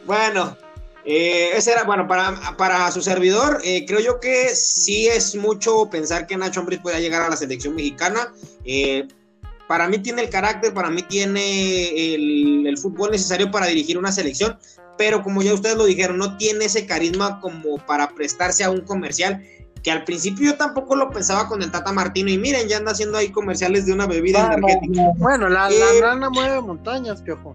bueno, 0.07 0.57
eh, 1.05 1.51
ese 1.57 1.73
era, 1.73 1.85
bueno, 1.85 2.07
para, 2.09 2.57
para 2.57 2.91
su 2.91 3.03
servidor, 3.03 3.61
eh, 3.65 3.85
creo 3.87 4.01
yo 4.01 4.21
que 4.21 4.49
sí 4.55 5.07
es 5.07 5.35
mucho 5.37 5.89
pensar 5.91 6.27
que 6.27 6.37
Nacho 6.37 6.61
Ambriz 6.61 6.81
pueda 6.81 6.99
llegar 7.01 7.23
a 7.23 7.29
la 7.29 7.37
selección 7.37 7.75
mexicana. 7.75 8.33
Eh, 8.65 9.07
para 9.69 9.89
mí 9.89 9.99
tiene 9.99 10.23
el 10.23 10.31
carácter, 10.31 10.73
para 10.75 10.91
mí 10.91 11.03
tiene 11.03 12.15
el, 12.15 12.67
el 12.67 12.79
fútbol 12.79 13.11
necesario 13.11 13.51
para 13.51 13.67
dirigir 13.67 13.97
una 13.99 14.13
selección, 14.13 14.59
pero 14.99 15.23
como 15.23 15.43
ya 15.43 15.55
ustedes 15.55 15.77
lo 15.77 15.85
dijeron, 15.87 16.19
no 16.19 16.37
tiene 16.37 16.67
ese 16.67 16.87
carisma 16.87 17.41
como 17.41 17.79
para 17.87 18.09
prestarse 18.11 18.63
a 18.65 18.71
un 18.71 18.83
comercial 18.83 19.43
que 19.83 19.91
al 19.91 20.05
principio 20.05 20.53
yo 20.53 20.57
tampoco 20.57 20.97
lo 20.97 21.11
pensaba 21.11 21.47
con 21.47 21.63
el 21.63 21.71
Tata 21.71 21.93
Martino 21.93 22.31
y 22.31 22.39
miren, 22.39 22.69
ya 22.69 22.79
anda 22.79 22.93
haciendo 22.93 23.19
ahí 23.19 23.31
comerciales 23.31 23.85
de 23.85 23.93
una 23.93 24.07
bebida 24.07 24.49
Ah, 24.51 24.55
energética. 24.55 25.03
no. 25.03 25.13
Bueno, 25.17 25.49
la, 25.51 25.69
Eh, 25.69 25.79
la 26.01 26.09
rana 26.09 26.31
mueve 26.31 26.61
montañas, 26.63 27.21
piojo. 27.21 27.55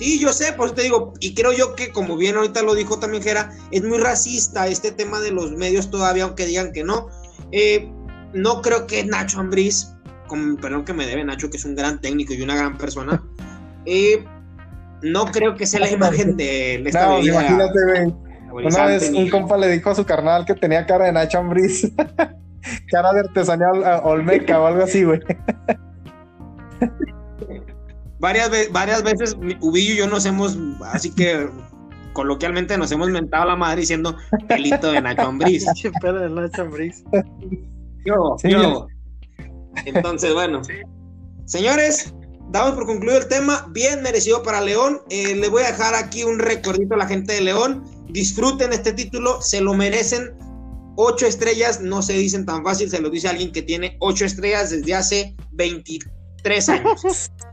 Sí, 0.00 0.18
yo 0.18 0.32
sé, 0.32 0.54
por 0.54 0.64
eso 0.64 0.76
te 0.76 0.82
digo, 0.84 1.12
y 1.20 1.34
creo 1.34 1.52
yo 1.52 1.74
que 1.74 1.92
como 1.92 2.16
bien 2.16 2.34
ahorita 2.36 2.62
lo 2.62 2.74
dijo 2.74 2.98
también 2.98 3.22
Jera, 3.22 3.50
es 3.70 3.82
muy 3.84 3.98
racista 3.98 4.66
este 4.66 4.92
tema 4.92 5.20
de 5.20 5.30
los 5.30 5.52
medios 5.52 5.90
todavía, 5.90 6.24
aunque 6.24 6.46
digan 6.46 6.72
que 6.72 6.82
no. 6.84 7.08
Eh, 7.52 7.86
no 8.32 8.62
creo 8.62 8.86
que 8.86 9.04
Nacho 9.04 9.40
Ambriz, 9.40 9.92
con 10.26 10.56
perdón 10.56 10.86
que 10.86 10.94
me 10.94 11.04
debe 11.04 11.22
Nacho, 11.22 11.50
que 11.50 11.58
es 11.58 11.66
un 11.66 11.74
gran 11.74 12.00
técnico 12.00 12.32
y 12.32 12.40
una 12.40 12.56
gran 12.56 12.78
persona, 12.78 13.22
eh, 13.84 14.24
no 15.02 15.26
creo 15.26 15.54
que 15.54 15.66
sea 15.66 15.80
la 15.80 15.90
imagen 15.90 16.34
de 16.34 16.76
esta 16.76 17.04
No, 17.06 17.16
bebida. 17.16 17.32
imagínate, 17.34 17.78
güey. 17.84 18.64
Una 18.66 18.86
vez 18.86 19.10
un 19.10 19.28
compa 19.28 19.58
le 19.58 19.68
dijo 19.68 19.90
a 19.90 19.94
su 19.94 20.06
carnal 20.06 20.46
que 20.46 20.54
tenía 20.54 20.86
cara 20.86 21.04
de 21.04 21.12
Nacho 21.12 21.36
Ambriz. 21.40 21.92
cara 22.90 23.12
de 23.12 23.20
artesanía 23.20 23.66
ol- 23.68 24.00
olmeca 24.04 24.58
o 24.60 24.66
algo 24.66 24.82
así, 24.82 25.04
güey. 25.04 25.20
varias, 28.20 28.50
ve- 28.50 28.68
varias 28.70 29.02
veces 29.02 29.36
Ubillo 29.60 29.94
y 29.94 29.96
yo 29.96 30.06
nos 30.06 30.24
hemos, 30.26 30.56
así 30.92 31.10
que 31.10 31.48
coloquialmente 32.12 32.76
nos 32.78 32.92
hemos 32.92 33.08
mentado 33.10 33.44
la 33.46 33.56
madre 33.56 33.80
diciendo 33.82 34.16
pelito 34.48 34.92
de 34.92 35.00
Nacho 35.00 35.22
Ambriz. 35.22 35.64
De 36.02 36.28
Nacho 36.30 36.62
Ambriz. 36.62 37.02
Yo, 38.04 38.36
Sí. 38.40 38.50
yo. 38.50 38.86
Entonces, 39.84 40.32
bueno. 40.34 40.60
Señores, 41.44 42.14
damos 42.50 42.72
por 42.74 42.86
concluido 42.86 43.18
el 43.18 43.28
tema. 43.28 43.66
Bien 43.72 44.02
merecido 44.02 44.42
para 44.42 44.60
León. 44.60 45.00
Eh, 45.10 45.34
le 45.36 45.48
voy 45.48 45.62
a 45.62 45.66
dejar 45.68 45.94
aquí 45.94 46.24
un 46.24 46.38
recordito 46.38 46.94
a 46.94 46.98
la 46.98 47.06
gente 47.06 47.32
de 47.34 47.40
León. 47.42 47.84
Disfruten 48.08 48.72
este 48.72 48.92
título, 48.92 49.40
se 49.42 49.60
lo 49.60 49.74
merecen. 49.74 50.30
Ocho 50.96 51.26
estrellas 51.26 51.80
no 51.80 52.02
se 52.02 52.14
dicen 52.14 52.44
tan 52.44 52.62
fácil, 52.64 52.90
se 52.90 53.00
lo 53.00 53.08
dice 53.10 53.28
alguien 53.28 53.52
que 53.52 53.62
tiene 53.62 53.96
ocho 54.00 54.24
estrellas 54.24 54.70
desde 54.70 54.94
hace 54.94 55.34
23 55.52 56.68
años. 56.68 57.30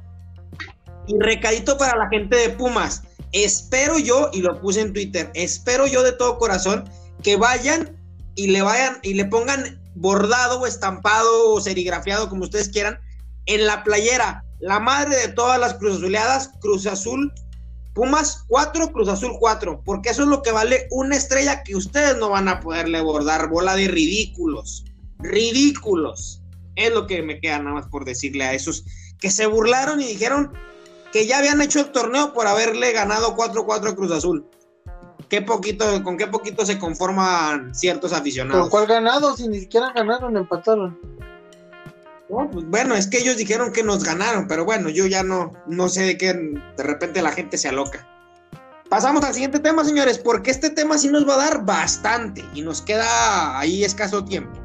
Y 1.07 1.17
recadito 1.19 1.77
para 1.77 1.97
la 1.97 2.09
gente 2.09 2.35
de 2.35 2.49
Pumas. 2.49 3.03
Espero 3.31 3.97
yo, 3.97 4.29
y 4.33 4.41
lo 4.41 4.59
puse 4.61 4.81
en 4.81 4.93
Twitter, 4.93 5.31
espero 5.33 5.85
yo 5.87 6.03
de 6.03 6.13
todo 6.13 6.37
corazón 6.37 6.89
que 7.23 7.35
vayan 7.35 7.97
y 8.35 8.47
le 8.47 8.61
vayan 8.61 8.99
y 9.03 9.15
le 9.15 9.25
pongan 9.25 9.81
bordado 9.95 10.61
o 10.61 10.67
estampado 10.67 11.51
o 11.51 11.59
serigrafiado, 11.59 12.29
como 12.29 12.43
ustedes 12.43 12.69
quieran, 12.69 12.99
en 13.45 13.65
la 13.65 13.83
playera. 13.83 14.43
La 14.59 14.79
madre 14.79 15.15
de 15.15 15.27
todas 15.29 15.59
las 15.59 15.75
Cruz 15.75 15.97
Azuleadas, 15.97 16.51
Cruz 16.61 16.85
Azul, 16.87 17.33
Pumas 17.93 18.43
4, 18.47 18.91
Cruz 18.91 19.09
Azul 19.09 19.33
4, 19.39 19.81
porque 19.83 20.09
eso 20.09 20.23
es 20.23 20.29
lo 20.29 20.41
que 20.41 20.51
vale 20.51 20.87
una 20.91 21.15
estrella 21.15 21.63
que 21.63 21.75
ustedes 21.75 22.17
no 22.17 22.29
van 22.29 22.47
a 22.47 22.59
poderle 22.59 23.01
bordar, 23.01 23.49
bola 23.49 23.75
de 23.75 23.87
ridículos, 23.87 24.85
ridículos. 25.19 26.41
Es 26.75 26.93
lo 26.93 27.07
que 27.07 27.23
me 27.23 27.39
queda 27.39 27.59
nada 27.59 27.75
más 27.75 27.87
por 27.87 28.05
decirle 28.05 28.43
a 28.43 28.53
esos 28.53 28.85
que 29.19 29.31
se 29.31 29.47
burlaron 29.47 29.99
y 29.99 30.05
dijeron 30.05 30.53
que 31.11 31.25
ya 31.25 31.39
habían 31.39 31.61
hecho 31.61 31.79
el 31.79 31.91
torneo 31.91 32.33
por 32.33 32.47
haberle 32.47 32.91
ganado 32.91 33.35
4-4 33.35 33.91
a 33.91 33.95
Cruz 33.95 34.11
Azul. 34.11 34.45
Qué 35.29 35.41
poquito, 35.41 36.03
con 36.03 36.17
qué 36.17 36.27
poquito 36.27 36.65
se 36.65 36.79
conforman 36.79 37.75
ciertos 37.75 38.11
¿Por 38.11 38.19
aficionados. 38.19 38.69
cuál 38.69 38.87
ganado? 38.87 39.35
Si 39.35 39.47
ni 39.47 39.59
siquiera 39.59 39.91
ganaron, 39.93 40.37
empataron. 40.37 40.97
No, 42.29 42.49
pues, 42.49 42.65
bueno, 42.65 42.95
es 42.95 43.07
que 43.07 43.19
ellos 43.19 43.37
dijeron 43.37 43.71
que 43.71 43.83
nos 43.83 44.03
ganaron, 44.03 44.47
pero 44.47 44.65
bueno, 44.65 44.89
yo 44.89 45.05
ya 45.05 45.23
no, 45.23 45.53
no 45.65 45.89
sé 45.89 46.03
de 46.03 46.17
qué, 46.17 46.33
de 46.33 46.83
repente 46.83 47.21
la 47.21 47.31
gente 47.31 47.57
se 47.57 47.69
aloca. 47.69 48.07
Pasamos 48.89 49.23
al 49.23 49.33
siguiente 49.33 49.59
tema, 49.59 49.83
señores, 49.83 50.17
porque 50.17 50.51
este 50.51 50.69
tema 50.69 50.97
sí 50.97 51.09
nos 51.09 51.27
va 51.27 51.35
a 51.35 51.49
dar 51.49 51.65
bastante 51.65 52.45
y 52.53 52.61
nos 52.61 52.81
queda 52.81 53.59
ahí 53.59 53.83
escaso 53.83 54.23
tiempo. 54.23 54.57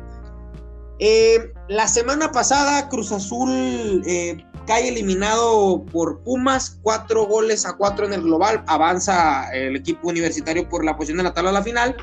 Eh, 1.01 1.53
la 1.69 1.89
semana 1.89 2.31
pasada, 2.31 2.89
Cruz 2.89 3.11
Azul 3.11 4.03
eh, 4.07 4.45
cae 4.67 4.89
eliminado 4.89 5.85
por 5.87 6.21
Pumas, 6.21 6.79
cuatro 6.83 7.27
goles 7.27 7.67
a 7.67 7.77
cuatro 7.77 8.07
en 8.07 8.13
el 8.13 8.23
global, 8.23 8.63
avanza 8.67 9.51
el 9.53 9.77
equipo 9.77 10.09
universitario 10.09 10.69
por 10.69 10.85
la 10.85 10.97
posición 10.97 11.19
de 11.19 11.25
la 11.25 11.35
tabla 11.35 11.51
a 11.51 11.55
la 11.55 11.63
final. 11.63 11.97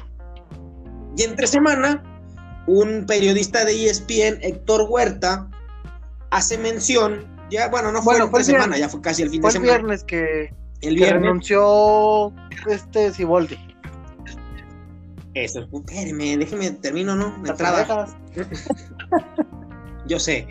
Y 1.15 1.23
entre 1.23 1.47
semana, 1.47 2.03
un 2.67 3.05
periodista 3.05 3.65
de 3.65 3.89
ESPN, 3.89 4.39
Héctor 4.41 4.87
Huerta, 4.89 5.49
hace 6.31 6.57
mención, 6.57 7.25
ya 7.49 7.69
bueno, 7.69 7.91
no 7.91 8.01
fue 8.01 8.13
bueno, 8.13 8.25
entre 8.25 8.43
semana, 8.43 8.77
ya 8.77 8.89
fue 8.89 9.01
casi 9.01 9.23
el 9.23 9.29
fin 9.29 9.41
de 9.41 9.51
semana. 9.51 9.71
el 9.71 9.77
viernes 9.79 10.03
que, 10.03 10.53
el 10.81 10.95
viernes. 10.95 11.21
renunció 11.21 12.33
este 12.67 13.11
Siboldi. 13.11 13.57
Eso, 15.33 15.67
espérame, 15.71 16.37
déjeme, 16.37 16.71
termino, 16.71 17.15
¿no? 17.15 17.37
Me 17.39 17.49
Yo 20.07 20.19
sé. 20.19 20.47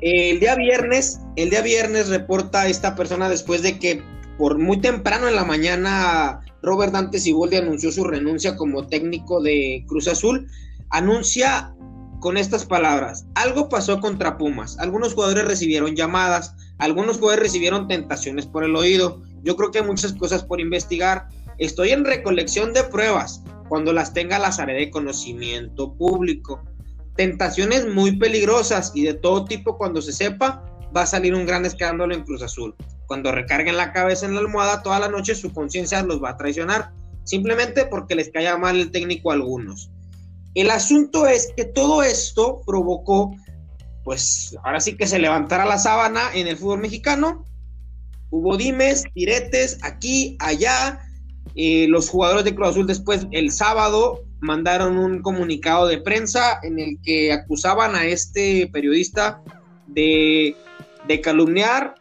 El 0.00 0.40
día 0.40 0.54
viernes, 0.54 1.20
el 1.36 1.50
día 1.50 1.62
viernes 1.62 2.08
reporta 2.08 2.66
esta 2.66 2.94
persona 2.94 3.28
después 3.28 3.62
de 3.62 3.78
que 3.78 4.02
por 4.38 4.58
muy 4.58 4.80
temprano 4.80 5.28
en 5.28 5.36
la 5.36 5.44
mañana 5.44 6.40
Robert 6.62 6.92
Dante 6.92 7.18
Siboldi 7.18 7.56
anunció 7.56 7.92
su 7.92 8.04
renuncia 8.04 8.56
como 8.56 8.86
técnico 8.86 9.40
de 9.40 9.84
Cruz 9.86 10.08
Azul, 10.08 10.48
anuncia 10.90 11.74
con 12.20 12.36
estas 12.36 12.64
palabras, 12.64 13.26
algo 13.34 13.68
pasó 13.68 14.00
contra 14.00 14.38
Pumas, 14.38 14.78
algunos 14.78 15.14
jugadores 15.14 15.44
recibieron 15.44 15.94
llamadas, 15.94 16.54
algunos 16.78 17.18
jugadores 17.18 17.44
recibieron 17.44 17.86
tentaciones 17.86 18.46
por 18.46 18.64
el 18.64 18.74
oído, 18.76 19.22
yo 19.42 19.56
creo 19.56 19.70
que 19.70 19.80
hay 19.80 19.84
muchas 19.84 20.14
cosas 20.14 20.42
por 20.42 20.60
investigar, 20.60 21.28
estoy 21.58 21.90
en 21.90 22.04
recolección 22.04 22.72
de 22.72 22.82
pruebas, 22.84 23.42
cuando 23.68 23.92
las 23.92 24.14
tenga 24.14 24.38
las 24.38 24.58
haré 24.58 24.74
de 24.74 24.90
conocimiento 24.90 25.94
público. 25.94 26.62
Tentaciones 27.16 27.86
muy 27.86 28.16
peligrosas 28.16 28.92
y 28.94 29.04
de 29.04 29.14
todo 29.14 29.44
tipo 29.44 29.78
cuando 29.78 30.02
se 30.02 30.12
sepa, 30.12 30.64
va 30.96 31.02
a 31.02 31.06
salir 31.06 31.34
un 31.34 31.46
gran 31.46 31.64
escándalo 31.64 32.14
en 32.14 32.24
Cruz 32.24 32.42
Azul. 32.42 32.74
Cuando 33.06 33.32
recarguen 33.32 33.76
la 33.76 33.92
cabeza 33.92 34.26
en 34.26 34.34
la 34.34 34.40
almohada 34.40 34.82
toda 34.82 34.98
la 34.98 35.08
noche, 35.08 35.34
su 35.34 35.52
conciencia 35.52 36.02
los 36.02 36.22
va 36.22 36.30
a 36.30 36.36
traicionar, 36.36 36.92
simplemente 37.24 37.86
porque 37.86 38.14
les 38.14 38.30
caiga 38.30 38.56
mal 38.56 38.76
el 38.76 38.90
técnico 38.90 39.30
a 39.30 39.34
algunos. 39.34 39.90
El 40.54 40.70
asunto 40.70 41.26
es 41.26 41.52
que 41.56 41.64
todo 41.64 42.02
esto 42.02 42.62
provocó, 42.64 43.34
pues 44.04 44.56
ahora 44.62 44.80
sí 44.80 44.96
que 44.96 45.06
se 45.06 45.18
levantara 45.18 45.64
la 45.66 45.78
sábana 45.78 46.22
en 46.32 46.46
el 46.46 46.56
fútbol 46.56 46.80
mexicano. 46.80 47.44
Hubo 48.30 48.56
dimes, 48.56 49.04
tiretes, 49.14 49.78
aquí, 49.82 50.36
allá, 50.40 51.00
eh, 51.56 51.86
los 51.88 52.08
jugadores 52.08 52.44
de 52.44 52.54
Cruz 52.54 52.70
Azul 52.70 52.86
después, 52.86 53.26
el 53.32 53.50
sábado, 53.50 54.23
mandaron 54.44 54.98
un 54.98 55.22
comunicado 55.22 55.86
de 55.88 55.98
prensa 55.98 56.60
en 56.62 56.78
el 56.78 56.98
que 57.02 57.32
acusaban 57.32 57.94
a 57.94 58.04
este 58.04 58.68
periodista 58.70 59.42
de, 59.86 60.54
calumniar 61.22 61.94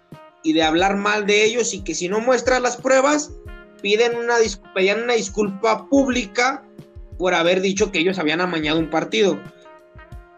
y 0.44 0.52
de 0.52 0.64
hablar 0.64 0.98
mal 0.98 1.26
de 1.26 1.46
ellos 1.46 1.74
y 1.74 1.84
que 1.84 1.96
si 1.96 2.10
no 2.10 2.20
muestra 2.20 2.60
las 2.60 2.76
pruebas, 2.76 3.32
piden 3.82 4.18
una, 4.18 4.36
pedían 4.76 5.04
una 5.04 5.14
disculpa 5.14 5.88
pública 5.88 6.66
por 7.18 7.34
haber 7.34 7.62
dicho 7.62 7.92
que 7.92 8.00
ellos 8.00 8.20
habían 8.20 8.42
amañado 8.42 8.78
un 8.78 8.90
partido. 8.90 9.40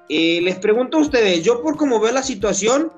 Eh, 0.07 0.41
les 0.43 0.59
pregunto 0.59 0.97
a 0.97 1.01
ustedes, 1.01 1.43
yo 1.43 1.63
por 1.63 1.75
cómo 1.75 1.99
veo 1.99 2.11
la 2.11 2.21
situación, 2.21 2.91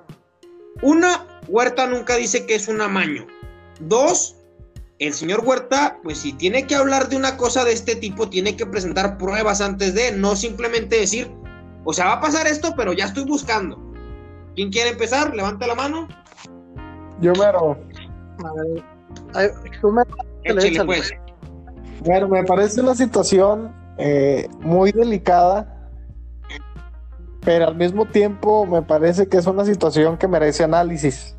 una, 0.81 1.25
Huerta 1.47 1.87
nunca 1.87 2.17
dice 2.17 2.45
que 2.45 2.55
es 2.55 2.67
un 2.67 2.81
amaño. 2.81 3.25
Dos, 3.79 4.35
el 4.99 5.13
señor 5.13 5.43
Huerta, 5.45 5.99
pues 6.03 6.19
si 6.19 6.33
tiene 6.33 6.65
que 6.65 6.75
hablar 6.75 7.09
de 7.09 7.17
una 7.17 7.37
cosa 7.37 7.63
de 7.63 7.73
este 7.73 7.95
tipo, 7.95 8.29
tiene 8.29 8.55
que 8.55 8.65
presentar 8.65 9.17
pruebas 9.17 9.61
antes 9.61 9.93
de, 9.93 10.11
no 10.11 10.35
simplemente 10.35 10.99
decir, 10.99 11.31
o 11.83 11.93
sea, 11.93 12.07
va 12.07 12.13
a 12.13 12.21
pasar 12.21 12.47
esto, 12.47 12.73
pero 12.75 12.93
ya 12.93 13.05
estoy 13.05 13.25
buscando. 13.25 13.79
¿Quién 14.55 14.71
quiere 14.71 14.89
empezar? 14.89 15.35
Levanta 15.35 15.67
la 15.67 15.75
mano. 15.75 16.07
Yo 17.21 17.31
mero. 17.33 17.77
Échale, 20.43 20.85
pues. 20.85 21.11
Bueno, 22.03 22.27
me 22.27 22.43
parece 22.43 22.81
una 22.81 22.95
situación 22.95 23.73
eh, 23.97 24.47
muy 24.61 24.91
delicada, 24.91 25.91
pero 27.41 27.67
al 27.67 27.75
mismo 27.75 28.05
tiempo 28.05 28.65
me 28.65 28.81
parece 28.81 29.27
que 29.27 29.37
es 29.37 29.45
una 29.45 29.63
situación 29.63 30.17
que 30.17 30.27
merece 30.27 30.63
análisis. 30.63 31.35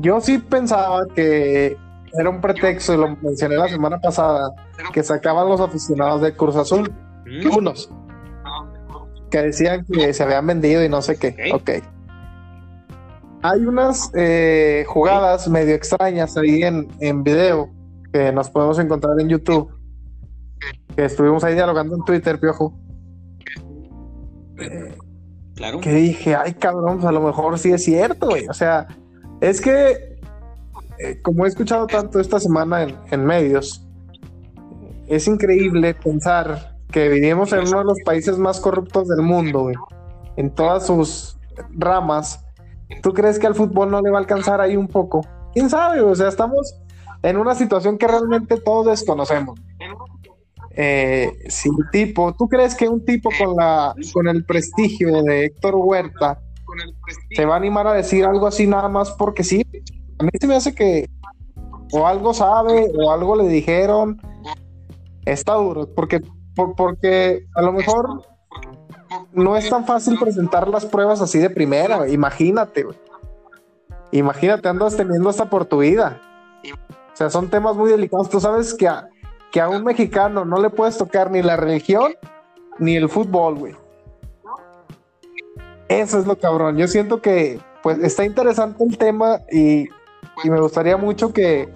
Yo 0.00 0.20
sí 0.20 0.38
pensaba 0.38 1.06
que 1.14 1.76
era 2.18 2.30
un 2.30 2.40
pretexto, 2.40 2.94
y 2.94 2.96
lo 2.96 3.16
mencioné 3.16 3.56
la 3.56 3.68
semana 3.68 4.00
pasada, 4.00 4.52
que 4.92 5.02
sacaban 5.02 5.48
los 5.48 5.60
aficionados 5.60 6.20
de 6.20 6.34
Cruz 6.34 6.56
Azul, 6.56 6.92
mm. 7.26 7.56
unos, 7.56 7.90
que 9.30 9.42
decían 9.42 9.84
que 9.84 10.12
se 10.12 10.22
habían 10.22 10.46
vendido 10.46 10.84
y 10.84 10.88
no 10.88 11.02
sé 11.02 11.16
qué. 11.16 11.34
Ok. 11.52 11.70
Hay 13.42 13.60
unas 13.66 14.10
eh, 14.14 14.84
jugadas 14.88 15.48
medio 15.48 15.74
extrañas 15.74 16.36
ahí 16.36 16.62
en, 16.62 16.88
en 17.00 17.22
video 17.22 17.68
que 18.12 18.32
nos 18.32 18.48
podemos 18.48 18.78
encontrar 18.78 19.20
en 19.20 19.28
YouTube, 19.28 19.70
que 20.96 21.04
estuvimos 21.04 21.42
ahí 21.44 21.54
dialogando 21.54 21.96
en 21.96 22.04
Twitter, 22.04 22.38
Piojo. 22.38 22.78
claro. 25.56 25.80
Que 25.80 25.92
dije, 25.92 26.36
ay 26.36 26.54
cabrón, 26.54 26.98
pues 26.98 27.06
a 27.06 27.12
lo 27.12 27.20
mejor 27.20 27.58
sí 27.58 27.72
es 27.72 27.84
cierto, 27.84 28.28
güey. 28.28 28.46
O 28.48 28.54
sea, 28.54 28.86
es 29.40 29.60
que 29.60 30.13
eh, 30.98 31.20
como 31.22 31.44
he 31.44 31.48
escuchado 31.48 31.86
tanto 31.86 32.20
esta 32.20 32.38
semana 32.40 32.86
en, 33.10 33.24
medios, 33.24 33.86
es 35.06 35.26
increíble 35.26 35.94
pensar 35.94 36.76
que 36.90 37.08
vivimos 37.08 37.52
en 37.52 37.66
uno 37.66 37.78
de 37.78 37.84
los 37.84 37.98
países 38.04 38.38
más 38.38 38.60
corruptos 38.60 39.08
del 39.08 39.22
mundo, 39.22 39.70
en 40.36 40.54
todas 40.54 40.86
sus 40.86 41.36
ramas. 41.70 42.44
¿Tú 43.02 43.12
crees 43.12 43.38
que 43.38 43.46
al 43.46 43.54
fútbol 43.54 43.90
no 43.90 44.00
le 44.00 44.10
va 44.10 44.18
a 44.18 44.20
alcanzar 44.20 44.60
ahí 44.60 44.76
un 44.76 44.88
poco? 44.88 45.26
¿Quién 45.52 45.68
sabe? 45.68 46.00
O 46.00 46.14
sea, 46.14 46.28
estamos 46.28 46.80
en 47.22 47.36
una 47.36 47.54
situación 47.54 47.98
que 47.98 48.06
realmente 48.06 48.58
todos 48.60 48.86
desconocemos. 48.86 49.58
Eh, 50.76 51.30
tipo, 51.92 52.34
¿tú 52.34 52.48
crees 52.48 52.74
que 52.74 52.88
un 52.88 53.04
tipo 53.04 53.30
con 53.38 53.54
la 53.56 53.94
con 54.12 54.26
el 54.26 54.44
prestigio 54.44 55.22
de 55.22 55.46
Héctor 55.46 55.76
Huerta 55.76 56.40
se 57.30 57.44
va 57.44 57.54
a 57.54 57.56
animar 57.58 57.86
a 57.86 57.92
decir 57.92 58.24
algo 58.24 58.46
así 58.46 58.66
nada 58.66 58.88
más 58.88 59.12
porque 59.12 59.44
sí? 59.44 59.64
A 60.18 60.24
mí 60.24 60.30
se 60.40 60.46
me 60.46 60.56
hace 60.56 60.74
que 60.74 61.08
o 61.92 62.06
algo 62.06 62.34
sabe 62.34 62.90
o 62.96 63.10
algo 63.10 63.36
le 63.36 63.48
dijeron. 63.48 64.20
Está 65.24 65.54
duro, 65.54 65.88
porque, 65.94 66.20
porque 66.76 67.46
a 67.54 67.62
lo 67.62 67.72
mejor 67.72 68.22
no 69.32 69.56
es 69.56 69.70
tan 69.70 69.86
fácil 69.86 70.18
presentar 70.18 70.68
las 70.68 70.84
pruebas 70.84 71.20
así 71.20 71.38
de 71.38 71.50
primera, 71.50 72.08
imagínate, 72.08 72.84
Imagínate, 74.10 74.68
andas 74.68 74.96
teniendo 74.96 75.28
hasta 75.28 75.50
por 75.50 75.64
tu 75.64 75.78
vida. 75.78 76.20
O 77.12 77.16
sea, 77.16 77.30
son 77.30 77.50
temas 77.50 77.74
muy 77.74 77.90
delicados. 77.90 78.30
Tú 78.30 78.38
sabes 78.38 78.72
que 78.72 78.86
a, 78.86 79.08
que 79.50 79.60
a 79.60 79.68
un 79.68 79.82
mexicano 79.82 80.44
no 80.44 80.60
le 80.60 80.70
puedes 80.70 80.96
tocar 80.96 81.32
ni 81.32 81.42
la 81.42 81.56
religión 81.56 82.12
ni 82.78 82.94
el 82.94 83.08
fútbol, 83.08 83.56
güey. 83.56 83.74
Eso 85.88 86.20
es 86.20 86.26
lo 86.26 86.38
cabrón. 86.38 86.76
Yo 86.76 86.86
siento 86.86 87.20
que 87.20 87.58
pues 87.82 87.98
está 87.98 88.24
interesante 88.24 88.84
el 88.84 88.96
tema 88.96 89.40
y 89.50 89.88
y 90.42 90.50
me 90.50 90.60
gustaría 90.60 90.96
mucho 90.96 91.32
que 91.32 91.68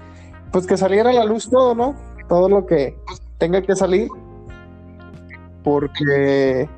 pues 0.53 0.67
que 0.67 0.77
saliera 0.77 1.11
a 1.11 1.13
la 1.13 1.25
luz 1.25 1.49
todo, 1.51 1.75
¿no? 1.75 1.95
Todo 2.29 2.49
lo 2.49 2.67
que 2.67 2.97
tenga 3.39 3.63
que 3.63 3.77
salir. 3.77 4.09
Porque 5.63 6.69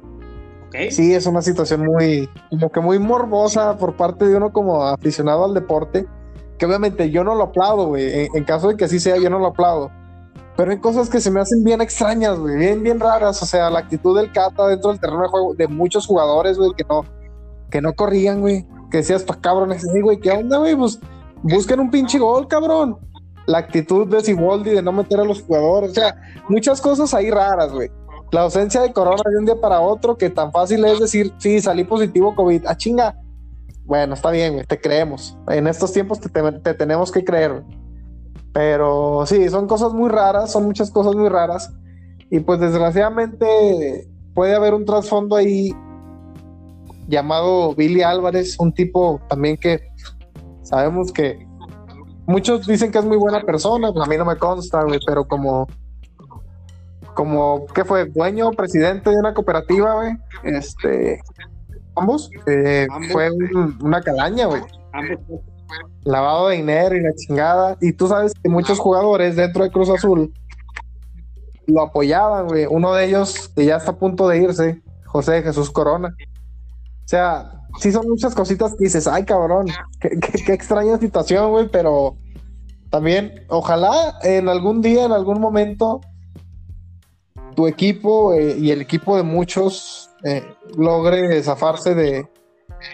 sí 0.91 1.15
es 1.15 1.27
una 1.27 1.43
situación 1.43 1.85
muy, 1.85 2.29
como 2.49 2.71
que 2.71 2.81
muy 2.81 2.99
morbosa 2.99 3.77
por 3.77 3.97
parte 3.97 4.27
de 4.27 4.37
uno 4.37 4.53
como 4.53 4.85
aficionado 4.85 5.45
al 5.45 5.55
deporte. 5.55 6.07
Que 6.59 6.67
obviamente 6.67 7.11
yo 7.11 7.25
no 7.25 7.35
lo 7.35 7.45
aplaudo, 7.45 7.87
güey. 7.87 8.29
En, 8.35 8.45
caso 8.45 8.69
de 8.69 8.77
que 8.77 8.85
así 8.85 9.01
sea, 9.01 9.17
yo 9.17 9.31
no 9.31 9.39
lo 9.39 9.47
aplaudo. 9.47 9.91
Pero 10.57 10.73
hay 10.73 10.79
cosas 10.79 11.09
que 11.09 11.21
se 11.21 11.31
me 11.31 11.41
hacen 11.41 11.65
bien 11.65 11.81
extrañas, 11.81 12.39
güey, 12.39 12.57
bien, 12.57 12.83
bien 12.83 13.01
raras. 13.01 13.43
O 13.43 13.47
sea, 13.47 13.71
la 13.71 13.79
actitud 13.79 14.17
del 14.19 14.31
Cata 14.31 14.67
dentro 14.67 14.91
del 14.91 15.01
terreno 15.01 15.23
de 15.23 15.29
juego 15.29 15.55
de 15.55 15.69
muchos 15.69 16.07
jugadores, 16.07 16.59
güey, 16.59 16.73
que 16.77 16.85
no, 16.85 17.05
que 17.71 17.81
no 17.81 17.95
corrían, 17.95 18.41
güey. 18.41 18.67
Que 18.91 18.99
decías, 18.99 19.23
pues 19.23 19.39
cabrones, 19.39 19.87
güey, 20.03 20.19
¿qué 20.19 20.33
onda, 20.33 20.59
güey? 20.59 20.77
Pues 20.77 21.01
busquen 21.43 21.81
un 21.81 21.91
pinche 21.91 22.19
gol, 22.19 22.47
cabrón. 22.49 22.99
La 23.47 23.59
actitud 23.59 24.07
de 24.07 24.21
Siboldi 24.21 24.71
de 24.71 24.83
no 24.83 24.93
meter 24.93 25.21
a 25.21 25.25
los 25.25 25.43
jugadores, 25.43 25.91
o 25.91 25.95
sea, 25.95 26.15
muchas 26.49 26.81
cosas 26.81 27.13
ahí 27.15 27.31
raras, 27.31 27.73
güey. 27.73 27.91
La 28.33 28.43
ausencia 28.43 28.81
de 28.81 28.93
corona 28.93 29.23
de 29.29 29.39
un 29.39 29.45
día 29.45 29.61
para 29.61 29.81
otro, 29.81 30.17
que 30.17 30.31
tan 30.31 30.53
fácil 30.53 30.85
es 30.85 31.01
decir, 31.01 31.33
sí, 31.39 31.61
salí 31.61 31.83
positivo 31.83 32.35
COVID, 32.35 32.65
ah, 32.67 32.77
chinga. 32.77 33.17
Bueno, 33.85 34.15
está 34.15 34.31
bien, 34.31 34.53
güey, 34.53 34.65
te 34.65 34.81
creemos. 34.81 35.37
En 35.49 35.67
estos 35.67 35.93
tiempos 35.93 36.21
te, 36.21 36.75
tenemos 36.75 37.11
que 37.11 37.25
creer. 37.25 37.65
Pero 38.53 39.25
sí, 39.27 39.49
son 39.49 39.67
cosas 39.67 39.93
muy 39.93 40.09
raras, 40.09 40.53
son 40.53 40.65
muchas 40.65 40.91
cosas 40.91 41.17
muy 41.17 41.29
raras. 41.29 41.73
Y 42.31 42.39
pues 42.39 42.61
desgraciadamente 42.61 44.09
puede 44.33 44.55
haber 44.55 44.75
un 44.75 44.85
trasfondo 44.85 45.35
ahí 45.35 45.73
llamado 47.09 47.75
Billy 47.75 48.03
Álvarez, 48.03 48.57
un 48.61 48.73
tipo 48.73 49.21
también 49.29 49.57
que 49.57 49.90
Sabemos 50.71 51.13
que 51.13 51.45
muchos 52.27 52.65
dicen 52.65 52.93
que 52.93 52.99
es 52.99 53.05
muy 53.05 53.17
buena 53.17 53.41
persona, 53.43 53.93
pues 53.93 54.07
a 54.07 54.09
mí 54.09 54.17
no 54.17 54.25
me 54.25 54.37
consta, 54.37 54.85
güey, 54.85 55.01
pero 55.05 55.27
como, 55.27 55.67
como, 57.15 57.67
¿qué 57.75 57.85
fue? 57.85 58.05
Dueño, 58.05 58.53
presidente 58.53 59.11
de 59.11 59.19
una 59.19 59.35
cooperativa, 59.35 59.95
güey, 59.95 60.13
este, 60.45 61.21
ambos, 61.97 62.31
eh, 62.47 62.87
fue 63.11 63.31
una 63.83 64.01
calaña, 64.01 64.47
güey. 64.47 64.63
Lavado 66.05 66.49
de 66.49 66.57
dinero 66.59 66.97
y 66.97 67.01
la 67.01 67.15
chingada. 67.15 67.77
Y 67.81 67.93
tú 67.93 68.07
sabes 68.07 68.33
que 68.41 68.49
muchos 68.49 68.79
jugadores 68.79 69.35
dentro 69.35 69.65
de 69.65 69.71
Cruz 69.71 69.91
Azul 69.91 70.33
lo 71.67 71.83
apoyaban, 71.83 72.47
güey. 72.47 72.67
Uno 72.71 72.95
de 72.95 73.07
ellos, 73.07 73.49
que 73.57 73.67
ya 73.67 73.77
está 73.77 73.91
a 73.91 73.97
punto 73.97 74.29
de 74.29 74.39
irse, 74.39 74.83
José 75.07 75.43
Jesús 75.43 75.71
Corona. 75.71 76.15
O 76.17 77.09
sea, 77.09 77.60
sí 77.81 77.91
son 77.91 78.09
muchas 78.09 78.35
cositas 78.35 78.73
que 78.73 78.85
dices, 78.85 79.07
ay 79.07 79.25
cabrón, 79.25 79.67
qué, 80.01 80.53
extraña 80.53 80.99
situación, 80.99 81.51
güey, 81.51 81.69
pero 81.69 82.17
también, 82.91 83.45
ojalá 83.49 84.19
en 84.23 84.49
algún 84.49 84.83
día, 84.83 85.05
en 85.05 85.13
algún 85.13 85.41
momento, 85.41 86.01
tu 87.55 87.67
equipo 87.67 88.35
eh, 88.35 88.57
y 88.59 88.71
el 88.71 88.81
equipo 88.81 89.17
de 89.17 89.23
muchos 89.23 90.11
eh, 90.25 90.45
logre 90.77 91.43
zafarse 91.43 91.95
de, 91.95 92.29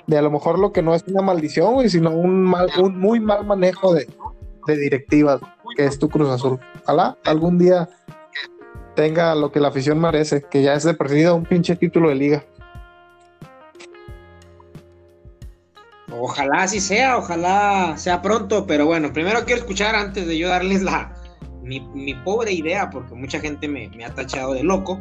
de 0.07 0.19
a 0.19 0.23
lo 0.23 0.31
mejor 0.31 0.59
lo 0.59 0.73
que 0.73 0.83
no 0.83 0.95
es 0.95 1.05
una 1.09 1.23
maldición, 1.23 1.75
güey, 1.75 1.89
sino 1.89 2.11
un, 2.11 2.45
mal, 2.45 2.71
un 2.81 2.99
muy 2.99 3.21
mal 3.21 3.45
manejo 3.45 3.93
de, 3.93 4.09
de 4.67 4.77
directivas, 4.77 5.41
que 5.77 5.85
es 5.85 5.99
tu 5.99 6.09
Cruz 6.09 6.29
Azul. 6.29 6.61
Ojalá 6.85 7.17
algún 7.25 7.59
día 7.59 7.89
tenga 8.95 9.35
lo 9.35 9.53
que 9.53 9.61
la 9.61 9.69
afición 9.69 10.01
merece, 10.01 10.43
que 10.43 10.63
ya 10.63 10.75
es 10.75 10.85
de 10.85 10.95
perdido 10.95 11.35
un 11.35 11.45
pinche 11.45 11.77
título 11.77 12.09
de 12.09 12.15
liga. 12.15 12.45
Ojalá 16.19 16.63
así 16.63 16.81
sea, 16.81 17.19
ojalá 17.19 17.95
sea 17.97 18.23
pronto, 18.23 18.67
pero 18.67 18.87
bueno, 18.87 19.13
primero 19.13 19.45
quiero 19.45 19.61
escuchar 19.61 19.95
antes 19.95 20.27
de 20.27 20.39
yo 20.39 20.49
darles 20.49 20.83
la 20.83 21.15
mi, 21.63 22.15
pobre 22.25 22.53
idea, 22.53 22.89
porque 22.91 23.15
mucha 23.15 23.41
gente 23.41 23.69
me, 23.69 23.91
ha 24.05 24.15
tachado 24.15 24.55
de 24.55 24.63
loco. 24.63 25.01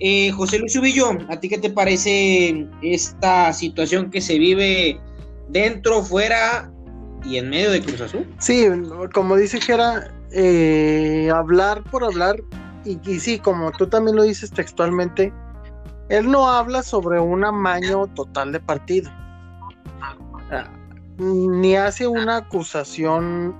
Eh, 0.00 0.30
José 0.32 0.58
Luis 0.58 0.74
Ubillo, 0.76 1.12
¿a 1.28 1.38
ti 1.38 1.48
qué 1.48 1.58
te 1.58 1.70
parece 1.70 2.66
esta 2.82 3.52
situación 3.52 4.10
que 4.10 4.20
se 4.20 4.38
vive 4.38 5.00
dentro, 5.48 6.02
fuera 6.02 6.70
y 7.24 7.36
en 7.36 7.50
medio 7.50 7.70
de 7.70 7.82
Cruz 7.82 8.00
Azul? 8.00 8.26
Sí, 8.38 8.66
como 9.14 9.36
dice 9.36 9.60
Gera, 9.60 10.12
eh, 10.32 11.30
hablar 11.32 11.84
por 11.84 12.02
hablar, 12.04 12.36
y, 12.84 12.98
y 13.08 13.20
sí, 13.20 13.38
como 13.38 13.70
tú 13.72 13.86
también 13.86 14.16
lo 14.16 14.24
dices 14.24 14.50
textualmente, 14.50 15.32
él 16.08 16.30
no 16.30 16.48
habla 16.48 16.82
sobre 16.82 17.20
un 17.20 17.44
amaño 17.44 18.06
total 18.08 18.52
de 18.52 18.60
partido 18.60 19.10
ni 21.18 21.76
hace 21.76 22.06
una 22.06 22.38
acusación 22.38 23.54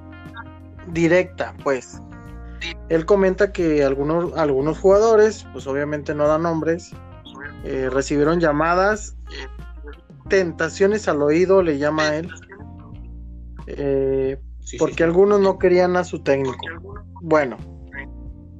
directa, 0.89 1.55
pues. 1.63 2.01
Él 2.89 3.07
comenta 3.07 3.53
que 3.53 3.85
algunos, 3.85 4.37
algunos 4.37 4.79
jugadores, 4.79 5.47
pues 5.53 5.67
obviamente 5.67 6.15
no 6.15 6.27
dan 6.27 6.43
nombres, 6.43 6.91
eh, 7.65 7.89
recibieron 7.91 8.41
llamadas, 8.41 9.17
tentaciones 10.29 11.09
al 11.09 11.23
oído, 11.23 11.63
le 11.63 11.79
llama 11.79 12.09
a 12.09 12.17
él, 12.17 12.31
eh, 13.67 14.39
porque 14.79 15.05
algunos 15.05 15.41
no 15.41 15.59
querían 15.59 15.97
a 15.97 16.05
su 16.05 16.23
técnico. 16.23 16.59
Bueno, 17.23 17.57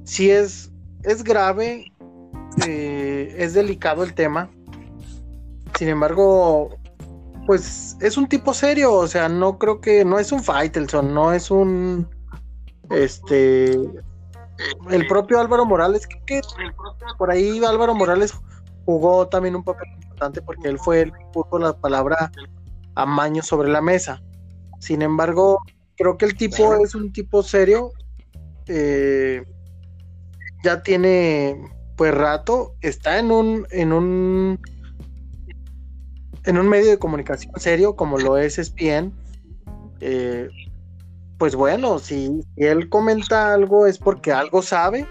si 0.03 0.31
es, 0.31 0.71
es 1.03 1.23
grave, 1.23 1.91
eh, 2.67 3.35
es 3.37 3.53
delicado 3.53 4.03
el 4.03 4.13
tema. 4.13 4.49
Sin 5.77 5.89
embargo, 5.89 6.80
pues 7.45 7.97
es 7.99 8.17
un 8.17 8.27
tipo 8.27 8.53
serio, 8.53 8.93
o 8.93 9.07
sea, 9.07 9.29
no 9.29 9.57
creo 9.57 9.81
que, 9.81 10.05
no 10.05 10.19
es 10.19 10.31
un 10.31 10.43
Faitelson, 10.43 11.13
no 11.13 11.33
es 11.33 11.51
un, 11.51 12.07
este, 12.89 13.71
el 14.89 15.07
propio 15.07 15.39
Álvaro 15.39 15.65
Morales, 15.65 16.07
que, 16.07 16.41
por 17.17 17.31
ahí 17.31 17.63
Álvaro 17.63 17.95
Morales 17.95 18.33
jugó 18.85 19.27
también 19.27 19.55
un 19.55 19.63
papel 19.63 19.89
importante 20.01 20.41
porque 20.41 20.67
él 20.67 20.79
fue 20.79 21.01
el 21.01 21.11
que 21.11 21.25
puso 21.33 21.59
la 21.59 21.73
palabra 21.73 22.31
amaño 22.95 23.41
sobre 23.41 23.69
la 23.69 23.81
mesa. 23.81 24.21
Sin 24.79 25.01
embargo, 25.01 25.61
creo 25.95 26.17
que 26.17 26.25
el 26.25 26.35
tipo 26.35 26.75
es 26.75 26.95
un 26.95 27.11
tipo 27.13 27.43
serio, 27.43 27.91
eh, 28.67 29.43
ya 30.63 30.83
tiene 30.83 31.55
pues 31.95 32.13
rato, 32.13 32.75
está 32.81 33.19
en 33.19 33.31
un, 33.31 33.67
en 33.71 33.93
un 33.93 34.59
en 36.45 36.57
un 36.57 36.67
medio 36.67 36.89
de 36.89 36.99
comunicación 36.99 37.53
serio 37.59 37.95
como 37.95 38.17
lo 38.17 38.37
es 38.37 38.57
ESPN, 38.57 39.13
eh, 39.99 40.49
pues 41.37 41.55
bueno, 41.55 41.99
si, 41.99 42.41
él 42.57 42.89
comenta 42.89 43.53
algo 43.53 43.87
es 43.87 43.97
porque 43.97 44.31
algo 44.31 44.61
sabe. 44.61 45.07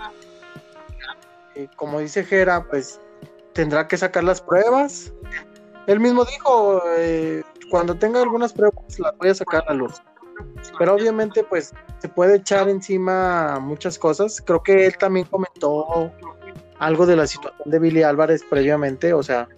Eh, 1.55 1.69
como 1.77 2.01
dice 2.01 2.25
Jera, 2.25 2.65
pues 2.69 3.01
tendrá 3.53 3.89
que 3.89 3.97
sacar 3.97 4.25
las 4.25 4.41
pruebas. 4.41 5.13
Él 5.87 6.01
mismo 6.01 6.25
dijo, 6.25 6.83
eh, 6.99 7.43
cuando 7.71 7.95
tenga 7.97 8.23
algunas 8.23 8.53
pruebas 8.53 8.99
las 8.99 9.17
voy 9.19 9.29
a 9.29 9.35
sacar 9.35 9.65
a 9.67 9.75
luz. 9.75 10.01
Pero 10.79 10.95
obviamente 10.95 11.45
pues 11.45 11.73
se 11.99 12.09
puede 12.09 12.37
echar 12.37 12.69
encima 12.69 13.59
muchas 13.61 13.99
cosas. 13.99 14.41
Creo 14.41 14.63
que 14.63 14.87
él 14.87 14.97
también 14.99 15.27
comentó 15.27 16.13
algo 16.79 17.07
de 17.07 17.17
la 17.17 17.27
situación 17.27 17.71
de 17.71 17.79
Billy 17.79 18.03
Álvarez 18.03 18.43
previamente, 18.49 19.13
o 19.13 19.23
sea, 19.23 19.49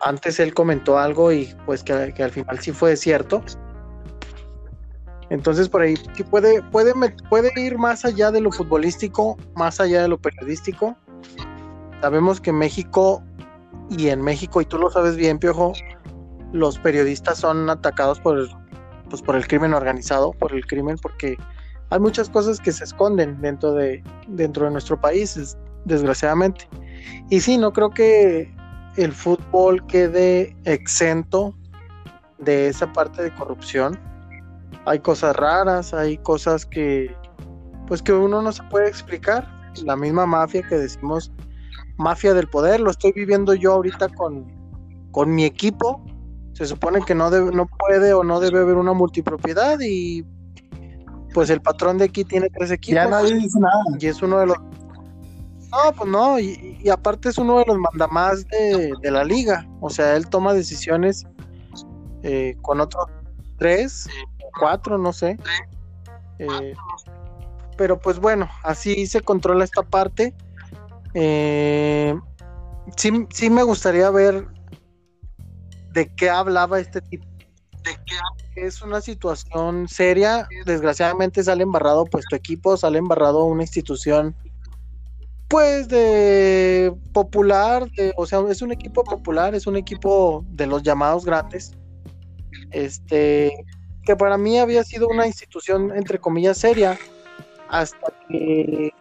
antes 0.00 0.40
él 0.40 0.54
comentó 0.54 0.98
algo 0.98 1.32
y 1.32 1.54
pues 1.66 1.82
que, 1.82 1.92
al 1.92 2.30
final 2.30 2.58
sí 2.60 2.72
fue 2.72 2.96
cierto. 2.96 3.42
Entonces 5.28 5.68
por 5.68 5.82
ahí 5.82 5.94
puede, 6.30 6.62
puede, 6.70 6.92
puede 7.28 7.50
ir 7.56 7.78
más 7.78 8.04
allá 8.04 8.30
de 8.30 8.40
lo 8.40 8.50
futbolístico, 8.50 9.36
más 9.54 9.80
allá 9.80 10.02
de 10.02 10.08
lo 10.08 10.18
periodístico. 10.18 10.96
Sabemos 12.00 12.40
que 12.40 12.52
México 12.52 13.22
y 13.90 14.08
en 14.08 14.22
México, 14.22 14.60
y 14.60 14.64
tú 14.64 14.78
lo 14.78 14.90
sabes 14.90 15.16
bien, 15.16 15.38
Piojo, 15.38 15.72
los 16.52 16.78
periodistas 16.78 17.38
son 17.38 17.68
atacados 17.68 18.18
por, 18.20 18.48
pues, 19.08 19.22
por 19.22 19.36
el 19.36 19.46
crimen 19.46 19.74
organizado, 19.74 20.32
por 20.32 20.52
el 20.52 20.66
crimen, 20.66 20.96
porque 21.00 21.36
hay 21.90 22.00
muchas 22.00 22.28
cosas 22.30 22.58
que 22.60 22.72
se 22.72 22.84
esconden 22.84 23.40
dentro 23.40 23.72
de, 23.72 24.02
dentro 24.28 24.64
de 24.64 24.70
nuestro 24.72 25.00
país, 25.00 25.56
desgraciadamente. 25.84 26.68
Y 27.28 27.40
sí, 27.40 27.58
no 27.58 27.72
creo 27.72 27.90
que 27.90 28.52
el 28.96 29.12
fútbol 29.12 29.86
quede 29.86 30.56
exento 30.64 31.54
de 32.38 32.68
esa 32.68 32.92
parte 32.92 33.22
de 33.22 33.34
corrupción. 33.34 33.98
Hay 34.86 35.00
cosas 35.00 35.36
raras, 35.36 35.94
hay 35.94 36.18
cosas 36.18 36.66
que 36.66 37.14
pues 37.86 38.02
que 38.02 38.12
uno 38.12 38.40
no 38.40 38.52
se 38.52 38.62
puede 38.64 38.88
explicar. 38.88 39.48
La 39.84 39.96
misma 39.96 40.26
mafia 40.26 40.62
que 40.62 40.76
decimos 40.76 41.32
mafia 41.96 42.34
del 42.34 42.48
poder, 42.48 42.80
lo 42.80 42.90
estoy 42.90 43.12
viviendo 43.12 43.54
yo 43.54 43.74
ahorita 43.74 44.08
con, 44.10 44.46
con 45.10 45.34
mi 45.34 45.44
equipo. 45.44 46.04
Se 46.52 46.66
supone 46.66 47.00
que 47.02 47.14
no, 47.14 47.30
no 47.30 47.66
puede 47.66 48.12
o 48.12 48.24
no 48.24 48.40
debe 48.40 48.60
haber 48.60 48.76
una 48.76 48.92
multipropiedad 48.92 49.78
y 49.80 50.24
pues 51.32 51.50
el 51.50 51.60
patrón 51.60 51.98
de 51.98 52.06
aquí 52.06 52.24
tiene 52.24 52.48
tres 52.50 52.70
equipos. 52.70 52.94
Ya 52.94 53.08
nadie 53.08 53.34
dice 53.34 53.58
nada. 53.60 53.82
Y 53.98 54.06
es 54.06 54.20
uno 54.22 54.40
de 54.40 54.46
los 54.46 54.56
no, 55.70 55.92
pues 55.96 56.10
no, 56.10 56.38
y, 56.38 56.88
aparte 56.88 57.28
es 57.28 57.38
uno 57.38 57.58
de 57.58 57.64
los 57.66 57.78
mandamás 57.78 58.46
de, 58.48 58.92
de 59.00 59.10
la 59.10 59.24
liga. 59.24 59.68
O 59.80 59.90
sea, 59.90 60.16
él 60.16 60.28
toma 60.28 60.52
decisiones 60.52 61.26
eh, 62.22 62.56
con 62.60 62.80
otros 62.80 63.06
tres, 63.58 64.08
cuatro, 64.58 64.98
no 64.98 65.12
sé. 65.12 65.38
Eh, 66.38 66.74
pero 67.76 67.98
pues 67.98 68.18
bueno, 68.18 68.48
así 68.62 69.06
se 69.06 69.20
controla 69.20 69.64
esta 69.64 69.82
parte. 69.82 70.34
Eh, 71.14 72.18
sí, 72.96 73.26
sí 73.30 73.50
me 73.50 73.62
gustaría 73.62 74.10
ver 74.10 74.46
de 75.92 76.12
qué 76.14 76.30
hablaba 76.30 76.80
este 76.80 77.00
tipo. 77.00 77.26
De 77.84 77.96
qué 78.04 78.66
es 78.66 78.82
una 78.82 79.00
situación 79.00 79.88
seria. 79.88 80.46
Desgraciadamente 80.66 81.42
sale 81.42 81.62
embarrado 81.62 82.04
pues 82.04 82.24
tu 82.28 82.36
equipo, 82.36 82.76
sale 82.76 82.98
embarrado 82.98 83.44
una 83.44 83.62
institución 83.62 84.36
pues 85.50 85.88
de 85.88 86.94
popular, 87.12 87.90
o 88.16 88.24
sea, 88.24 88.38
es 88.48 88.62
un 88.62 88.70
equipo 88.70 89.02
popular, 89.02 89.52
es 89.56 89.66
un 89.66 89.74
equipo 89.74 90.44
de 90.52 90.68
los 90.68 90.84
llamados 90.84 91.24
grandes, 91.24 91.72
este, 92.70 93.66
que 94.04 94.14
para 94.14 94.38
mí 94.38 94.60
había 94.60 94.84
sido 94.84 95.08
una 95.08 95.26
institución 95.26 95.92
entre 95.96 96.20
comillas 96.20 96.56
seria, 96.56 96.96
hasta 97.68 98.12
que 98.28 98.92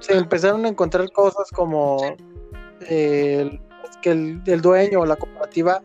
se 0.00 0.18
empezaron 0.18 0.66
a 0.66 0.68
encontrar 0.68 1.10
cosas 1.12 1.48
como 1.50 1.96
el, 2.88 3.58
que 4.02 4.10
el, 4.10 4.60
dueño 4.60 5.00
o 5.00 5.06
la 5.06 5.16
cooperativa, 5.16 5.80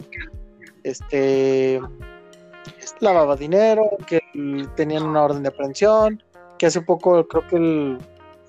este, 0.83 1.79
lavaba 2.99 3.37
dinero, 3.37 3.83
que 4.05 4.19
tenían 4.75 5.03
una 5.03 5.23
orden 5.23 5.43
de 5.43 5.49
aprehensión, 5.49 6.21
que 6.57 6.65
hace 6.65 6.81
poco 6.81 7.25
creo 7.29 7.47
que 7.47 7.55
el 7.55 7.97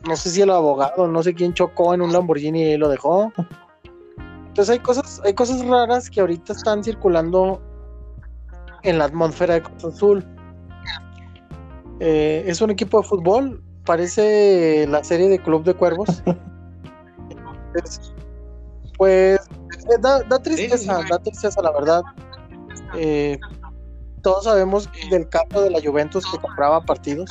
no 0.07 0.17
sé 0.17 0.31
si 0.31 0.43
el 0.43 0.51
abogado, 0.51 1.07
no 1.07 1.23
sé 1.23 1.35
quién 1.35 1.55
chocó 1.55 1.95
en 1.95 2.03
un 2.03 2.13
Lamborghini 2.13 2.63
y 2.63 2.77
lo 2.77 2.89
dejó. 2.89 3.33
Entonces 4.49 4.71
hay 4.71 4.81
cosas, 4.81 5.21
hay 5.25 5.35
cosas 5.35 5.65
raras 5.67 6.11
que 6.11 6.21
ahorita 6.21 6.53
están 6.53 6.85
circulando 6.85 7.63
en 8.83 8.99
la 8.99 9.07
atmósfera 9.07 9.55
de 9.55 9.63
Cruz 9.63 9.85
Azul. 9.85 10.27
Eh, 12.01 12.45
es 12.47 12.61
un 12.61 12.71
equipo 12.71 13.01
de 13.01 13.09
fútbol, 13.09 13.63
parece 13.85 14.87
la 14.89 15.03
serie 15.05 15.29
de 15.29 15.39
Club 15.39 15.65
de 15.65 15.75
Cuervos. 15.75 16.23
pues 18.99 19.39
eh, 19.39 19.99
da, 20.01 20.21
tristeza, 20.43 21.01
da 21.09 21.19
tristeza 21.19 21.63
la 21.63 21.73
verdad. 21.73 22.03
Eh, 22.97 23.39
todos 24.23 24.45
sabemos 24.45 24.89
del 25.11 25.29
caso 25.29 25.63
de 25.63 25.71
la 25.71 25.81
Juventus 25.81 26.25
que 26.31 26.39
compraba 26.39 26.85
partidos, 26.85 27.31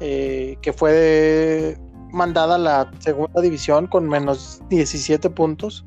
que 0.00 0.74
fue 0.76 1.78
mandada 2.14 2.54
a 2.54 2.58
la 2.58 2.90
segunda 3.00 3.40
división 3.42 3.86
con 3.86 4.08
menos 4.08 4.62
17 4.70 5.28
puntos. 5.30 5.84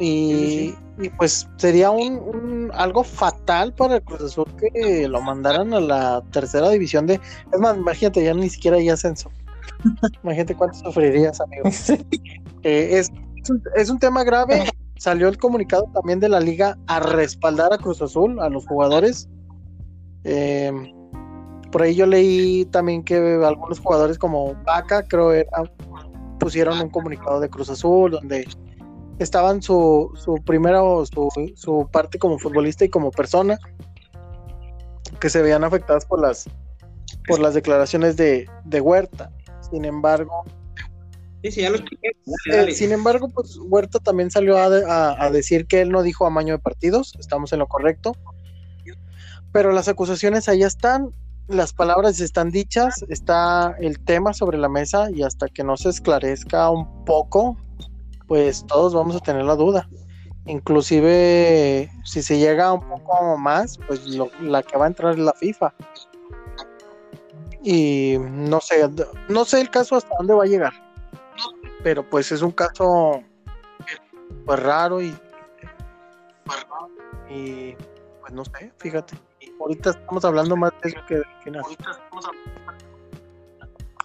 Y, 0.00 0.74
pues 1.16 1.48
sería 1.56 1.90
un, 1.90 2.70
algo 2.74 3.04
fatal 3.04 3.72
para 3.74 3.96
el 3.96 4.02
Cruz 4.02 4.20
Azul 4.22 4.46
que 4.58 5.08
lo 5.08 5.20
mandaran 5.20 5.72
a 5.72 5.80
la 5.80 6.22
tercera 6.32 6.68
división 6.70 7.06
de... 7.06 7.20
Es 7.52 7.60
más, 7.60 7.76
imagínate, 7.76 8.24
ya 8.24 8.34
ni 8.34 8.50
siquiera 8.50 8.76
hay 8.76 8.88
ascenso. 8.88 9.30
imagínate 10.22 10.54
cuánto 10.54 10.78
sufrirías, 10.78 11.40
amigo. 11.40 11.64
Eh, 12.66 12.98
es, 12.98 13.12
es, 13.76 13.90
un, 13.90 13.98
tema 13.98 14.24
grave. 14.24 14.64
Salió 14.96 15.28
el 15.28 15.36
comunicado 15.36 15.84
también 15.92 16.18
de 16.18 16.30
la 16.30 16.40
liga 16.40 16.78
a 16.86 16.98
respaldar 16.98 17.74
a 17.74 17.76
Cruz 17.76 18.00
Azul, 18.00 18.40
a 18.40 18.48
los 18.48 18.66
jugadores. 18.66 19.28
Eh, 20.24 20.72
por 21.74 21.82
ahí 21.82 21.96
yo 21.96 22.06
leí 22.06 22.66
también 22.66 23.02
que 23.02 23.16
algunos 23.44 23.80
jugadores 23.80 24.16
como 24.16 24.54
Vaca, 24.62 25.08
creo, 25.08 25.32
pusieron 26.38 26.80
un 26.80 26.88
comunicado 26.88 27.40
de 27.40 27.50
Cruz 27.50 27.68
Azul 27.68 28.12
donde 28.12 28.46
estaban 29.18 29.60
su, 29.60 30.12
su 30.14 30.36
primero, 30.44 31.04
su, 31.04 31.28
su 31.56 31.88
parte 31.90 32.16
como 32.20 32.38
futbolista 32.38 32.84
y 32.84 32.90
como 32.90 33.10
persona, 33.10 33.58
que 35.18 35.28
se 35.28 35.42
veían 35.42 35.64
afectadas 35.64 36.04
por 36.04 36.20
las, 36.20 36.48
por 37.26 37.40
las 37.40 37.54
declaraciones 37.54 38.16
de, 38.16 38.48
Huerta. 38.80 39.32
Sin 39.68 39.84
embargo, 39.84 40.44
eh, 41.42 42.72
sin 42.72 42.92
embargo, 42.92 43.30
pues 43.30 43.58
Huerta 43.58 43.98
también 43.98 44.30
salió 44.30 44.58
a, 44.58 45.24
a, 45.24 45.30
decir 45.32 45.66
que 45.66 45.80
él 45.80 45.90
no 45.90 46.04
dijo 46.04 46.24
amaño 46.24 46.54
de 46.54 46.60
partidos, 46.60 47.16
estamos 47.18 47.52
en 47.52 47.58
lo 47.58 47.66
correcto. 47.66 48.12
Pero 49.50 49.72
las 49.72 49.88
acusaciones 49.88 50.48
ahí 50.48 50.62
están, 50.62 51.12
las 51.48 51.72
palabras 51.72 52.20
están 52.20 52.50
dichas, 52.50 53.04
está 53.08 53.76
el 53.78 54.00
tema 54.00 54.32
sobre 54.32 54.58
la 54.58 54.68
mesa 54.68 55.10
y 55.10 55.22
hasta 55.22 55.48
que 55.48 55.62
no 55.62 55.76
se 55.76 55.90
esclarezca 55.90 56.70
un 56.70 57.04
poco, 57.04 57.56
pues 58.26 58.64
todos 58.66 58.94
vamos 58.94 59.16
a 59.16 59.20
tener 59.20 59.44
la 59.44 59.56
duda. 59.56 59.88
Inclusive 60.46 61.90
si 62.04 62.22
se 62.22 62.38
llega 62.38 62.72
un 62.72 62.86
poco 62.88 63.36
más, 63.38 63.78
pues 63.86 64.06
la 64.40 64.62
que 64.62 64.76
va 64.76 64.84
a 64.84 64.88
entrar 64.88 65.12
es 65.12 65.18
la 65.18 65.32
FIFA. 65.34 65.74
Y 67.62 68.16
no 68.20 68.60
sé, 68.60 68.88
no 69.28 69.44
sé 69.44 69.60
el 69.60 69.70
caso 69.70 69.96
hasta 69.96 70.14
dónde 70.18 70.34
va 70.34 70.44
a 70.44 70.46
llegar. 70.46 70.72
Pero 71.82 72.08
pues 72.08 72.30
es 72.32 72.42
un 72.42 72.52
caso 72.52 73.22
pues 74.46 74.58
raro 74.60 75.00
y 75.00 75.14
y 77.30 77.74
pues 78.20 78.32
no 78.32 78.44
sé, 78.44 78.72
fíjate. 78.78 79.14
Ahorita 79.60 79.90
estamos 79.90 80.24
hablando 80.24 80.56
más 80.56 80.72
de 80.82 80.90
eso 80.90 80.98
que 81.06 81.14
del 81.16 81.24
final. 81.42 81.62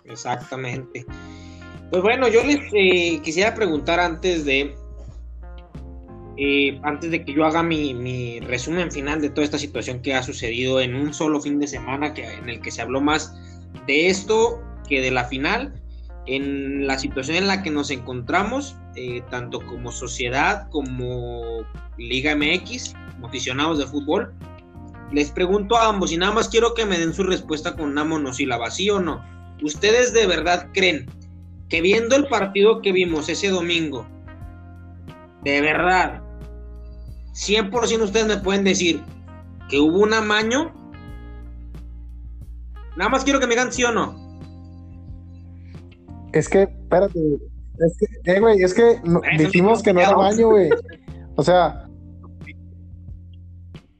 Exactamente. 0.06 1.06
Pues 1.91 2.04
bueno, 2.04 2.28
yo 2.28 2.43
les 2.43 2.60
eh, 2.74 3.20
quisiera 3.24 3.54
preguntar 3.54 4.00
antes 4.00 4.45
de 4.45 4.76
eh, 6.41 6.80
antes 6.84 7.12
de 7.12 7.26
que 7.26 7.34
yo 7.34 7.45
haga 7.45 7.62
mi, 7.64 8.39
resumen 8.39 8.89
final 8.93 9.20
de 9.20 9.30
toda 9.30 9.43
esta 9.43 9.58
situación 9.58 10.02
que 10.02 10.14
ha 10.14 10.24
sucedido 10.24 10.80
en 10.80 10.95
un 10.95 11.14
solo 11.14 11.41
fin 11.41 11.60
de 11.60 11.68
semana, 11.68 12.14
que, 12.14 12.24
en 12.24 12.47
el 12.47 12.62
que 12.62 12.72
se 12.72 12.82
habló 12.82 13.02
más 13.02 13.36
de 13.86 14.08
esto 14.08 14.62
que 14.88 15.02
de 15.02 15.12
la 15.12 15.26
final, 15.26 15.74
en 16.28 16.88
la 16.88 16.97
situación 16.97 17.36
en 17.36 17.47
la 17.47 17.62
que 17.62 17.72
nos 17.72 17.91
encontramos, 17.91 18.78
eh, 18.95 19.22
tanto 19.30 19.60
como 19.66 19.91
sociedad 19.91 20.70
como 20.70 21.66
Liga 21.97 22.34
MX, 22.38 22.93
como 23.16 23.28
aficionados 23.28 23.78
de 23.80 23.88
fútbol. 23.88 24.34
Les 25.12 25.32
pregunto 25.32 25.76
a 25.76 25.88
ambos 25.88 26.12
y 26.12 26.18
nada 26.18 26.32
más 26.32 26.49
quiero 26.49 26.74
que 26.74 26.86
me 26.86 26.99
den 26.99 27.14
su 27.14 27.24
respuesta 27.24 27.76
con 27.76 27.89
una 27.89 28.03
monosílaba, 28.03 28.70
¿sí 28.70 28.89
o 28.89 28.99
no? 28.99 29.24
¿Ustedes 29.64 30.14
de 30.14 30.28
verdad 30.28 30.70
creen 30.74 31.07
que 31.68 31.82
viendo 31.82 32.16
el 32.16 32.28
partido 32.28 32.82
que 32.82 32.91
vimos 32.91 33.30
ese 33.30 33.49
domingo, 33.49 34.07
de 35.43 35.62
verdad, 35.62 36.22
100% 37.34 38.01
ustedes 38.01 38.28
me 38.28 38.38
pueden 38.38 38.64
decir 38.64 39.01
que 39.70 39.80
hubo 39.80 39.99
un 39.99 40.14
amaño. 40.14 40.74
Nada 42.97 43.10
más 43.10 43.24
quiero 43.24 43.39
que 43.39 43.47
me 43.47 43.53
digan 43.53 43.72
sí 43.72 43.84
o 43.84 43.91
no. 43.91 44.16
Es 46.34 46.49
que, 46.49 46.64
espérate, 46.64 47.20
es 47.80 47.97
que, 47.97 48.32
eh, 48.32 48.39
güey, 48.39 48.62
es 48.62 48.74
que 48.74 49.01
dijimos 49.38 49.82
que 49.82 49.93
no 49.93 50.01
era 50.01 50.10
amaño, 50.10 50.49
güey. 50.49 50.70
O 51.36 51.43
sea. 51.43 51.89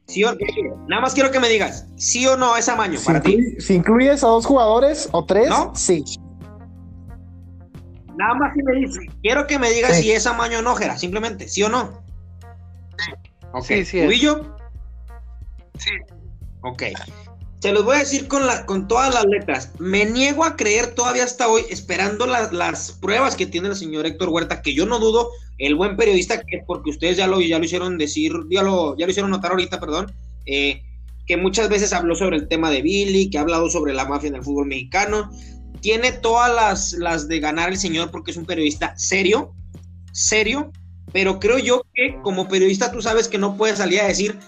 Sí 0.10 0.24
o, 0.24 0.36
nada 0.88 1.03
más 1.03 1.14
quiero 1.14 1.30
que 1.30 1.39
me 1.39 1.47
digas, 1.47 1.86
sí 1.95 2.26
o 2.26 2.36
no 2.36 2.57
es 2.57 2.68
amaño 2.68 2.99
para 3.05 3.22
ti. 3.22 3.55
Si 3.60 3.76
incluyes 3.76 4.24
a 4.24 4.28
dos 4.28 4.43
jugadores 4.43 5.07
o 5.12 5.24
tres, 5.24 5.53
sí. 5.76 6.03
Nada 8.18 8.34
más 8.34 8.51
si 8.55 8.64
me 8.64 8.74
dice, 8.74 8.99
quiero 9.22 9.45
que 9.45 9.60
me 9.60 9.70
digas 9.70 9.97
si 9.97 10.12
es 10.12 10.26
amaño 10.26 10.60
o 10.60 10.62
no, 10.64 10.76
Jera, 10.76 10.97
simplemente, 10.97 11.47
¿sí 11.47 11.62
o 11.62 11.70
no? 11.70 12.01
Ok, 13.51 13.66
sí, 13.66 13.86
sí 13.86 14.07
Sí. 15.78 15.91
Ok. 16.62 16.84
Se 17.60 17.74
los 17.74 17.84
voy 17.84 17.97
a 17.97 17.99
decir 17.99 18.28
con, 18.28 18.47
la, 18.47 18.66
con 18.66 18.88
todas 18.88 19.14
las 19.14 19.26
letras. 19.26 19.72
Me 19.80 20.05
niego 20.05 20.45
a 20.45 20.55
creer 20.55 20.95
todavía 20.95 21.26
hasta 21.26 21.49
hoy, 21.49 21.64
esperando 21.70 22.26
las 22.26 22.93
pruebas 22.93 23.36
que 23.36 23.45
tiene 23.45 23.68
el 23.68 23.76
señor 23.76 24.05
Héctor 24.05 24.30
Huerta, 24.30 24.62
que 24.62 24.74
yo 24.74 24.86
no 24.86 24.99
dudo, 24.99 25.30
el 25.57 25.76
buen 25.76 25.97
periodista, 25.97 26.41
que 26.41 26.64
porque 26.66 26.89
ustedes 26.89 27.18
ya 27.18 27.28
lo, 27.28 27.41
ya 27.41 27.60
lo 27.60 27.66
hicieron 27.66 27.97
decir, 27.97 28.32
ya 28.49 28.64
lo, 28.64 28.97
ya 28.97 29.05
lo 29.05 29.12
hicieron 29.12 29.32
notar 29.32 29.51
ahorita, 29.51 29.80
perdón, 29.80 30.14
eh, 30.45 30.82
que 31.28 31.36
muchas 31.36 31.68
veces 31.68 31.91
habló 31.91 32.16
sobre 32.16 32.38
el 32.38 32.47
tema 32.47 32.72
de 32.72 32.82
Billy, 32.82 33.30
que 33.30 33.38
ha 33.38 33.41
hablado 33.41 33.70
sobre 33.70 33.93
la 33.93 34.05
mafia 34.05 34.30
en 34.30 34.36
el 34.36 34.43
fútbol 34.43 34.68
mexicano, 34.68 35.30
tiene 35.82 36.14
todas 36.14 36.53
las, 36.53 36.93
las 36.93 37.28
de 37.28 37.39
ganar 37.39 37.70
el 37.70 37.78
señor 37.78 38.10
porque 38.10 38.32
es 38.32 38.38
un 38.38 38.45
periodista 38.45 38.97
serio, 38.97 39.53
serio, 40.14 40.72
pero 41.12 41.39
creo 41.39 41.57
yo 41.57 41.86
que 41.93 42.18
como 42.24 42.47
periodista 42.47 42.91
tú 42.91 43.01
sabes 43.01 43.28
que 43.28 43.38
no 43.38 43.57
puedes 43.57 43.78
salir 43.80 43.99
a 43.99 44.07
decir, 44.07 44.39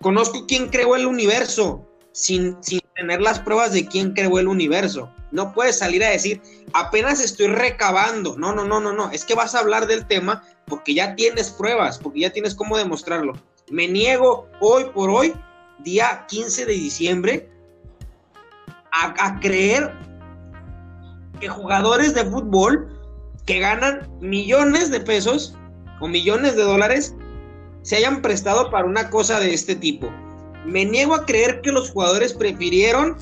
conozco 0.00 0.46
quién 0.46 0.68
creó 0.68 0.96
el 0.96 1.06
universo, 1.06 1.88
sin, 2.12 2.58
tener 2.94 3.20
las 3.20 3.40
pruebas 3.40 3.72
de 3.72 3.86
quién 3.86 4.12
creó 4.12 4.38
el 4.38 4.48
universo. 4.48 5.10
No 5.30 5.52
puedes 5.54 5.78
salir 5.78 6.04
a 6.04 6.10
decir, 6.10 6.40
apenas 6.74 7.20
estoy 7.20 7.48
recabando. 7.48 8.36
No, 8.36 8.54
no, 8.54 8.64
no, 8.64 8.80
no, 8.80 8.92
no. 8.92 9.10
Es 9.10 9.24
que 9.24 9.34
vas 9.34 9.54
a 9.54 9.60
hablar 9.60 9.86
del 9.86 10.06
tema 10.06 10.44
porque 10.66 10.94
ya 10.94 11.14
tienes 11.16 11.50
pruebas, 11.50 11.98
porque 11.98 12.20
ya 12.20 12.30
tienes 12.30 12.54
cómo 12.54 12.76
demostrarlo. 12.76 13.32
Me 13.70 13.88
niego 13.88 14.48
hoy 14.60 14.84
por 14.94 15.10
hoy, 15.10 15.34
día 15.78 16.26
15 16.28 16.66
de 16.66 16.72
diciembre, 16.72 17.48
a 18.90 19.40
creer 19.40 19.90
que 21.40 21.48
jugadores 21.48 22.14
de 22.14 22.24
fútbol 22.26 22.88
que 23.46 23.58
ganan 23.58 24.08
millones 24.20 24.90
de 24.90 25.00
pesos 25.00 25.56
o 26.00 26.08
millones 26.08 26.56
de 26.56 26.62
dólares 26.62 27.14
se 27.82 27.96
hayan 27.96 28.22
prestado 28.22 28.70
para 28.70 28.86
una 28.86 29.10
cosa 29.10 29.40
de 29.40 29.52
este 29.52 29.74
tipo. 29.74 30.08
Me 30.64 30.84
niego 30.84 31.14
a 31.14 31.26
creer 31.26 31.60
que 31.60 31.72
los 31.72 31.90
jugadores 31.90 32.34
prefirieron 32.34 33.16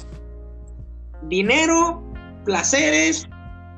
dinero, 1.28 2.02
placeres, 2.44 3.28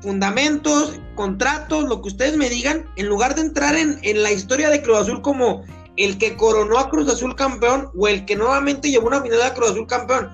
fundamentos, 0.01 0.99
contratos, 1.15 1.85
lo 1.85 2.01
que 2.01 2.09
ustedes 2.09 2.37
me 2.37 2.49
digan, 2.49 2.85
en 2.97 3.07
lugar 3.07 3.35
de 3.35 3.41
entrar 3.41 3.75
en, 3.75 3.99
en, 4.01 4.21
la 4.21 4.31
historia 4.31 4.69
de 4.69 4.81
Cruz 4.81 4.99
Azul 4.99 5.21
como 5.21 5.63
el 5.95 6.17
que 6.17 6.35
coronó 6.35 6.79
a 6.79 6.89
Cruz 6.89 7.09
Azul 7.09 7.35
campeón 7.35 7.89
o 7.97 8.07
el 8.07 8.25
que 8.25 8.35
nuevamente 8.35 8.89
llevó 8.89 9.07
una 9.07 9.21
final 9.21 9.41
a 9.41 9.53
Cruz 9.53 9.71
Azul 9.71 9.87
campeón. 9.87 10.29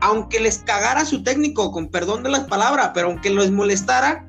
Aunque 0.00 0.40
les 0.40 0.58
cagara 0.58 1.04
su 1.04 1.22
técnico, 1.22 1.70
con 1.70 1.88
perdón 1.88 2.22
de 2.22 2.30
las 2.30 2.44
palabras, 2.44 2.90
pero 2.92 3.08
aunque 3.08 3.30
les 3.30 3.50
molestara, 3.52 4.26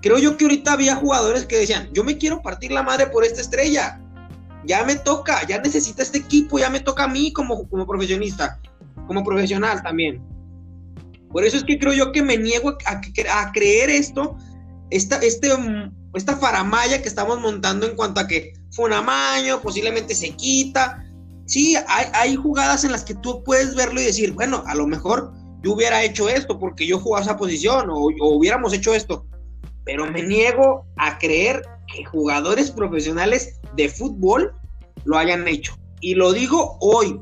creo 0.00 0.18
yo 0.18 0.36
que 0.36 0.44
ahorita 0.44 0.72
había 0.72 0.96
jugadores 0.96 1.46
que 1.46 1.58
decían, 1.58 1.88
yo 1.92 2.04
me 2.04 2.18
quiero 2.18 2.40
partir 2.40 2.70
la 2.70 2.82
madre 2.82 3.08
por 3.08 3.24
esta 3.24 3.40
estrella, 3.40 4.00
ya 4.68 4.84
me 4.84 4.96
toca, 4.96 5.44
ya 5.46 5.60
necesita 5.60 6.02
este 6.02 6.18
equipo, 6.18 6.58
ya 6.58 6.70
me 6.70 6.80
toca 6.80 7.04
a 7.04 7.08
mí 7.08 7.32
como, 7.32 7.68
como 7.68 7.86
profesionista, 7.86 8.60
como 9.06 9.24
profesional 9.24 9.82
también. 9.82 10.22
Por 11.32 11.44
eso 11.44 11.56
es 11.56 11.64
que 11.64 11.78
creo 11.78 11.94
yo 11.94 12.12
que 12.12 12.22
me 12.22 12.36
niego 12.36 12.76
a, 12.86 13.00
a 13.40 13.52
creer 13.52 13.90
esto, 13.90 14.36
esta, 14.90 15.16
este, 15.16 15.48
esta 16.14 16.36
faramaya 16.36 17.02
que 17.02 17.08
estamos 17.08 17.40
montando 17.40 17.86
en 17.86 17.96
cuanto 17.96 18.20
a 18.20 18.28
que 18.28 18.52
fue 18.70 18.86
un 18.86 18.92
amaño, 18.92 19.60
posiblemente 19.60 20.14
se 20.14 20.30
quita, 20.30 21.04
sí, 21.48 21.74
hay, 21.86 22.36
jugadas 22.36 22.84
en 22.84 22.92
las 22.92 23.04
que 23.04 23.14
tú 23.14 23.42
puedes 23.42 23.74
verlo 23.74 24.00
y 24.00 24.04
decir, 24.04 24.32
bueno, 24.32 24.62
a 24.66 24.74
lo 24.74 24.86
mejor 24.86 25.32
yo 25.62 25.72
hubiera 25.72 26.04
hecho 26.04 26.28
esto 26.28 26.58
porque 26.58 26.86
yo 26.86 27.00
jugaba 27.00 27.24
esa 27.24 27.36
posición 27.36 27.88
o, 27.90 28.10
hubiéramos 28.20 28.72
hecho 28.74 28.94
esto, 28.94 29.26
pero 29.84 30.10
me 30.10 30.22
niego 30.22 30.86
a 30.96 31.18
creer 31.18 31.62
que 31.92 32.04
jugadores 32.04 32.70
profesionales 32.70 33.60
de 33.76 33.88
fútbol 33.88 34.54
lo 35.04 35.18
hayan 35.18 35.48
hecho. 35.48 35.76
Y 36.00 36.14
lo 36.14 36.32
digo 36.32 36.76
hoy, 36.80 37.20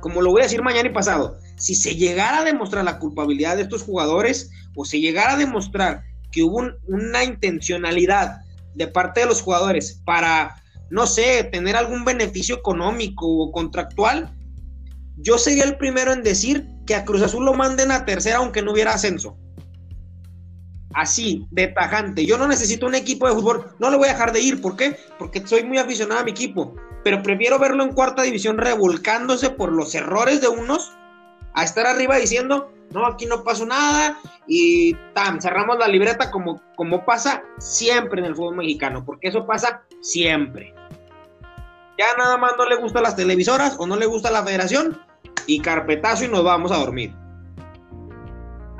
como 0.00 0.22
lo 0.22 0.30
voy 0.30 0.40
a 0.40 0.44
decir 0.44 0.62
mañana 0.62 0.88
y 0.88 0.92
pasado, 0.92 1.38
si 1.56 1.74
se 1.74 1.94
llegara 1.94 2.38
a 2.38 2.44
demostrar 2.44 2.84
la 2.84 2.98
culpabilidad 2.98 3.56
de 3.56 3.62
estos 3.62 3.82
jugadores 3.82 4.50
o 4.74 4.84
se 4.84 5.00
llegara 5.00 5.34
a 5.34 5.36
demostrar 5.36 6.02
que 6.30 6.42
hubo 6.42 6.62
una 6.88 7.24
intencionalidad 7.24 8.40
de 8.74 8.88
parte 8.88 9.20
de 9.20 9.26
los 9.26 9.42
jugadores 9.42 10.00
para, 10.04 10.62
no 10.90 11.06
sé, 11.06 11.44
tener 11.44 11.76
algún 11.76 12.04
beneficio 12.04 12.56
económico 12.56 13.26
o 13.26 13.52
contractual, 13.52 14.34
yo 15.18 15.38
sería 15.38 15.64
el 15.64 15.76
primero 15.76 16.12
en 16.12 16.22
decir 16.22 16.66
que 16.86 16.94
a 16.94 17.04
Cruz 17.04 17.22
Azul 17.22 17.44
lo 17.44 17.54
manden 17.54 17.90
a 17.90 18.04
tercera 18.04 18.38
aunque 18.38 18.62
no 18.62 18.72
hubiera 18.72 18.94
ascenso. 18.94 19.36
Así, 20.94 21.46
de 21.50 21.68
tajante. 21.68 22.26
Yo 22.26 22.38
no 22.38 22.46
necesito 22.46 22.86
un 22.86 22.94
equipo 22.94 23.26
de 23.26 23.34
fútbol. 23.34 23.74
No 23.78 23.90
le 23.90 23.96
voy 23.96 24.08
a 24.08 24.12
dejar 24.12 24.32
de 24.32 24.40
ir. 24.40 24.60
¿Por 24.60 24.76
qué? 24.76 24.96
Porque 25.18 25.46
soy 25.46 25.64
muy 25.64 25.78
aficionado 25.78 26.20
a 26.20 26.24
mi 26.24 26.30
equipo. 26.30 26.74
Pero 27.04 27.22
prefiero 27.22 27.58
verlo 27.58 27.82
en 27.82 27.92
cuarta 27.92 28.22
división 28.22 28.58
revolcándose 28.58 29.50
por 29.50 29.72
los 29.72 29.94
errores 29.94 30.40
de 30.40 30.48
unos 30.48 30.92
a 31.54 31.64
estar 31.64 31.86
arriba 31.86 32.16
diciendo, 32.16 32.72
no, 32.92 33.06
aquí 33.06 33.26
no 33.26 33.42
pasó 33.42 33.66
nada 33.66 34.18
y 34.46 34.94
tan, 35.14 35.40
cerramos 35.40 35.78
la 35.78 35.88
libreta 35.88 36.30
como, 36.30 36.60
como 36.76 37.04
pasa 37.04 37.42
siempre 37.58 38.20
en 38.20 38.26
el 38.26 38.34
fútbol 38.34 38.56
mexicano, 38.56 39.04
porque 39.04 39.28
eso 39.28 39.46
pasa 39.46 39.82
siempre. 40.00 40.74
Ya 41.98 42.06
nada 42.16 42.36
más 42.36 42.52
no 42.56 42.66
le 42.66 42.76
gustan 42.76 43.02
las 43.02 43.16
televisoras 43.16 43.76
o 43.78 43.86
no 43.86 43.96
le 43.96 44.06
gusta 44.06 44.30
la 44.30 44.42
federación 44.42 45.00
y 45.46 45.60
carpetazo 45.60 46.24
y 46.24 46.28
nos 46.28 46.44
vamos 46.44 46.72
a 46.72 46.78
dormir. 46.78 47.14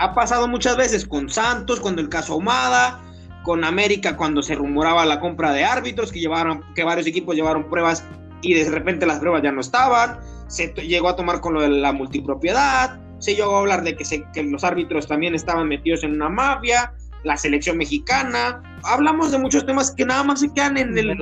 Ha 0.02 0.14
pasado 0.14 0.48
muchas 0.48 0.76
veces 0.76 1.06
con 1.06 1.30
Santos, 1.30 1.78
cuando 1.78 2.02
el 2.02 2.08
caso 2.08 2.32
Ahumada, 2.32 3.00
con 3.44 3.62
América 3.62 4.16
cuando 4.16 4.42
se 4.42 4.56
rumoraba 4.56 5.06
la 5.06 5.20
compra 5.20 5.52
de 5.52 5.62
árbitros, 5.62 6.10
que 6.10 6.18
llevaron, 6.18 6.64
que 6.74 6.82
varios 6.82 7.06
equipos 7.06 7.36
llevaron 7.36 7.70
pruebas 7.70 8.04
y 8.40 8.52
de 8.54 8.68
repente 8.68 9.06
las 9.06 9.20
pruebas 9.20 9.44
ya 9.44 9.52
no 9.52 9.60
estaban, 9.60 10.18
se 10.48 10.72
llegó 10.74 11.08
a 11.08 11.14
tomar 11.14 11.40
con 11.40 11.54
lo 11.54 11.62
de 11.62 11.68
la 11.68 11.92
multipropiedad, 11.92 12.98
se 13.20 13.36
llegó 13.36 13.54
a 13.54 13.60
hablar 13.60 13.84
de 13.84 13.94
que, 13.94 14.04
que 14.34 14.42
los 14.42 14.64
árbitros 14.64 15.06
también 15.06 15.36
estaban 15.36 15.68
metidos 15.68 16.02
en 16.02 16.14
una 16.14 16.28
mafia, 16.28 16.92
la 17.22 17.36
selección 17.36 17.78
mexicana, 17.78 18.60
hablamos 18.82 19.30
de 19.30 19.38
muchos 19.38 19.64
temas 19.64 19.92
que 19.92 20.04
nada 20.04 20.24
más 20.24 20.40
se 20.40 20.52
quedan 20.52 20.78
en 20.78 20.98
el... 20.98 21.16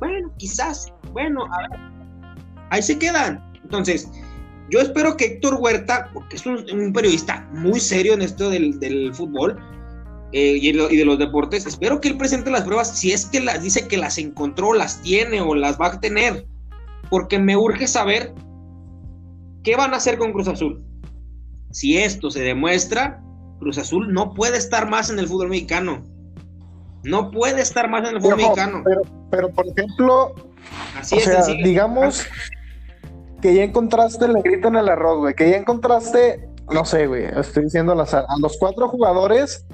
Bueno, 0.00 0.30
quizás, 0.36 0.92
bueno, 1.12 1.46
a 1.46 1.60
ver, 1.60 1.80
ahí 2.68 2.82
se 2.82 2.98
quedan. 2.98 3.42
Entonces, 3.62 4.06
yo 4.70 4.80
espero 4.80 5.16
que 5.16 5.24
Héctor 5.24 5.58
Huerta, 5.60 6.10
porque 6.12 6.36
es 6.36 6.46
un, 6.46 6.92
periodista 6.92 7.48
muy 7.52 7.80
serio 7.80 8.14
en 8.14 8.22
esto 8.22 8.50
del, 8.50 9.14
fútbol 9.14 9.58
eh, 10.32 10.58
y, 10.60 10.72
de 10.72 11.04
los 11.04 11.18
deportes, 11.18 11.66
espero 11.66 12.00
que 12.00 12.08
él 12.08 12.18
presente 12.18 12.50
las 12.50 12.62
pruebas 12.62 12.98
si 12.98 13.12
es 13.12 13.26
que 13.26 13.40
las 13.40 13.62
dice 13.62 13.88
que 13.88 13.96
las 13.96 14.18
encontró, 14.18 14.74
las 14.74 15.00
tiene 15.00 15.40
o 15.40 15.54
las 15.54 15.80
va 15.80 15.86
a 15.86 16.00
tener, 16.00 16.46
porque 17.08 17.38
me 17.38 17.56
urge 17.56 17.86
saber 17.86 18.34
qué 19.64 19.76
van 19.76 19.94
a 19.94 19.96
hacer 19.96 20.18
con 20.18 20.32
Cruz 20.32 20.48
Azul. 20.48 20.84
Si 21.70 21.96
esto 21.96 22.30
se 22.30 22.40
demuestra, 22.40 23.22
Cruz 23.58 23.78
Azul 23.78 24.12
no 24.12 24.34
puede 24.34 24.58
estar 24.58 24.88
más 24.88 25.10
en 25.10 25.18
el 25.18 25.28
fútbol 25.28 25.48
mexicano. 25.48 26.04
No 27.04 27.30
puede 27.30 27.62
estar 27.62 27.88
más 27.88 28.08
en 28.08 28.16
el 28.16 28.22
fútbol 28.22 28.36
mexicano. 28.36 28.82
Pero, 29.30 29.50
por 29.50 29.66
ejemplo, 29.66 30.34
Así 30.98 31.16
o 31.16 31.20
sea, 31.20 31.42
digamos 31.44 32.26
que 33.40 33.54
ya 33.54 33.62
encontraste 33.62 34.24
el 34.24 34.34
negrito 34.34 34.68
en 34.68 34.76
el 34.76 34.88
arroz, 34.88 35.18
güey, 35.18 35.34
que 35.34 35.50
ya 35.50 35.56
encontraste, 35.56 36.48
no 36.72 36.84
sé, 36.84 37.06
güey, 37.06 37.24
estoy 37.24 37.64
diciendo 37.64 37.92
a 37.92 38.38
los 38.38 38.56
cuatro 38.58 38.88
jugadores 38.88 39.66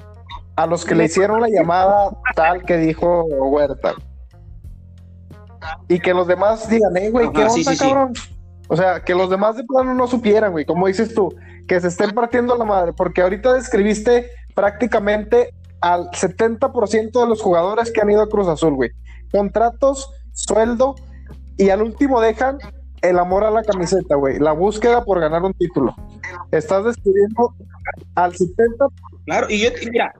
a 0.55 0.65
los 0.65 0.85
que 0.85 0.95
le 0.95 1.05
hicieron 1.05 1.41
la 1.41 1.49
llamada 1.49 2.11
tal 2.35 2.63
que 2.63 2.77
dijo 2.77 3.25
Huerta. 3.25 3.93
Y 5.89 5.99
que 5.99 6.13
los 6.13 6.27
demás 6.27 6.69
digan, 6.69 6.95
eh, 6.97 7.09
güey, 7.09 7.31
¿qué 7.31 7.43
onda, 7.43 7.75
cabrón? 7.77 8.13
O 8.67 8.77
sea, 8.77 9.03
que 9.03 9.13
los 9.13 9.29
demás 9.29 9.57
de 9.57 9.63
plano 9.63 9.93
no 9.93 10.07
supieran, 10.07 10.51
güey, 10.51 10.65
como 10.65 10.87
dices 10.87 11.13
tú, 11.13 11.35
que 11.67 11.79
se 11.79 11.87
estén 11.87 12.11
partiendo 12.11 12.55
la 12.55 12.65
madre, 12.65 12.93
porque 12.93 13.21
ahorita 13.21 13.53
describiste 13.53 14.29
prácticamente 14.53 15.53
al 15.81 16.09
70% 16.11 17.11
de 17.11 17.27
los 17.27 17.41
jugadores 17.41 17.91
que 17.91 18.01
han 18.01 18.09
ido 18.09 18.21
a 18.21 18.29
Cruz 18.29 18.47
Azul, 18.47 18.75
güey. 18.75 18.91
Contratos, 19.31 20.09
sueldo, 20.33 20.95
y 21.57 21.69
al 21.69 21.81
último 21.81 22.21
dejan 22.21 22.57
el 23.09 23.19
amor 23.19 23.43
a 23.43 23.51
la 23.51 23.63
camiseta, 23.63 24.15
güey. 24.15 24.39
La 24.39 24.51
búsqueda 24.51 25.03
por 25.03 25.19
ganar 25.19 25.43
un 25.43 25.53
título. 25.53 25.95
Estás 26.51 26.85
describiendo 26.85 27.53
al 28.15 28.35
70. 28.35 28.87
Claro, 29.25 29.47
y 29.49 29.59
yo, 29.59 29.69
mira, 29.91 30.13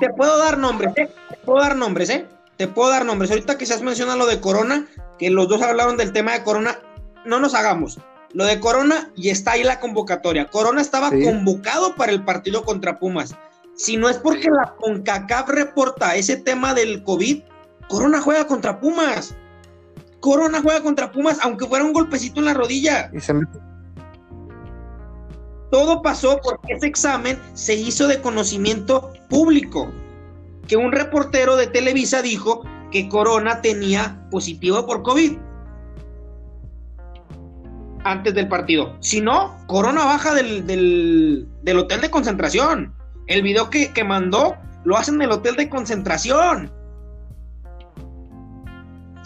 te 0.00 0.10
puedo 0.10 0.38
dar 0.38 0.58
nombres, 0.58 0.92
¿eh? 0.96 1.10
Te 1.30 1.36
puedo 1.44 1.60
dar 1.60 1.76
nombres, 1.76 2.10
¿eh? 2.10 2.26
Te 2.56 2.68
puedo 2.68 2.90
dar 2.90 3.04
nombres. 3.04 3.30
Ahorita 3.30 3.58
que 3.58 3.66
se 3.66 3.74
has 3.74 3.82
mencionado 3.82 4.18
lo 4.18 4.26
de 4.26 4.40
Corona, 4.40 4.86
que 5.18 5.30
los 5.30 5.48
dos 5.48 5.62
hablaron 5.62 5.96
del 5.96 6.12
tema 6.12 6.32
de 6.32 6.42
Corona, 6.42 6.78
no 7.24 7.38
nos 7.40 7.54
hagamos. 7.54 7.98
Lo 8.32 8.44
de 8.44 8.60
Corona 8.60 9.10
y 9.16 9.30
está 9.30 9.52
ahí 9.52 9.64
la 9.64 9.80
convocatoria. 9.80 10.50
Corona 10.50 10.80
estaba 10.80 11.10
convocado 11.10 11.94
para 11.94 12.12
el 12.12 12.24
partido 12.24 12.64
contra 12.64 12.98
Pumas. 12.98 13.34
Si 13.76 13.96
no 13.96 14.08
es 14.08 14.18
porque 14.18 14.48
la 14.50 14.74
CONCACAF 14.76 15.48
reporta 15.48 16.16
ese 16.16 16.36
tema 16.36 16.74
del 16.74 17.04
COVID, 17.04 17.42
Corona 17.88 18.20
juega 18.20 18.46
contra 18.46 18.80
Pumas. 18.80 19.34
Corona 20.20 20.60
juega 20.62 20.82
contra 20.82 21.12
Pumas, 21.12 21.38
aunque 21.42 21.66
fuera 21.66 21.84
un 21.84 21.92
golpecito 21.92 22.40
en 22.40 22.46
la 22.46 22.54
rodilla. 22.54 23.10
Todo 25.70 26.02
pasó 26.02 26.40
porque 26.42 26.74
ese 26.74 26.86
examen 26.86 27.38
se 27.54 27.74
hizo 27.74 28.08
de 28.08 28.20
conocimiento 28.20 29.12
público. 29.28 29.92
Que 30.66 30.76
un 30.76 30.92
reportero 30.92 31.56
de 31.56 31.66
Televisa 31.66 32.22
dijo 32.22 32.62
que 32.90 33.08
Corona 33.08 33.60
tenía 33.60 34.26
positivo 34.30 34.86
por 34.86 35.02
COVID 35.02 35.38
antes 38.04 38.34
del 38.34 38.48
partido. 38.48 38.96
Si 39.00 39.20
no, 39.20 39.56
Corona 39.66 40.04
baja 40.04 40.34
del, 40.34 40.66
del, 40.66 41.78
hotel 41.78 42.00
de 42.00 42.10
concentración. 42.10 42.94
El 43.26 43.42
video 43.42 43.68
que, 43.68 43.92
que 43.92 44.04
mandó 44.04 44.56
lo 44.84 44.96
hacen 44.96 45.16
en 45.16 45.22
el 45.22 45.32
hotel 45.32 45.56
de 45.56 45.68
concentración. 45.68 46.72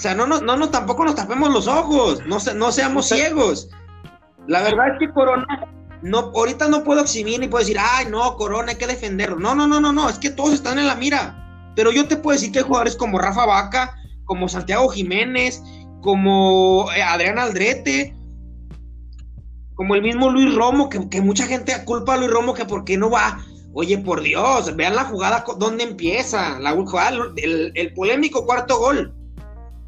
O 0.03 0.09
sea, 0.09 0.17
no, 0.17 0.27
no, 0.27 0.41
no, 0.41 0.69
tampoco 0.69 1.05
nos 1.05 1.15
tapemos 1.15 1.49
los 1.53 1.69
ojos, 1.69 2.27
no, 2.27 2.39
no 2.57 2.73
seamos 2.73 3.07
ciegos. 3.07 3.71
La 4.49 4.61
verdad 4.61 4.95
es 4.95 4.99
que 4.99 5.13
Corona, 5.13 5.47
no, 6.03 6.33
ahorita 6.35 6.67
no 6.67 6.83
puedo 6.83 7.03
exhibir 7.03 7.39
ni 7.39 7.47
puedo 7.47 7.63
decir, 7.63 7.79
ay, 7.79 8.07
no, 8.11 8.35
Corona, 8.35 8.73
hay 8.73 8.79
que 8.79 8.89
defenderlo. 8.89 9.39
No, 9.39 9.55
no, 9.55 9.69
no, 9.69 9.81
no, 9.81 9.93
no, 9.93 10.09
es 10.09 10.19
que 10.19 10.31
todos 10.31 10.55
están 10.55 10.81
en 10.81 10.89
la 10.89 10.97
mira. 10.97 11.71
Pero 11.77 11.93
yo 11.93 12.09
te 12.09 12.17
puedo 12.17 12.35
decir 12.35 12.51
que 12.51 12.59
hay 12.59 12.65
jugadores 12.65 12.97
como 12.97 13.17
Rafa 13.17 13.47
Vaca, 13.47 13.95
como 14.25 14.49
Santiago 14.49 14.89
Jiménez, 14.89 15.63
como 16.01 16.91
eh, 16.97 17.01
Adrián 17.01 17.39
Aldrete, 17.39 18.13
como 19.77 19.95
el 19.95 20.03
mismo 20.03 20.31
Luis 20.31 20.53
Romo, 20.53 20.89
que, 20.89 21.21
mucha 21.21 21.47
gente 21.47 21.73
culpa 21.85 22.15
a 22.15 22.17
Luis 22.17 22.31
Romo 22.33 22.55
que 22.55 22.65
por 22.65 22.85
qué 22.85 22.99
no 22.99 23.09
va. 23.09 23.39
Oye, 23.73 23.99
por 23.99 24.21
Dios, 24.21 24.75
vean 24.75 24.97
la 24.97 25.05
jugada, 25.05 25.45
¿dónde 25.59 25.85
empieza? 25.85 26.59
La 26.59 26.73
jugada, 26.73 27.19
el 27.37 27.95
polémico 27.95 28.45
cuarto 28.45 28.81
gol 28.81 29.22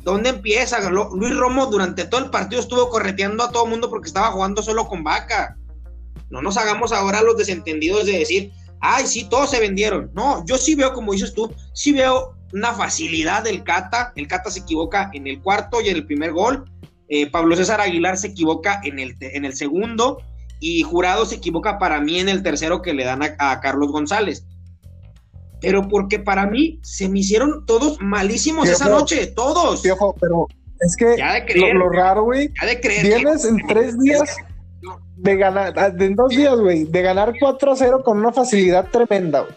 ¿Dónde 0.05 0.29
empieza? 0.29 0.79
Luis 0.91 1.35
Romo 1.35 1.67
durante 1.67 2.05
todo 2.05 2.23
el 2.23 2.31
partido 2.31 2.61
estuvo 2.61 2.91
correteando 2.91 3.43
a 3.43 3.51
todo 3.51 3.65
el 3.65 3.71
mundo 3.71 3.89
porque 3.89 4.09
estaba 4.09 4.31
jugando 4.33 4.63
solo 4.63 4.87
con 4.87 5.03
vaca. 5.03 5.57
No 6.29 6.43
nos 6.43 6.59
hagamos 6.59 6.93
ahora 6.93 7.23
los 7.23 7.39
desentendidos 7.39 8.05
de 8.05 8.19
decir, 8.19 8.53
ay, 8.81 9.07
sí, 9.07 9.25
todos 9.31 9.51
se 9.51 9.61
vendieron. 9.61 10.11
No, 10.15 10.45
yo 10.45 10.59
sí 10.59 10.75
veo, 10.75 10.93
como 10.93 11.13
dices 11.13 11.33
tú, 11.33 11.51
sí 11.73 11.93
veo 11.93 12.37
una 12.53 12.75
facilidad 12.75 13.45
del 13.45 13.65
Cata. 13.65 14.13
El 14.15 14.29
Cata 14.29 14.51
se 14.51 14.61
equivoca 14.61 15.11
en 15.15 15.27
el 15.27 15.41
cuarto 15.41 15.81
y 15.81 15.89
en 15.89 15.97
el 15.97 16.07
primer 16.07 16.33
gol. 16.33 16.71
Eh, 17.09 17.31
Pablo 17.31 17.57
César 17.57 17.81
Aguilar 17.81 18.19
se 18.19 18.29
equivoca 18.29 18.83
en 18.85 18.99
el, 18.99 19.17
en 19.21 19.47
el 19.47 19.55
segundo. 19.55 20.19
Y 20.61 20.83
Jurado 20.83 21.25
se 21.25 21.37
equivoca 21.37 21.79
para 21.79 22.01
mí 22.01 22.21
en 22.21 22.29
el 22.29 22.43
tercero 22.43 22.83
que 22.83 22.93
le 22.93 23.05
dan 23.05 23.23
a 23.39 23.61
Carlos 23.61 23.91
González 23.91 24.47
pero 25.65 25.89
porque 25.89 26.19
para 26.19 26.47
mí 26.47 26.79
se 26.83 27.09
me 27.09 27.21
hicieron 27.21 27.65
todos 27.67 27.99
malísimos 28.01 28.69
esa 28.69 28.89
noche, 28.89 29.27
todos. 29.29 29.83
pero 30.21 30.49
es 30.81 30.97
que 30.97 31.17
lo, 31.57 31.89
raro, 31.89 32.25
güey. 32.25 32.51
Vienes 33.03 33.45
en 33.45 33.59
tres 33.67 33.99
días 33.99 34.37
de 35.17 35.37
ganar, 35.37 35.73
ah, 35.77 35.93
en 35.99 36.15
dos 36.15 36.29
días, 36.31 36.59
güey, 36.59 36.85
de 36.85 37.03
ganar 37.03 37.35
4 37.39 37.73
a 37.73 37.77
0 37.77 38.03
con 38.05 38.19
una 38.19 38.33
facilidad 38.33 38.91
tremenda, 38.91 39.41
güey. 39.41 39.55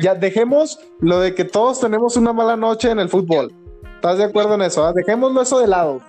Ya 0.00 0.14
dejemos 0.14 0.80
lo 1.00 1.20
de 1.20 1.34
que 1.34 1.44
todos 1.44 1.80
tenemos 1.80 2.16
una 2.16 2.32
mala 2.32 2.56
noche 2.56 2.90
en 2.90 2.98
el 2.98 3.08
fútbol. 3.08 3.52
¿Estás 3.96 4.18
de 4.18 4.24
acuerdo 4.24 4.54
en 4.54 4.62
eso? 4.62 4.84
Ah? 4.84 4.92
Dejémoslo 4.94 5.42
eso 5.42 5.60
de 5.60 5.66
lado. 5.66 6.00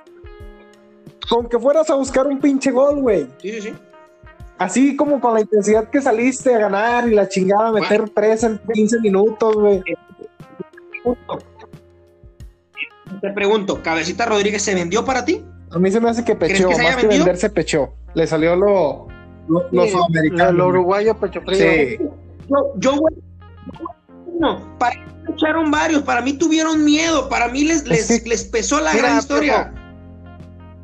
Con 1.30 1.48
que 1.50 1.60
fueras 1.60 1.90
a 1.90 1.96
buscar 1.96 2.26
un 2.26 2.40
pinche 2.40 2.72
gol, 2.72 3.02
güey. 3.02 3.28
Sí, 3.42 3.52
sí, 3.52 3.62
sí 3.62 3.74
así 4.62 4.95
como 4.95 5.20
con 5.20 5.34
la 5.34 5.41
intensidad 5.41 5.89
que 5.89 6.01
saliste 6.01 6.53
a 6.53 6.59
ganar 6.59 7.07
y 7.07 7.16
la 7.16 7.28
chingada, 7.28 7.72
meter 7.72 8.03
presa 8.14 8.47
en 8.47 8.62
15 8.74 8.99
minutos, 8.99 9.55
güey. 9.55 9.82
Te 13.22 13.32
pregunto, 13.32 13.82
¿Cabecita 13.82 14.26
Rodríguez 14.26 14.62
se 14.62 14.76
vendió 14.76 15.03
para 15.03 15.26
ti? 15.26 15.43
A 15.72 15.80
mí 15.80 15.91
se 15.91 15.99
me 15.99 16.09
hace 16.09 16.24
que 16.24 16.36
pechó, 16.36 16.70
más 16.70 16.95
que 16.97 17.07
venderse 17.07 17.49
pechó. 17.49 17.93
Le 18.14 18.28
salió 18.28 18.55
lo, 18.55 19.07
lo, 19.47 19.88
sudamericano. 19.88 20.51
Lo 20.51 20.68
uruguayo 20.68 21.16
pecho 21.18 21.41
frío. 21.41 21.57
Sí. 21.57 21.97
Yo, 22.47 22.74
yo 22.78 22.95
no, 24.39 24.78
para 24.78 24.95
mí 24.95 25.34
echaron 25.34 25.72
varios, 25.72 26.03
para 26.03 26.22
mí 26.22 26.34
tuvieron 26.34 26.84
miedo, 26.84 27.30
para 27.30 27.47
mí 27.47 27.64
les, 27.64 27.88
les, 27.88 28.28
les 28.28 28.43
pesó 28.43 28.80
la 28.80 28.93
gran 28.93 29.18
historia. 29.18 29.74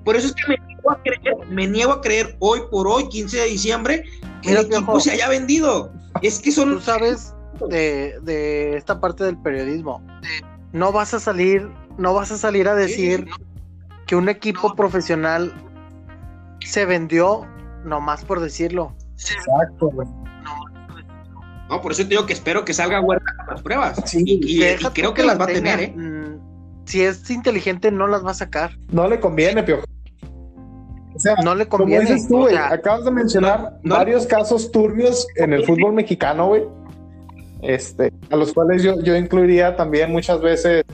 Por 0.04 0.16
eso 0.16 0.28
es 0.28 0.34
que 0.34 0.48
me 0.48 0.67
a 0.92 1.02
creer, 1.02 1.48
me 1.50 1.68
niego 1.68 1.92
a 1.92 2.02
creer 2.02 2.36
hoy 2.40 2.62
por 2.72 2.88
hoy, 2.88 3.08
15 3.10 3.38
de 3.38 3.46
diciembre, 3.46 4.04
que 4.42 4.52
el 4.52 4.58
equipo 4.58 5.00
se 5.00 5.12
haya 5.12 5.30
vendido. 5.30 5.92
Es 6.22 6.40
que 6.40 6.52
son. 6.52 6.76
Tú 6.76 6.82
sabes 6.82 7.34
de, 7.70 8.20
de 8.22 8.78
esta 8.78 9.00
parte 9.00 9.24
del 9.24 9.38
periodismo. 9.38 10.02
No 10.74 10.92
vas 10.92 11.14
a 11.14 11.20
salir, 11.20 11.70
no 11.98 12.14
vas 12.14 12.32
a 12.32 12.38
salir 12.38 12.68
a 12.68 12.76
decir 12.76 13.28
que 14.06 14.16
un 14.16 14.30
equipo 14.30 14.76
profesional 14.76 15.54
se 16.62 16.86
vendió 16.86 17.46
nomás 17.84 18.24
por 18.26 18.40
decirlo. 18.40 18.96
Exacto, 19.16 19.90
güey. 19.90 20.08
No, 21.70 21.82
por 21.82 21.92
eso 21.92 22.04
te 22.04 22.10
digo 22.10 22.26
que 22.26 22.34
espero 22.34 22.64
que 22.64 22.74
salga 22.74 23.02
Huerta 23.02 23.34
con 23.38 23.48
las 23.48 23.62
pruebas. 23.62 24.02
Sí, 24.06 24.24
y, 24.26 24.60
creo 24.94 25.14
que, 25.14 25.24
las 25.24 25.40
va 25.40 25.46
a 25.46 25.48
tener, 25.48 25.80
¿eh? 25.82 25.94
Mm, 25.94 26.40
si 26.86 27.02
es 27.02 27.30
inteligente, 27.30 27.92
no 27.92 28.08
las 28.08 28.26
va 28.26 28.32
a 28.32 28.36
sacar. 28.36 28.78
No 28.90 29.08
le 29.08 29.20
conviene, 29.20 29.64
Piojo. 29.64 29.84
O 31.18 31.20
sea, 31.20 31.36
no 31.44 31.56
le 31.56 31.68
conviene. 31.68 32.04
Como 32.04 32.16
dices 32.16 32.30
tú, 32.30 32.38
güey, 32.42 32.56
acabas 32.56 33.04
de 33.04 33.10
mencionar 33.10 33.80
varios 33.84 34.28
casos 34.28 34.72
turbios 34.72 35.28
en 35.36 35.52
el 35.52 35.66
fútbol 35.66 35.94
mexicano, 35.94 36.50
güey. 36.50 36.64
Este, 37.64 38.14
a 38.30 38.36
los 38.36 38.54
cuales 38.54 38.84
yo, 38.84 39.02
yo 39.02 39.16
incluiría 39.16 39.76
también 39.76 40.12
muchas 40.12 40.40
veces 40.42 40.86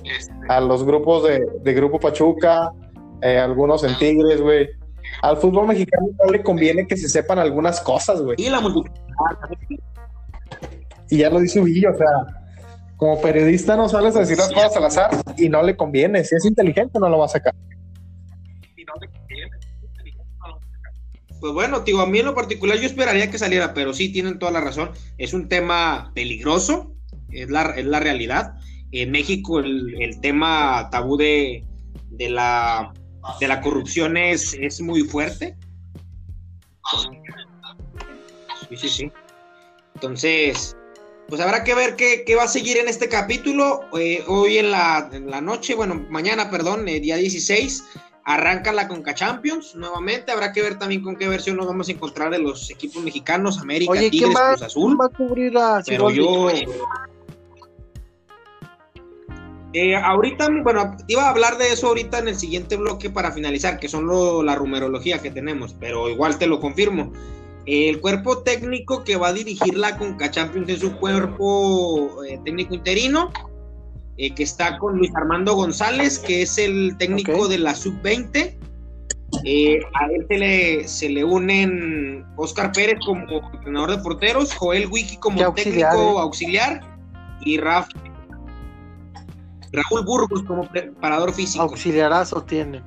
a 0.47 0.61
los 0.61 0.85
grupos 0.85 1.25
de, 1.25 1.45
de 1.61 1.73
Grupo 1.73 1.99
Pachuca, 1.99 2.71
eh, 3.21 3.37
algunos 3.37 3.83
en 3.83 3.97
Tigres, 3.97 4.39
güey. 4.39 4.69
Al 5.21 5.35
fútbol 5.35 5.67
mexicano 5.67 6.07
no 6.23 6.31
le 6.31 6.41
conviene 6.41 6.87
que 6.87 6.95
se 6.95 7.09
sepan 7.09 7.37
algunas 7.37 7.81
cosas, 7.81 8.21
güey. 8.21 8.37
Y 8.39 8.49
la 8.49 8.61
Y 11.09 11.17
ya 11.17 11.29
lo 11.29 11.41
dice 11.41 11.59
Villa, 11.59 11.91
o 11.91 11.97
sea, 11.97 12.07
como 12.95 13.19
periodista 13.19 13.75
no 13.75 13.89
sales 13.89 14.15
a 14.15 14.21
decir 14.21 14.37
las 14.37 14.53
cosas 14.53 14.77
al 14.77 14.85
azar 14.85 15.09
y 15.35 15.49
no 15.49 15.61
le 15.63 15.75
conviene. 15.75 16.23
Si 16.23 16.33
es 16.33 16.45
inteligente, 16.45 16.97
no 16.97 17.09
lo 17.09 17.17
va 17.17 17.25
a 17.25 17.29
sacar. 17.29 17.53
Pues 21.43 21.51
bueno, 21.51 21.81
digo, 21.81 21.99
a 21.99 22.05
mí 22.05 22.19
en 22.19 22.27
lo 22.27 22.35
particular 22.35 22.77
yo 22.77 22.85
esperaría 22.85 23.29
que 23.29 23.37
saliera, 23.37 23.73
pero 23.73 23.93
sí 23.93 24.07
tienen 24.07 24.39
toda 24.39 24.53
la 24.53 24.61
razón. 24.61 24.91
Es 25.17 25.33
un 25.33 25.49
tema 25.49 26.13
peligroso, 26.15 26.95
es 27.31 27.49
la, 27.49 27.63
es 27.75 27.83
la 27.83 27.99
realidad. 27.99 28.53
En 28.93 29.11
México 29.11 29.59
el, 29.59 29.93
el 30.01 30.21
tema 30.21 30.87
tabú 30.89 31.17
de, 31.17 31.65
de, 32.11 32.29
la, 32.29 32.93
de 33.41 33.47
la 33.49 33.59
corrupción 33.59 34.15
es, 34.15 34.53
es 34.53 34.79
muy 34.79 35.01
fuerte. 35.01 35.57
Sí, 38.69 38.77
sí, 38.77 38.87
sí. 38.87 39.11
Entonces, 39.95 40.77
pues 41.27 41.41
habrá 41.41 41.65
que 41.65 41.75
ver 41.75 41.97
qué, 41.97 42.35
va 42.37 42.43
a 42.43 42.47
seguir 42.47 42.77
en 42.77 42.87
este 42.87 43.09
capítulo. 43.09 43.81
Eh, 43.99 44.23
hoy 44.27 44.59
en 44.59 44.71
la, 44.71 45.09
noche, 45.41 45.75
bueno, 45.75 46.05
mañana, 46.09 46.49
perdón, 46.49 46.87
eh, 46.87 47.01
día 47.01 47.17
16, 47.17 47.83
arranca 48.25 48.71
la 48.71 48.87
Conca 48.87 49.13
Champions 49.13 49.75
nuevamente. 49.75 50.31
Habrá 50.31 50.53
que 50.53 50.61
ver 50.61 50.77
también 50.77 51.01
con 51.01 51.15
qué 51.15 51.27
versión 51.27 51.57
nos 51.57 51.67
vamos 51.67 51.89
a 51.89 51.91
encontrar 51.91 52.31
de 52.31 52.39
los 52.39 52.69
equipos 52.69 53.03
mexicanos, 53.03 53.59
América, 53.59 53.91
Oye, 53.91 54.09
Tigres, 54.09 54.35
va, 54.35 54.49
Cruz 54.51 54.61
Azul. 54.63 54.97
va 54.99 55.05
a 55.05 55.09
cubrir 55.09 55.57
a 55.57 55.81
Pero 55.85 56.09
yo. 56.09 56.49
Eh, 59.75 59.95
ahorita, 59.95 60.49
bueno, 60.61 60.95
iba 61.07 61.23
a 61.23 61.29
hablar 61.31 61.57
de 61.57 61.73
eso 61.73 61.87
ahorita 61.87 62.19
en 62.19 62.27
el 62.27 62.35
siguiente 62.35 62.77
bloque 62.77 63.09
para 63.09 63.31
finalizar, 63.31 63.79
que 63.79 63.89
son 63.89 64.05
lo, 64.05 64.43
la 64.43 64.55
rumerología 64.55 65.19
que 65.19 65.31
tenemos, 65.31 65.75
pero 65.79 66.09
igual 66.09 66.37
te 66.37 66.45
lo 66.45 66.59
confirmo. 66.59 67.11
El 67.65 67.99
cuerpo 67.99 68.39
técnico 68.39 69.03
que 69.03 69.15
va 69.15 69.29
a 69.29 69.33
dirigir 69.33 69.75
la 69.75 69.97
Conca 69.97 70.29
Champions 70.29 70.69
es 70.69 70.83
un 70.83 70.91
cuerpo 70.91 72.23
eh, 72.23 72.39
técnico 72.45 72.75
interino, 72.75 73.31
eh, 74.17 74.33
que 74.33 74.43
está 74.43 74.77
con 74.77 74.97
Luis 74.97 75.11
Armando 75.15 75.55
González, 75.55 76.19
que 76.19 76.43
es 76.43 76.57
el 76.57 76.95
técnico 76.97 77.47
de 77.47 77.59
la 77.59 77.75
Sub-20. 77.75 78.57
Eh, 79.45 79.79
a 79.95 80.05
él 80.05 80.25
se 80.29 80.37
le, 80.37 80.87
se 80.87 81.09
le 81.09 81.23
unen 81.23 82.23
Oscar 82.35 82.71
Pérez 82.71 82.99
como 83.05 83.51
entrenador 83.53 83.91
de 83.91 83.97
porteros, 83.97 84.53
Joel 84.53 84.87
Wiki 84.91 85.17
como 85.17 85.53
técnico 85.53 86.19
auxiliar 86.19 86.81
y 87.43 87.57
Raúl 87.57 87.87
Burgos 90.05 90.43
como 90.43 90.69
preparador 90.69 91.33
físico. 91.33 91.63
Auxiliarazo 91.63 92.43
tiene. 92.43 92.83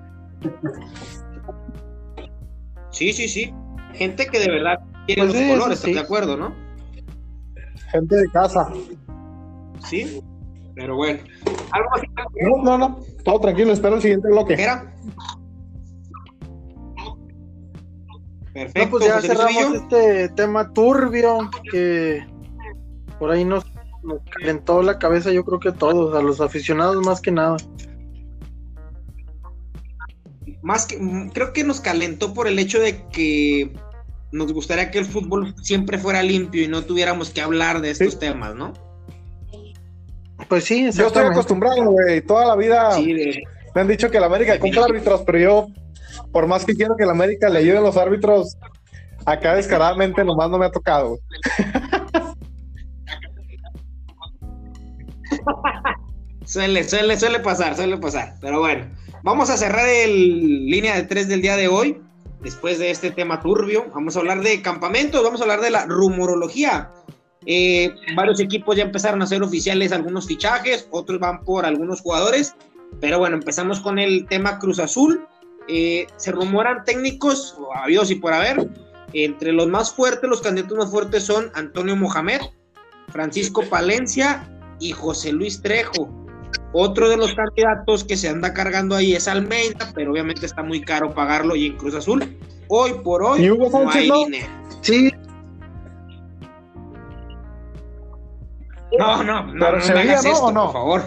Sí, 2.91 3.12
sí, 3.12 3.29
sí 3.29 3.53
gente 3.97 4.27
que 4.27 4.39
de 4.39 4.51
verdad 4.51 4.79
quiere 5.07 5.22
pues 5.22 5.35
los 5.35 5.43
colores, 5.43 5.79
¿estás 5.79 5.95
de 5.95 6.01
acuerdo, 6.01 6.37
no? 6.37 6.55
Gente 7.91 8.16
de 8.16 8.29
casa. 8.31 8.70
Sí, 9.85 10.22
pero 10.77 10.95
bueno. 10.95 11.18
¿Algo 11.72 11.89
así? 11.95 12.07
No, 12.43 12.62
no, 12.62 12.79
no, 12.79 13.01
todo 13.24 13.41
tranquilo, 13.41 13.72
espero 13.72 13.97
el 13.97 14.03
siguiente 14.03 14.29
bloque. 14.29 14.55
¿Era? 14.55 14.95
Perfecto. 18.53 18.85
No, 18.85 18.91
pues 18.91 19.07
ya 19.07 19.20
cerramos 19.20 19.74
este 19.74 20.29
tema 20.31 20.72
turbio 20.72 21.51
que 21.72 22.24
por 23.18 23.31
ahí 23.31 23.45
nos, 23.45 23.64
nos 24.03 24.20
calentó 24.31 24.83
la 24.83 24.99
cabeza, 24.99 25.33
yo 25.33 25.45
creo 25.45 25.59
que 25.59 25.70
a 25.70 25.74
todos, 25.74 26.14
a 26.14 26.22
los 26.22 26.41
aficionados 26.41 27.05
más 27.05 27.20
que 27.20 27.33
nada 27.33 27.57
más 30.62 30.87
que 30.87 30.99
creo 31.33 31.53
que 31.53 31.64
nos 31.64 31.81
calentó 31.81 32.35
por 32.35 32.49
el 32.49 32.59
hecho 32.59 32.81
de 32.81 33.07
que 33.09 33.72
nos 34.33 34.53
gustaría 34.53 34.91
que 34.91 34.99
el 34.99 35.05
fútbol 35.05 35.55
siempre 35.62 35.97
fuera 35.97 36.22
limpio 36.22 36.62
y 36.62 36.68
no 36.68 36.83
tuviéramos 36.83 37.31
que 37.31 37.41
hablar 37.41 37.81
de 37.81 37.91
estos 37.91 38.18
temas, 38.18 38.55
¿no? 38.55 38.72
Pues 40.49 40.64
sí, 40.64 40.90
yo 40.92 41.09
estoy 41.09 41.24
acostumbrado, 41.24 41.90
güey, 41.90 42.20
toda 42.20 42.47
la 42.47 42.57
vida 42.57 42.97
me 43.74 43.80
han 43.80 43.88
dicho 43.88 44.11
que 44.11 44.20
la 44.20 44.26
América 44.26 44.59
compra 44.59 44.84
árbitros, 44.84 45.22
pero 45.26 45.38
yo, 45.38 45.66
por 46.32 46.47
más 46.47 46.64
que 46.64 46.74
quiero 46.74 46.97
que 46.97 47.05
la 47.05 47.12
América 47.12 47.49
le 47.49 47.59
ayude 47.59 47.78
a 47.78 47.82
los 47.82 47.97
árbitros, 47.97 48.57
acá 49.26 49.55
descaradamente 49.55 50.24
nomás 50.24 50.49
no 50.49 50.59
me 50.59 50.66
ha 50.66 50.70
tocado. 50.70 51.18
suele, 56.47 56.84
suele, 56.84 57.18
suele 57.18 57.40
pasar, 57.40 57.76
suele 57.76 57.99
pasar, 57.99 58.34
pero 58.40 58.61
bueno. 58.61 58.86
Vamos 59.22 59.51
a 59.51 59.57
cerrar 59.57 59.88
el 59.88 60.66
línea 60.66 60.94
de 60.94 61.03
tres 61.03 61.26
del 61.28 61.42
día 61.42 61.57
de 61.57 61.66
hoy. 61.68 62.01
Después 62.42 62.78
de 62.78 62.90
este 62.92 63.11
tema 63.11 63.40
turbio, 63.40 63.86
vamos 63.92 64.16
a 64.16 64.20
hablar 64.20 64.40
de 64.40 64.62
campamentos, 64.62 65.22
vamos 65.24 65.40
a 65.40 65.44
hablar 65.44 65.61
de 65.61 65.70
la 65.70 65.84
rumorología. 65.86 66.92
Eh, 67.47 67.94
varios 68.16 68.40
equipos 68.40 68.76
ya 68.76 68.82
empezaron 68.82 69.22
a 69.22 69.24
hacer 69.24 69.42
oficiales 69.42 69.92
algunos 69.92 70.26
fichajes, 70.26 70.88
otros 70.90 71.20
van 71.20 71.44
por 71.44 71.64
algunos 71.64 72.01
jugadores. 72.01 72.55
Pero 73.01 73.18
bueno, 73.18 73.36
empezamos 73.36 73.80
con 73.80 73.99
el 73.99 74.26
tema 74.26 74.59
Cruz 74.59 74.78
Azul. 74.78 75.26
Eh, 75.68 76.07
se 76.16 76.32
rumoran 76.32 76.84
técnicos, 76.84 77.57
habidos 77.74 78.11
y 78.11 78.16
por 78.16 78.32
haber. 78.32 78.68
Entre 79.12 79.53
los 79.53 79.68
más 79.68 79.92
fuertes, 79.92 80.28
los 80.28 80.40
candidatos 80.40 80.78
más 80.78 80.90
fuertes 80.90 81.24
son 81.24 81.51
Antonio 81.55 81.97
Mohamed, 81.97 82.40
Francisco 83.09 83.62
Palencia 83.62 84.49
y 84.80 84.92
José 84.92 85.32
Luis 85.32 85.62
Trejo. 85.62 86.26
Otro 86.72 87.09
de 87.09 87.16
los 87.16 87.34
candidatos 87.34 88.05
que 88.05 88.16
se 88.16 88.28
anda 88.28 88.53
cargando 88.53 88.97
ahí 88.97 89.14
es 89.14 89.28
Almeida, 89.28 89.92
pero 89.94 90.12
obviamente 90.12 90.47
está 90.47 90.62
muy 90.62 90.80
caro 90.82 91.14
pagarlo 91.14 91.57
y 91.57 91.66
en 91.66 91.76
Cruz 91.76 91.94
Azul. 91.94 92.36
Hoy 92.68 92.92
por 93.05 93.22
hoy 93.22 93.47
no 93.47 93.90
hay 93.90 94.11
dinero. 94.11 94.49
Sí. 94.82 95.11
No, 98.99 99.22
no, 99.22 99.43
no, 99.43 99.55
no, 99.55 99.55
me 99.55 100.01
hagas 100.01 100.24
esto, 100.24 100.53
por 100.53 100.72
favor. 100.72 101.03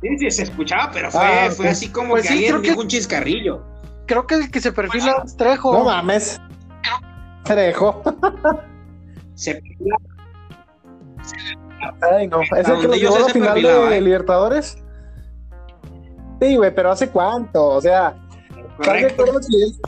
Sí, 0.00 0.18
sí, 0.18 0.30
se 0.30 0.42
escuchaba, 0.44 0.90
pero 0.92 1.10
fue, 1.10 1.20
ah, 1.20 1.50
fue 1.50 1.68
así 1.68 1.88
como 1.88 2.10
pues 2.10 2.28
que 2.28 2.34
alguien 2.34 2.62
dijo 2.62 2.80
un 2.80 2.88
chiscarrillo. 2.88 3.64
Creo 4.06 4.26
que 4.26 4.36
el 4.36 4.50
que 4.50 4.60
se 4.60 4.72
perfila 4.72 5.22
es 5.24 5.36
Trejo. 5.36 5.72
No 5.72 5.84
mames. 5.84 6.40
Trejo. 7.44 8.02
Se 9.34 9.60
Ay, 12.12 12.28
no. 12.28 12.40
¿Es 12.42 12.68
el 12.68 12.80
que 12.80 12.88
lo 12.88 12.94
llevó 12.94 13.16
a 13.16 13.20
la 13.20 13.28
final 13.28 13.62
de 13.62 13.96
¿eh? 13.96 14.00
Libertadores? 14.00 14.78
Sí, 16.40 16.56
güey, 16.56 16.74
pero 16.74 16.90
¿hace 16.90 17.10
cuánto? 17.10 17.66
O 17.66 17.80
sea, 17.80 18.14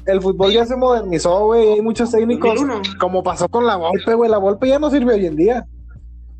el 0.07 0.21
fútbol 0.21 0.53
ya 0.53 0.67
se 0.67 0.77
modernizó, 0.77 1.47
güey. 1.47 1.75
Hay 1.75 1.83
muchos 1.83 2.11
técnicos, 2.11 2.61
como 2.99 3.23
pasó 3.23 3.49
con 3.49 3.67
la 3.67 3.77
Volpe, 3.77 4.15
güey. 4.15 4.31
La 4.31 4.39
Volpe 4.39 4.69
ya 4.69 4.79
no 4.79 4.91
sirve 4.91 5.15
hoy 5.15 5.27
en 5.27 5.37
día. 5.37 5.67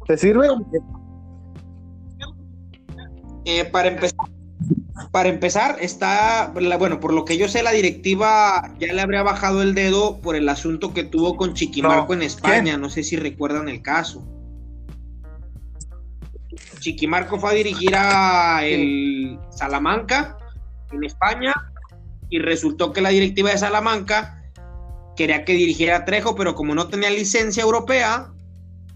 ¿Te 0.07 0.17
sirve? 0.17 0.49
Eh, 3.45 3.65
para 3.67 3.89
empezar, 3.89 4.27
para 5.13 5.29
empezar, 5.29 5.77
está, 5.81 6.53
bueno, 6.79 7.01
por 7.01 7.13
lo 7.13 7.25
que 7.25 7.37
yo 7.37 7.49
sé, 7.49 7.63
la 7.63 7.73
directiva 7.73 8.75
ya 8.79 8.93
le 8.93 9.01
habría 9.01 9.23
bajado 9.23 9.63
el 9.63 9.75
dedo 9.75 10.21
por 10.21 10.37
el 10.37 10.49
asunto 10.49 10.93
que 10.93 11.05
tuvo 11.05 11.37
con 11.37 11.55
Chiquimarco 11.55 12.15
en 12.15 12.23
España. 12.23 12.77
No 12.77 12.91
sé 12.91 13.03
si 13.03 13.17
recuerdan 13.17 13.69
el 13.69 13.83
caso. 13.83 14.27
Chiquimarco 16.81 17.39
fue 17.39 17.51
a 17.51 17.55
dirigir 17.55 17.95
a 17.95 18.65
el 18.65 19.39
Salamanca 19.51 20.37
en 20.91 21.05
España 21.05 21.53
y 22.31 22.39
resultó 22.39 22.93
que 22.93 23.01
la 23.01 23.11
directiva 23.11 23.51
de 23.51 23.59
Salamanca 23.59 24.43
quería 25.17 25.45
que 25.45 25.53
dirigiera 25.53 25.97
a 25.97 26.05
Trejo, 26.05 26.35
pero 26.35 26.55
como 26.55 26.75
no 26.75 26.89
tenía 26.89 27.11
licencia 27.11 27.63
europea, 27.63 28.29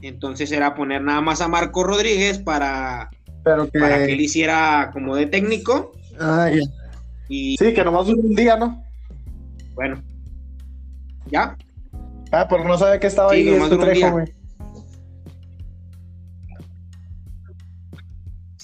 entonces 0.01 0.51
era 0.53 0.74
poner 0.74 1.03
nada 1.03 1.20
más 1.20 1.41
a 1.41 1.49
Marco 1.49 1.85
Rodríguez 1.85 2.39
para, 2.39 3.11
que... 3.45 3.78
para 3.78 4.07
que 4.07 4.12
él 4.12 4.20
hiciera 4.20 4.91
como 4.93 5.16
de 5.16 5.26
técnico. 5.26 5.93
Ah, 6.18 6.51
Y, 7.28 7.57
Sí, 7.57 7.74
que 7.74 7.85
nomás 7.85 8.07
un 8.09 8.35
día, 8.35 8.57
¿no? 8.57 8.82
bueno, 9.74 10.01
¿ya? 11.26 11.57
Ah, 12.30 12.47
porque 12.49 12.66
no 12.66 12.78
sabía 12.78 13.01
que 13.01 13.09
estaba 13.09 13.30
Sí, 13.30 13.37
ahí 13.37 13.49
este. 13.49 13.76
Trejo, 13.76 14.11
güey. 14.12 14.26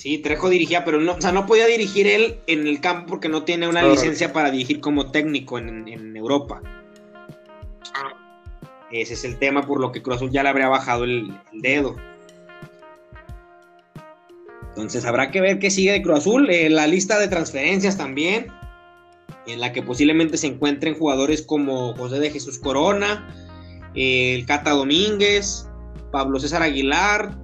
Sí, 0.00 0.16
Trejo 0.16 0.48
dirigía, 0.48 0.82
pero 0.82 0.98
no, 0.98 1.12
o 1.12 1.20
sea, 1.20 1.30
no 1.30 1.44
podía 1.44 1.66
dirigir 1.66 2.06
él 2.06 2.38
en 2.46 2.66
el 2.66 2.80
campo 2.80 3.04
porque 3.06 3.28
no 3.28 3.42
tiene 3.42 3.68
una 3.68 3.82
Correcto. 3.82 4.00
licencia 4.00 4.32
para 4.32 4.50
dirigir 4.50 4.80
como 4.80 5.10
técnico 5.10 5.58
en, 5.58 5.86
en 5.86 6.16
Europa. 6.16 6.62
Ese 8.90 9.12
es 9.12 9.24
el 9.26 9.38
tema 9.38 9.66
por 9.66 9.78
lo 9.78 9.92
que 9.92 10.00
Cruz 10.00 10.16
Azul 10.16 10.30
ya 10.30 10.42
le 10.42 10.48
habría 10.48 10.68
bajado 10.68 11.04
el, 11.04 11.30
el 11.52 11.60
dedo. 11.60 11.96
Entonces 14.70 15.04
habrá 15.04 15.30
que 15.30 15.42
ver 15.42 15.58
qué 15.58 15.70
sigue 15.70 15.92
de 15.92 16.00
Cruz 16.00 16.20
Azul. 16.20 16.48
Eh, 16.48 16.70
la 16.70 16.86
lista 16.86 17.18
de 17.18 17.28
transferencias 17.28 17.98
también, 17.98 18.46
en 19.46 19.60
la 19.60 19.74
que 19.74 19.82
posiblemente 19.82 20.38
se 20.38 20.46
encuentren 20.46 20.94
jugadores 20.94 21.42
como 21.42 21.94
José 21.94 22.20
de 22.20 22.30
Jesús 22.30 22.58
Corona, 22.58 23.28
eh, 23.94 24.34
el 24.34 24.46
Cata 24.46 24.70
Domínguez, 24.70 25.68
Pablo 26.10 26.40
César 26.40 26.62
Aguilar, 26.62 27.36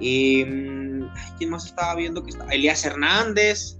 eh, 0.00 0.75
ay, 1.14 1.32
¿quién 1.38 1.50
más 1.50 1.66
estaba 1.66 1.94
viendo 1.94 2.22
que 2.22 2.30
está? 2.30 2.46
Elías 2.46 2.84
Hernández. 2.84 3.78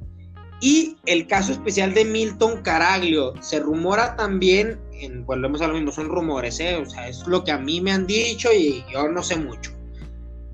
Y 0.61 0.97
el 1.05 1.27
caso 1.27 1.53
especial 1.53 1.93
de 1.93 2.05
Milton 2.05 2.63
Caraglio. 2.63 3.35
Se 3.43 3.61
rumora 3.61 4.17
también, 4.17 4.81
en, 4.93 5.27
volvemos 5.27 5.61
a 5.61 5.69
lo 5.69 5.75
mismo, 5.75 5.93
son 5.93 6.09
rumores, 6.09 6.59
¿eh? 6.61 6.77
o 6.77 6.87
sea, 6.89 7.09
es 7.09 7.27
lo 7.27 7.45
que 7.45 7.53
a 7.53 7.59
mí 7.59 7.83
me 7.83 7.93
han 7.93 8.07
dicho 8.07 8.49
y 8.53 8.83
yo 8.91 9.09
no 9.09 9.23
sé 9.23 9.37
mucho. 9.37 9.73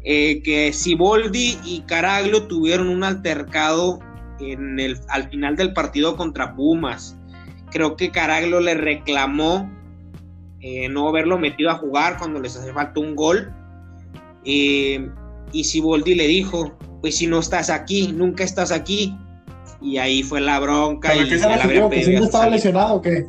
Eh, 0.04 0.42
que 0.42 0.72
Siboldi 0.72 1.60
y 1.64 1.82
Caraglio 1.82 2.48
tuvieron 2.48 2.88
un 2.88 3.04
altercado 3.04 4.00
en 4.40 4.80
el, 4.80 4.98
al 5.08 5.30
final 5.30 5.54
del 5.54 5.72
partido 5.72 6.16
contra 6.16 6.56
Pumas. 6.56 7.16
Creo 7.70 7.96
que 7.96 8.10
Caraglio 8.10 8.58
le 8.58 8.74
reclamó 8.74 9.70
eh, 10.60 10.88
no 10.88 11.08
haberlo 11.08 11.38
metido 11.38 11.70
a 11.70 11.74
jugar 11.74 12.18
cuando 12.18 12.40
les 12.40 12.56
hace 12.56 12.72
falta 12.72 13.00
un 13.00 13.16
gol. 13.16 13.52
Eh, 14.44 15.08
y 15.52 15.64
Siboldi 15.64 16.14
le 16.14 16.26
dijo, 16.26 16.72
pues 17.00 17.16
si 17.16 17.26
no 17.26 17.38
estás 17.40 17.70
aquí, 17.70 18.12
nunca 18.12 18.44
estás 18.44 18.70
aquí. 18.72 19.16
Y 19.80 19.98
ahí 19.98 20.22
fue 20.22 20.40
la 20.40 20.60
bronca 20.60 21.08
¿Pero 21.12 21.26
y 21.26 21.28
qué 21.28 21.38
se 21.38 21.48
¿Que 21.48 21.58
pedido 21.58 21.88
siempre 21.90 22.18
estaba 22.24 22.46
lesionado 22.48 22.94
o 22.94 23.02
qué? 23.02 23.26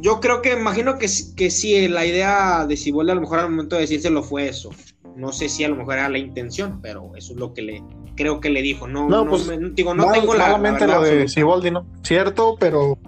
Yo 0.00 0.18
creo 0.20 0.42
que, 0.42 0.52
imagino 0.54 0.98
que, 0.98 1.06
sí- 1.08 1.34
que 1.36 1.50
sí, 1.50 1.86
la 1.88 2.04
idea 2.04 2.66
de 2.66 2.76
Siboldi 2.76 3.12
a 3.12 3.14
lo 3.14 3.20
mejor 3.20 3.38
al 3.38 3.50
momento 3.50 3.76
de 3.76 3.82
decírselo 3.82 4.22
fue 4.22 4.48
eso. 4.48 4.70
No 5.16 5.30
sé 5.32 5.48
si 5.48 5.62
a 5.62 5.68
lo 5.68 5.76
mejor 5.76 5.94
era 5.94 6.08
la 6.08 6.18
intención, 6.18 6.80
pero 6.82 7.12
eso 7.16 7.34
es 7.34 7.38
lo 7.38 7.54
que 7.54 7.62
le 7.62 7.82
creo 8.16 8.40
que 8.40 8.50
le 8.50 8.62
dijo. 8.62 8.88
No, 8.88 9.08
No, 9.08 9.24
no, 9.24 9.30
pues, 9.30 9.46
me- 9.46 9.70
digo, 9.70 9.94
no 9.94 10.06
Mal- 10.06 10.20
tengo 10.20 10.34
la, 10.34 10.48
la 10.48 10.58
verdad 10.58 10.88
lo 10.88 11.02
de. 11.02 11.28
Siboldi, 11.28 11.70
¿no? 11.70 11.86
Cierto, 12.02 12.56
pero 12.58 12.98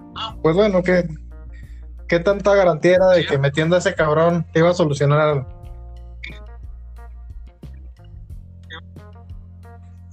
pues 0.43 0.55
bueno, 0.55 0.83
¿qué, 0.83 1.05
qué 2.09 2.21
tanta 2.21 2.55
garantía 2.55 2.97
era 2.97 3.09
de 3.11 3.27
que 3.27 3.39
metiendo 3.39 3.77
a 3.77 3.79
ese 3.79 3.95
cabrón 3.95 4.47
te 4.53 4.61
iba 4.61 4.71
a 4.71 4.75
solucionar? 4.75 5.47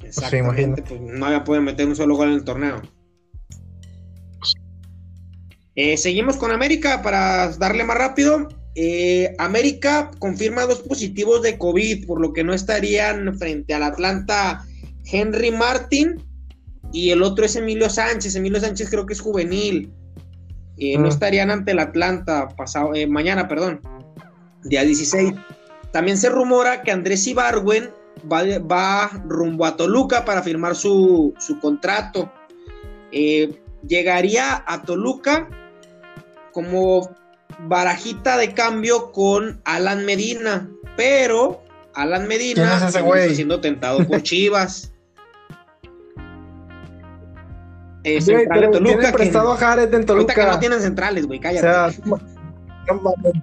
Exactamente, 0.03 0.61
imagínate. 0.61 0.81
pues, 0.83 1.01
no 1.01 1.25
había 1.25 1.43
podido 1.43 1.63
meter 1.63 1.87
un 1.87 1.95
solo 1.95 2.15
gol 2.15 2.29
en 2.29 2.33
el 2.35 2.43
torneo. 2.43 2.81
Eh, 5.75 5.95
seguimos 5.95 6.35
con 6.35 6.51
América 6.51 7.01
para 7.01 7.49
darle 7.53 7.83
más 7.83 7.97
rápido. 7.97 8.49
Eh, 8.75 9.33
América 9.37 10.11
confirma 10.19 10.65
dos 10.65 10.81
positivos 10.81 11.41
de 11.41 11.57
COVID, 11.57 12.05
por 12.05 12.21
lo 12.21 12.33
que 12.33 12.43
no 12.43 12.53
estarían 12.53 13.37
frente 13.37 13.73
al 13.73 13.83
Atlanta 13.83 14.65
Henry 15.05 15.51
Martin 15.51 16.23
y 16.93 17.11
el 17.11 17.23
otro 17.23 17.45
es 17.45 17.55
Emilio 17.55 17.89
Sánchez. 17.89 18.35
Emilio 18.35 18.59
Sánchez 18.59 18.89
creo 18.89 19.05
que 19.05 19.13
es 19.13 19.21
juvenil. 19.21 19.91
Eh, 20.77 20.97
No 20.97 21.05
Mm. 21.05 21.09
estarían 21.09 21.51
ante 21.51 21.71
el 21.71 21.79
Atlanta 21.79 22.47
pasado, 22.49 22.93
eh, 22.95 23.07
mañana, 23.07 23.47
perdón, 23.47 23.81
día 24.63 24.83
16. 24.83 25.33
También 25.91 26.17
se 26.17 26.29
rumora 26.29 26.81
que 26.83 26.91
Andrés 26.91 27.27
Ibargüen 27.27 27.91
va, 28.31 28.43
va 28.59 29.09
rumbo 29.27 29.65
a 29.65 29.75
Toluca 29.75 30.25
para 30.25 30.41
firmar 30.41 30.75
su, 30.75 31.33
su 31.39 31.59
contrato. 31.59 32.31
Eh, 33.11 33.59
llegaría 33.87 34.63
a 34.65 34.81
Toluca 34.83 35.49
como 36.53 37.09
barajita 37.67 38.37
de 38.37 38.53
cambio 38.53 39.11
con 39.11 39.61
Alan 39.65 40.05
Medina, 40.05 40.69
pero 40.95 41.61
Alan 41.93 42.27
Medina 42.27 42.63
¿Quién 42.63 42.67
es 42.89 42.95
ese 42.95 42.99
está 42.99 43.35
siendo 43.35 43.59
tentado 43.61 44.05
por 44.07 44.21
Chivas. 44.23 44.90
Eh, 48.03 48.19
Güey, 48.25 48.47
pero 48.49 48.71
Toluca, 48.71 48.83
tienen 48.93 49.11
que- 49.11 49.17
prestado 49.17 49.51
a 49.53 49.57
Jared 49.57 49.93
en 49.93 50.09
ahorita 50.09 50.33
que 50.33 50.41
Toluca. 50.41 50.53
no 50.53 50.59
tienen 50.59 50.79
centrales, 50.81 51.27
güey, 51.27 51.39
o 51.39 51.41
cállate. 51.41 51.61
sea, 51.61 51.89
no 52.05 52.95
mames. 53.01 53.33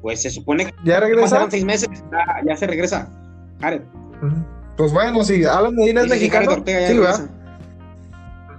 Pues 0.00 0.22
se 0.22 0.30
supone 0.30 0.66
que 0.66 0.74
¿ya 0.84 1.00
regresa? 1.00 1.22
pasaron 1.22 1.50
seis 1.50 1.64
meses, 1.64 1.88
ya, 2.12 2.24
ya 2.46 2.56
se 2.56 2.66
regresa. 2.68 3.10
Jared. 3.60 3.82
Pues 4.76 4.92
bueno, 4.92 5.24
si 5.24 5.44
Alan 5.44 5.74
Medina 5.74 6.02
es 6.02 6.08
mexicano, 6.08 6.52
Ortega 6.52 6.80
ya 6.80 6.88
sí. 6.88 6.98
¿verdad? 6.98 7.30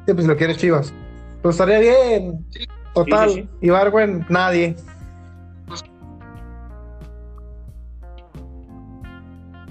Sí, 0.06 0.14
pues 0.14 0.26
lo 0.28 0.36
quiere 0.36 0.56
Chivas. 0.58 0.94
Pues 1.42 1.56
estaría 1.56 1.80
bien. 1.80 2.46
Total, 2.94 3.30
Sí, 3.30 3.36
sí, 3.42 3.50
Ibargüen, 3.62 4.26
nadie. 4.28 4.76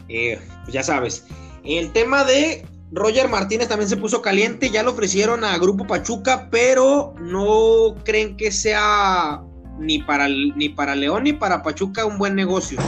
Eh, 0.09 0.39
pues 0.65 0.73
ya 0.73 0.83
sabes. 0.83 1.27
El 1.65 1.93
tema 1.93 2.25
de 2.25 2.65
Roger 2.91 3.29
Martínez 3.29 3.69
también 3.69 3.89
se 3.89 3.97
puso 3.97 4.23
caliente, 4.23 4.71
ya 4.71 4.83
lo 4.83 4.93
ofrecieron 4.93 5.45
a 5.45 5.59
Grupo 5.59 5.87
Pachuca, 5.87 6.49
pero 6.51 7.15
no 7.21 7.95
creen 8.05 8.37
que 8.37 8.51
sea 8.51 9.43
ni 9.79 9.99
para, 10.01 10.29
ni 10.29 10.71
para 10.71 10.95
León 10.95 11.25
ni 11.25 11.33
para 11.33 11.63
Pachuca 11.63 12.07
un 12.07 12.19
buen 12.19 12.35
negocio. 12.35 12.79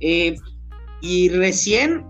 Eh, 0.00 0.36
y 1.00 1.28
recién 1.28 2.04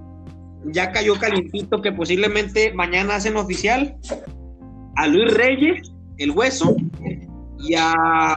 ya 0.67 0.93
cayó 0.93 1.19
calientito 1.19 1.83
que 1.83 1.93
posiblemente 1.93 2.73
mañana 2.73 3.17
hacen 3.17 3.37
oficial 3.37 3.97
a 4.97 5.07
Luis 5.07 5.33
Reyes, 5.35 5.93
el 6.19 6.31
hueso, 6.31 6.77
y 7.59 7.75
a, 7.75 8.37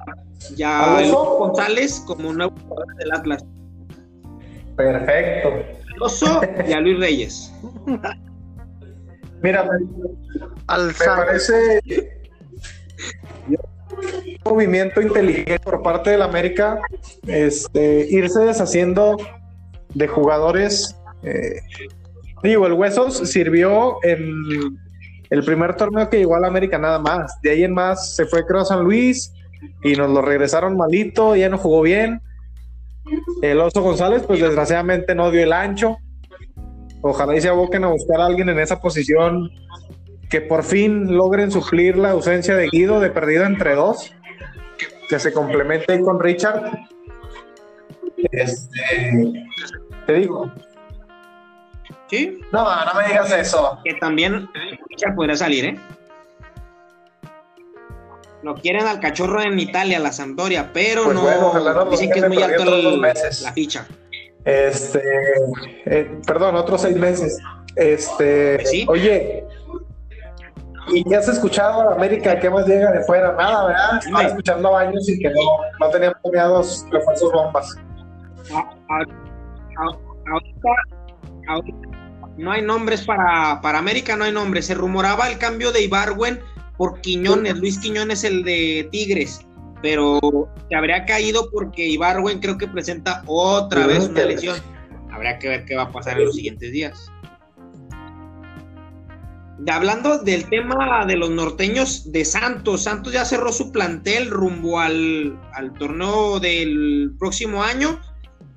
y. 0.57 1.11
González 1.11 2.03
como 2.05 2.33
nuevo 2.33 2.53
jugador 2.67 2.95
del 2.95 3.11
Atlas. 3.11 3.45
Perfecto. 4.75 5.49
Oso 5.99 6.41
y 6.67 6.73
a 6.73 6.79
Luis 6.79 6.99
Reyes. 6.99 7.53
Mira, 9.41 9.63
me, 9.63 9.69
Al 10.67 10.87
me 10.87 10.93
San- 10.93 11.17
parece 11.17 11.81
un 13.47 13.57
movimiento 14.45 15.01
inteligente 15.01 15.59
por 15.59 15.81
parte 15.81 16.11
del 16.11 16.21
América 16.21 16.79
este, 17.27 18.07
irse 18.09 18.39
deshaciendo 18.41 19.17
de 19.93 20.07
jugadores. 20.07 20.95
eh, 21.23 21.59
digo, 22.43 22.65
el 22.67 22.73
Huesos 22.73 23.17
sirvió 23.29 23.97
el, 24.03 24.71
el 25.29 25.43
primer 25.43 25.75
torneo 25.75 26.09
que 26.09 26.17
llegó 26.19 26.35
al 26.35 26.45
América 26.45 26.77
nada 26.77 26.99
más. 26.99 27.39
De 27.41 27.51
ahí 27.51 27.63
en 27.63 27.73
más 27.73 28.15
se 28.15 28.25
fue 28.25 28.45
creo 28.45 28.61
a 28.61 28.65
San 28.65 28.83
Luis 28.83 29.33
y 29.83 29.95
nos 29.95 30.09
lo 30.09 30.21
regresaron 30.21 30.75
malito, 30.77 31.35
ya 31.35 31.49
no 31.49 31.57
jugó 31.57 31.81
bien. 31.81 32.21
El 33.41 33.59
Oso 33.59 33.81
González, 33.81 34.23
pues 34.25 34.39
desgraciadamente 34.39 35.13
no 35.15 35.31
dio 35.31 35.43
el 35.43 35.53
ancho. 35.53 35.97
Ojalá 37.01 37.35
y 37.35 37.41
se 37.41 37.49
aboquen 37.49 37.83
a 37.83 37.87
buscar 37.87 38.21
a 38.21 38.25
alguien 38.27 38.49
en 38.49 38.59
esa 38.59 38.79
posición 38.79 39.49
que 40.29 40.39
por 40.41 40.63
fin 40.63 41.15
logren 41.17 41.51
suplir 41.51 41.97
la 41.97 42.11
ausencia 42.11 42.55
de 42.55 42.69
Guido 42.69 42.99
de 42.99 43.09
perdido 43.09 43.43
entre 43.45 43.75
dos, 43.75 44.13
que 45.09 45.19
se 45.19 45.33
complemente 45.33 45.99
con 46.01 46.19
Richard. 46.19 46.71
Este, 48.31 49.33
te 50.05 50.13
digo, 50.13 50.51
Sí, 52.09 52.39
no, 52.51 52.63
no 52.85 52.93
me 52.99 53.07
digas 53.07 53.31
eso. 53.31 53.79
que 53.85 53.93
también 53.95 54.49
Richard 54.89 55.15
podría 55.15 55.35
salir, 55.37 55.65
¿eh? 55.65 55.79
Lo 58.43 58.55
quieren 58.55 58.85
al 58.87 58.99
cachorro 58.99 59.41
en 59.41 59.59
Italia, 59.59 59.99
la 59.99 60.11
Sampdoria, 60.11 60.71
pero 60.73 61.03
Pues 61.05 61.15
no. 61.15 61.21
bueno, 61.21 61.47
ojalá 61.47 61.73
no 61.73 61.85
lo 61.85 61.91
dicen 61.91 62.11
que 62.11 62.19
es 62.19 62.27
muy 62.27 62.41
alto 62.41 62.63
el- 62.63 63.01
la 63.01 63.53
ficha. 63.53 63.87
Este, 64.45 65.01
eh, 65.85 66.19
perdón, 66.25 66.55
otros 66.55 66.81
seis 66.81 66.97
meses. 66.97 67.37
Este, 67.75 68.55
Pues 68.57 68.69
sí. 68.69 68.85
oye, 68.89 69.45
¿y 70.93 71.09
ya 71.09 71.19
has 71.19 71.27
escuchado 71.27 71.89
a 71.89 71.93
América? 71.95 72.39
¿Qué 72.39 72.49
más 72.49 72.67
llega 72.67 72.91
de 72.91 73.03
fuera? 73.03 73.33
Nada, 73.33 73.67
¿verdad? 73.67 73.97
Estaba 73.99 74.23
escuchando 74.23 74.75
años 74.75 75.07
y 75.07 75.19
que 75.19 75.29
no, 75.29 75.41
no 75.79 75.89
tenían 75.89 76.13
planeados 76.23 76.85
refuerzos 76.91 77.31
bombas. 77.31 77.75
Ahorita 81.47 81.77
no 82.37 82.51
hay 82.51 82.61
nombres 82.61 83.05
para, 83.05 83.61
para 83.61 83.79
América, 83.79 84.15
no 84.15 84.23
hay 84.23 84.31
nombres. 84.31 84.65
Se 84.65 84.73
rumoraba 84.73 85.29
el 85.29 85.37
cambio 85.37 85.71
de 85.71 85.83
Ibarwen 85.83 86.39
por 86.77 86.99
Quiñones, 87.01 87.57
Luis 87.57 87.79
Quiñones, 87.79 88.23
el 88.23 88.43
de 88.43 88.87
Tigres, 88.91 89.45
pero 89.81 90.19
se 90.69 90.75
habría 90.75 91.05
caído 91.05 91.49
porque 91.51 91.87
Ibarwen 91.87 92.39
creo 92.39 92.57
que 92.57 92.67
presenta 92.67 93.23
otra 93.25 93.87
vez 93.87 94.07
una 94.07 94.25
lesión. 94.25 94.57
habrá 95.11 95.39
que 95.39 95.49
ver 95.49 95.65
qué 95.65 95.75
va 95.75 95.83
a 95.83 95.91
pasar 95.91 96.19
en 96.19 96.25
los 96.25 96.35
siguientes 96.35 96.71
días. 96.71 97.11
hablando 99.67 100.19
del 100.19 100.49
tema 100.49 101.05
de 101.05 101.15
los 101.15 101.29
norteños 101.29 102.11
de 102.11 102.25
Santos, 102.25 102.83
Santos 102.83 103.13
ya 103.13 103.25
cerró 103.25 103.51
su 103.51 103.71
plantel 103.71 104.29
rumbo 104.29 104.79
al, 104.79 105.39
al 105.53 105.73
torneo 105.73 106.39
del 106.39 107.15
próximo 107.19 107.63
año. 107.63 107.99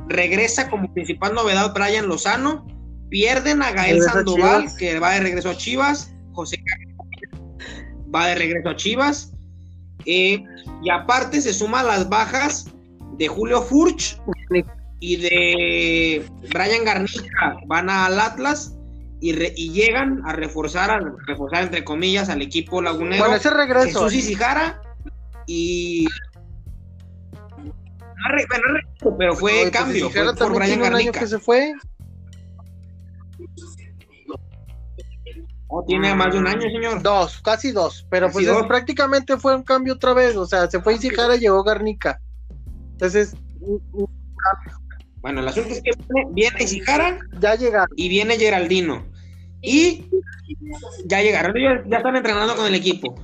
Regresa 0.09 0.69
como 0.69 0.93
principal 0.93 1.35
novedad 1.35 1.73
Brian 1.75 2.09
Lozano. 2.09 2.67
Pierden 3.11 3.63
a 3.63 3.71
Gael 3.71 4.03
Sandoval, 4.03 4.67
que 4.79 4.99
va 4.99 5.13
de 5.13 5.21
regreso 5.21 5.51
a 5.51 5.57
Chivas. 5.57 6.15
José 6.33 6.59
va 8.15 8.29
de 8.29 8.35
regreso 8.35 8.71
a 8.71 8.77
Chivas. 8.77 9.33
Eh, 10.07 10.45
y 10.83 10.91
aparte 10.91 11.41
se 11.41 11.53
suman 11.53 11.87
las 11.87 12.09
bajas 12.09 12.67
de 13.19 13.29
Julio 13.29 13.63
Furch 13.63 14.21
y 15.01 15.17
de 15.17 16.27
Brian 16.51 16.85
Garnica. 16.85 17.57
Van 17.67 17.91
al 17.91 18.19
Atlas 18.19 18.77
y, 19.21 19.33
llegan 19.71 20.23
a 20.27 20.33
reforzar, 20.33 20.91
a 20.91 21.01
reforzar 21.27 21.65
entre 21.65 21.85
comillas 21.85 22.29
al 22.29 22.43
equipo 22.43 22.83
lagunero. 22.83 23.23
Bueno, 23.23 23.37
ese 23.37 23.51
regreso. 23.51 24.05
Jesús 24.05 24.15
Isijara 24.15 24.81
y 25.47 26.07
no, 29.03 29.17
pero 29.19 29.35
fue 29.37 29.53
pues, 29.53 29.71
cambio, 29.71 30.11
fue 30.11 30.35
por 30.35 30.55
Brian 30.55 30.81
Garnica. 30.81 31.21
que 31.21 31.27
se 31.27 31.39
fue. 31.39 31.75
Tiene 35.83 36.15
más 36.15 36.33
de 36.33 36.39
un 36.39 36.47
año, 36.47 36.63
señor. 36.63 37.03
Dos, 37.03 37.41
casi 37.43 37.73
dos. 37.73 38.07
Pero 38.11 38.31
pues 38.31 38.47
prácticamente 38.69 39.37
fue 39.37 39.57
un 39.57 39.63
cambio 39.63 39.95
otra 39.95 40.13
vez. 40.13 40.37
O 40.37 40.47
sea, 40.47 40.71
se 40.71 40.81
fue 40.81 40.95
Isijara 40.95 41.37
y 41.37 41.41
llegó 41.41 41.63
Garnica. 41.65 42.21
Entonces, 42.93 43.35
Bueno, 45.21 45.41
el 45.41 45.49
asunto 45.49 45.71
es 45.71 45.83
que 45.83 45.93
viene, 46.31 46.63
Isijara. 46.63 47.19
Ya 47.41 47.55
llega. 47.55 47.87
Y 47.97 48.09
viene 48.09 48.37
Geraldino. 48.37 49.05
Y 49.63 50.07
ya 51.07 51.23
llegaron. 51.23 51.55
Ya, 51.89 51.97
están 51.97 52.17
entrenando 52.17 52.55
con 52.55 52.67
el 52.67 52.75
equipo. 52.75 53.15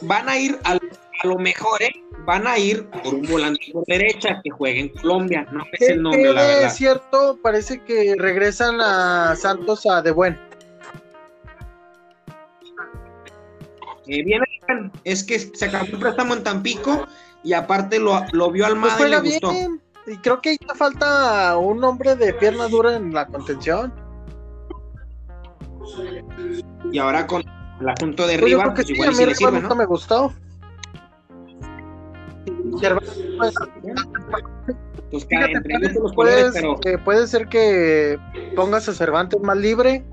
Van 0.00 0.28
a 0.28 0.38
ir 0.38 0.58
a, 0.64 0.78
lo 1.24 1.38
mejor, 1.38 1.82
¿eh? 1.82 1.92
Van 2.24 2.46
a 2.46 2.58
ir 2.58 2.86
por 2.88 3.14
un 3.14 3.22
volante 3.22 3.60
por 3.72 3.84
derecha 3.86 4.40
que 4.42 4.50
juegue 4.50 4.80
en 4.80 4.88
Colombia. 4.88 5.46
No 5.52 5.64
es 5.72 5.88
el 5.88 6.02
nombre, 6.02 6.32
la 6.32 6.42
verdad. 6.42 6.64
Es 6.64 6.74
cierto, 6.74 7.38
parece 7.42 7.82
que 7.82 8.14
regresan 8.18 8.80
a 8.80 9.36
Santos 9.36 9.86
a 9.86 10.02
De 10.02 10.10
Buen. 10.10 10.51
Viene 14.06 14.44
es 15.04 15.24
que 15.24 15.38
se 15.38 15.64
acabó 15.64 15.86
el 15.86 15.98
préstamo 15.98 16.34
en 16.34 16.42
Tampico 16.42 17.06
y 17.42 17.52
aparte 17.52 17.98
lo, 17.98 18.20
lo 18.32 18.50
vio 18.50 18.66
al 18.66 18.78
pues 18.78 19.00
y 19.00 19.08
le 19.08 19.20
gustó. 19.20 19.52
Y 20.06 20.16
creo 20.16 20.40
que 20.40 20.50
ahí 20.50 20.58
falta 20.74 21.56
un 21.58 21.82
hombre 21.84 22.16
de 22.16 22.34
pierna 22.34 22.68
dura 22.68 22.96
en 22.96 23.12
la 23.12 23.26
contención. 23.26 23.92
Y 26.90 26.98
ahora 26.98 27.26
con 27.26 27.42
el 27.80 27.88
asunto 27.88 28.26
de 28.26 28.38
pues 28.38 28.44
Riva, 28.44 28.74
pues 28.74 28.90
igual 28.90 29.14
sí 29.14 29.26
le 29.26 29.34
sirve, 29.34 29.60
¿no? 29.60 29.74
me 29.74 29.86
gustó. 29.86 30.32
Pues 35.10 35.26
puede, 36.14 36.52
pero... 36.52 36.76
puede 37.04 37.26
ser 37.26 37.48
que 37.48 38.18
pongas 38.56 38.88
a 38.88 38.94
Cervantes 38.94 39.40
más 39.40 39.56
libre, 39.56 40.04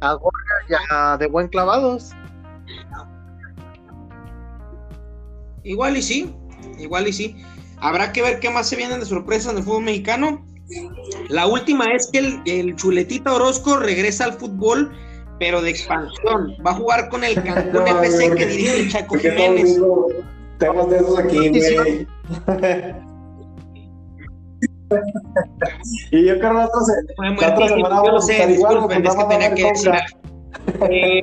a 0.00 0.14
Gorga 0.14 0.38
y 0.68 0.74
a 0.90 1.16
de 1.16 1.26
buen 1.26 1.48
clavados. 1.48 2.12
Igual 5.64 5.96
y 5.96 6.02
sí, 6.02 6.34
igual 6.78 7.08
y 7.08 7.12
sí. 7.12 7.36
Habrá 7.78 8.12
que 8.12 8.22
ver 8.22 8.40
qué 8.40 8.50
más 8.50 8.68
se 8.68 8.76
vienen 8.76 9.00
de 9.00 9.06
sorpresas 9.06 9.52
en 9.52 9.58
el 9.58 9.64
fútbol 9.64 9.84
mexicano. 9.84 10.44
La 11.28 11.46
última 11.46 11.86
es 11.94 12.08
que 12.12 12.40
el, 12.46 12.76
Chuletita 12.76 13.32
Orozco 13.32 13.76
regresa 13.76 14.24
al 14.24 14.34
fútbol, 14.34 14.92
pero 15.38 15.60
de 15.60 15.70
expansión. 15.70 16.54
Va 16.64 16.70
a 16.70 16.74
jugar 16.74 17.08
con 17.08 17.24
el 17.24 17.34
Cancún 17.42 17.88
FC 18.02 18.34
que 18.34 18.46
dirige 18.46 18.80
el 18.80 18.90
Chaco 18.90 19.16
Jiménez. 19.18 19.78
Temas 20.58 20.90
de 20.90 20.96
esos 20.96 21.18
aquí, 21.18 21.48
güey. 21.48 22.06
y 26.12 26.26
yo 26.26 26.38
creo 26.38 26.52
que 26.52 26.64
otra, 27.46 27.68
semana 27.68 28.02
disculpen, 28.46 29.06
es 29.06 29.16
que 29.16 29.24
tenía 29.24 29.54
que 29.54 29.64
decir. 29.64 29.92
Eh, 30.88 31.22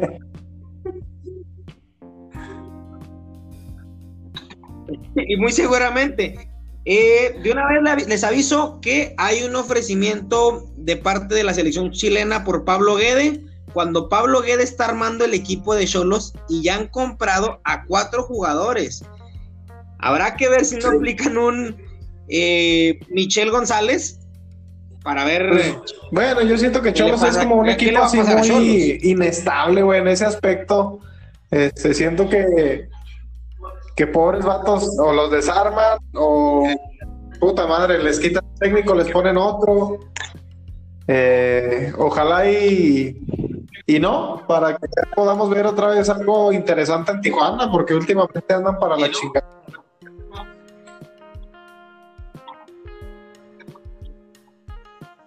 y 5.16 5.38
muy 5.38 5.52
seguramente. 5.52 6.50
Eh, 6.86 7.36
de 7.44 7.52
una 7.52 7.68
vez 7.68 8.08
les 8.08 8.24
aviso 8.24 8.80
que 8.82 9.14
hay 9.18 9.44
un 9.44 9.56
ofrecimiento 9.56 10.66
de 10.78 10.96
parte 10.96 11.36
de 11.36 11.44
la 11.44 11.54
selección 11.54 11.92
chilena 11.92 12.44
por 12.44 12.66
Pablo 12.66 12.96
Guede. 12.96 13.42
Cuando 13.74 14.10
Pablo 14.10 14.42
Guede 14.42 14.64
está 14.64 14.86
armando 14.86 15.26
el 15.26 15.34
equipo 15.34 15.76
de 15.76 15.86
Cholos 15.86 16.34
y 16.48 16.64
ya 16.64 16.76
han 16.76 16.88
comprado 16.88 17.62
a 17.64 17.86
cuatro 17.86 18.24
jugadores. 18.24 19.04
Habrá 20.00 20.36
que 20.36 20.50
ver 20.50 20.66
si 20.66 20.78
no 20.78 20.90
aplican 20.90 21.38
un 21.38 21.78
eh, 22.30 23.00
Michel 23.10 23.52
González 23.52 24.20
para 25.04 25.26
ver. 25.26 25.50
Pues, 25.50 25.96
bueno, 26.12 26.42
yo 26.42 26.58
siento 26.58 26.82
que 26.82 26.94
Cholos 26.94 27.22
es 27.24 27.38
como 27.38 27.56
un 27.56 27.70
equipo 27.70 28.02
así 28.02 28.18
muy 28.18 29.00
inestable, 29.04 29.84
güey, 29.84 30.00
en 30.00 30.08
ese 30.08 30.26
aspecto. 30.26 31.00
Este, 31.52 31.94
siento 31.94 32.30
que 32.30 32.88
que 34.00 34.08
pobres 34.08 34.46
vatos 34.46 34.98
o 34.98 35.12
los 35.12 35.30
desarman 35.30 36.00
o 36.14 36.66
puta 37.38 37.68
madre, 37.68 38.02
les 38.02 38.18
quitan 38.18 38.46
el 38.54 38.60
técnico, 38.60 38.96
les 38.96 39.12
ponen 39.12 39.36
otro. 39.36 40.00
Eh, 41.06 41.92
ojalá 41.98 42.50
y, 42.50 43.20
y 43.86 44.00
no, 44.00 44.42
para 44.48 44.78
que 44.78 44.88
podamos 45.14 45.50
ver 45.50 45.66
otra 45.66 45.88
vez 45.88 46.08
algo 46.08 46.54
interesante 46.54 47.12
en 47.12 47.20
Tijuana, 47.20 47.70
porque 47.70 47.94
últimamente 47.94 48.54
andan 48.54 48.80
para 48.80 48.96
la 48.96 49.12
chingada. 49.12 49.46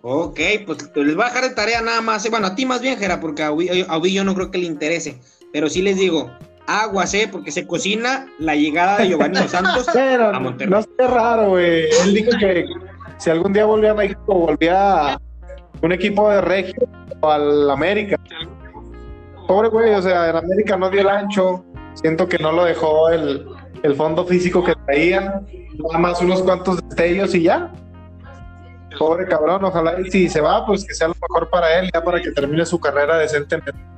Ok, 0.00 0.40
pues 0.64 0.90
les 0.96 1.14
voy 1.14 1.24
a 1.24 1.28
dejar 1.28 1.44
de 1.44 1.54
tarea 1.54 1.82
nada 1.82 2.00
más. 2.00 2.28
Bueno, 2.30 2.46
a 2.46 2.54
ti 2.54 2.64
más 2.64 2.80
bien, 2.80 2.98
Jera, 2.98 3.20
porque 3.20 3.42
a 3.42 3.52
Ovillo 3.52 4.24
no 4.24 4.34
creo 4.34 4.50
que 4.50 4.56
le 4.56 4.64
interese. 4.64 5.20
Pero 5.52 5.68
sí 5.68 5.82
les 5.82 5.96
digo, 5.96 6.30
aguas, 6.66 7.12
¿eh? 7.14 7.28
Porque 7.30 7.50
se 7.50 7.66
cocina 7.66 8.26
la 8.38 8.54
llegada 8.54 8.98
de 8.98 9.08
Giovanni 9.08 9.38
Dos 9.38 9.50
Santos 9.50 9.88
a 9.96 10.40
Monterrey. 10.40 10.70
No 10.70 10.78
es 10.78 10.88
raro, 11.10 11.50
güey. 11.50 11.88
Él 12.04 12.14
dijo 12.14 12.30
que 12.38 12.66
si 13.18 13.30
algún 13.30 13.52
día 13.52 13.64
volvía 13.64 13.92
a 13.92 13.94
México, 13.94 14.20
volvía 14.26 15.12
a 15.14 15.20
un 15.80 15.92
equipo 15.92 16.30
de 16.30 16.40
Regio 16.40 16.88
o 17.20 17.30
al 17.30 17.70
América. 17.70 18.16
Pobre 19.46 19.68
güey, 19.68 19.94
o 19.94 20.02
sea, 20.02 20.30
en 20.30 20.36
América 20.36 20.76
no 20.76 20.90
dio 20.90 21.00
el 21.00 21.08
ancho. 21.08 21.64
Siento 21.94 22.28
que 22.28 22.38
no 22.38 22.52
lo 22.52 22.64
dejó 22.64 23.10
el, 23.10 23.46
el 23.82 23.94
fondo 23.94 24.24
físico 24.24 24.64
que 24.64 24.74
traía. 24.86 25.42
Nada 25.74 25.98
más 25.98 26.20
unos 26.20 26.42
cuantos 26.42 26.80
destellos 26.88 27.34
y 27.34 27.42
ya. 27.44 27.70
Pobre 28.98 29.26
cabrón, 29.26 29.64
ojalá 29.64 30.00
y 30.00 30.10
si 30.10 30.28
se 30.28 30.40
va, 30.40 30.64
pues 30.66 30.84
que 30.84 30.94
sea 30.94 31.08
lo 31.08 31.14
mejor 31.14 31.48
para 31.50 31.78
él, 31.78 31.90
ya 31.92 32.04
para 32.04 32.20
que 32.20 32.30
termine 32.30 32.64
su 32.66 32.78
carrera 32.78 33.18
decentemente. 33.18 33.91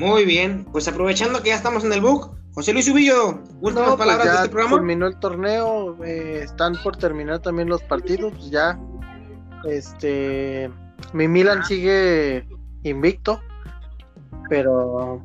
Muy 0.00 0.24
bien, 0.24 0.64
pues 0.72 0.88
aprovechando 0.88 1.42
que 1.42 1.50
ya 1.50 1.56
estamos 1.56 1.84
en 1.84 1.92
el 1.92 2.00
book, 2.00 2.34
José 2.54 2.72
Luis 2.72 2.88
Ubillo, 2.88 3.42
últimas 3.60 3.88
pues 3.88 3.98
palabras 3.98 4.28
de 4.28 4.34
este 4.34 4.48
programa. 4.48 4.76
Terminó 4.76 5.06
el 5.06 5.18
torneo, 5.18 6.02
eh, 6.02 6.40
están 6.42 6.74
por 6.82 6.96
terminar 6.96 7.40
también 7.40 7.68
los 7.68 7.82
partidos, 7.82 8.32
pues 8.32 8.50
ya. 8.50 8.80
Este, 9.68 10.70
mi 11.12 11.28
Milan 11.28 11.66
sigue 11.66 12.48
invicto, 12.82 13.42
pero 14.48 15.22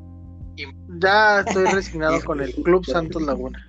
ya 1.00 1.40
estoy 1.40 1.68
resignado 1.68 2.20
con 2.26 2.42
el 2.42 2.54
Club 2.56 2.86
Santos 2.86 3.22
Laguna. 3.22 3.66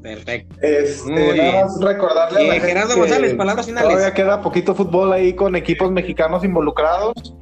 Perfecto. 0.00 0.56
Este, 0.62 1.10
Muy 1.10 1.34
bien. 1.34 1.66
recordarle 1.82 2.56
eh, 2.56 2.60
Gerardo 2.60 2.96
González, 2.96 3.34
palabras 3.34 3.66
finales. 3.66 3.90
Todavía 3.90 4.14
queda 4.14 4.40
poquito 4.40 4.74
fútbol 4.74 5.12
ahí 5.12 5.34
con 5.34 5.54
equipos 5.54 5.92
mexicanos 5.92 6.44
involucrados 6.44 7.36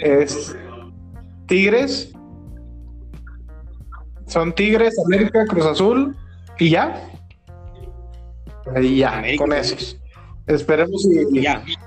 es 0.00 0.56
Tigres. 1.46 2.12
Son 4.26 4.54
Tigres, 4.54 4.94
América, 5.06 5.46
Cruz 5.46 5.64
Azul 5.64 6.16
y 6.58 6.70
ya. 6.70 7.02
Y 8.80 8.98
ya, 8.98 9.22
con 9.38 9.52
esos. 9.52 9.98
Esperemos 10.46 11.02
si 11.02 11.46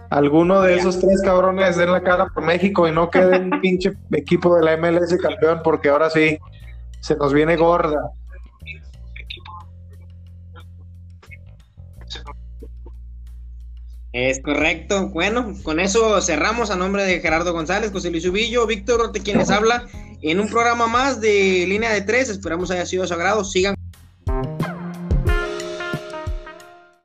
alguno 0.10 0.62
de 0.62 0.76
esos 0.76 1.00
tres 1.00 1.22
cabrones 1.24 1.78
den 1.78 1.92
la 1.92 2.02
cara 2.02 2.28
por 2.28 2.44
México 2.44 2.88
y 2.88 2.92
no 2.92 3.10
quede 3.10 3.40
un 3.40 3.50
pinche 3.62 3.94
equipo 4.12 4.56
de 4.56 4.64
la 4.64 4.78
MLS 4.78 5.16
campeón, 5.18 5.62
porque 5.64 5.90
ahora 5.90 6.10
sí 6.10 6.38
se 7.00 7.16
nos 7.16 7.34
viene 7.34 7.56
gorda. 7.56 8.12
Es 14.14 14.42
correcto. 14.42 15.08
Bueno, 15.10 15.56
con 15.64 15.80
eso 15.80 16.22
cerramos 16.22 16.70
a 16.70 16.76
nombre 16.76 17.06
de 17.06 17.22
Gerardo 17.22 17.54
González, 17.54 17.92
José 17.92 18.12
Luis 18.12 18.26
Ubillo, 18.26 18.68
Víctor 18.68 19.02
Orte, 19.02 19.22
quienes 19.22 19.50
habla. 19.50 19.88
en 20.22 20.40
un 20.40 20.50
programa 20.50 20.86
más 20.86 21.20
de 21.20 21.66
línea 21.68 21.92
de 21.92 22.02
tres. 22.02 22.30
Esperamos 22.30 22.70
haya 22.72 22.86
sido 22.86 23.08
sagrado. 23.08 23.44
Sigan 23.44 23.76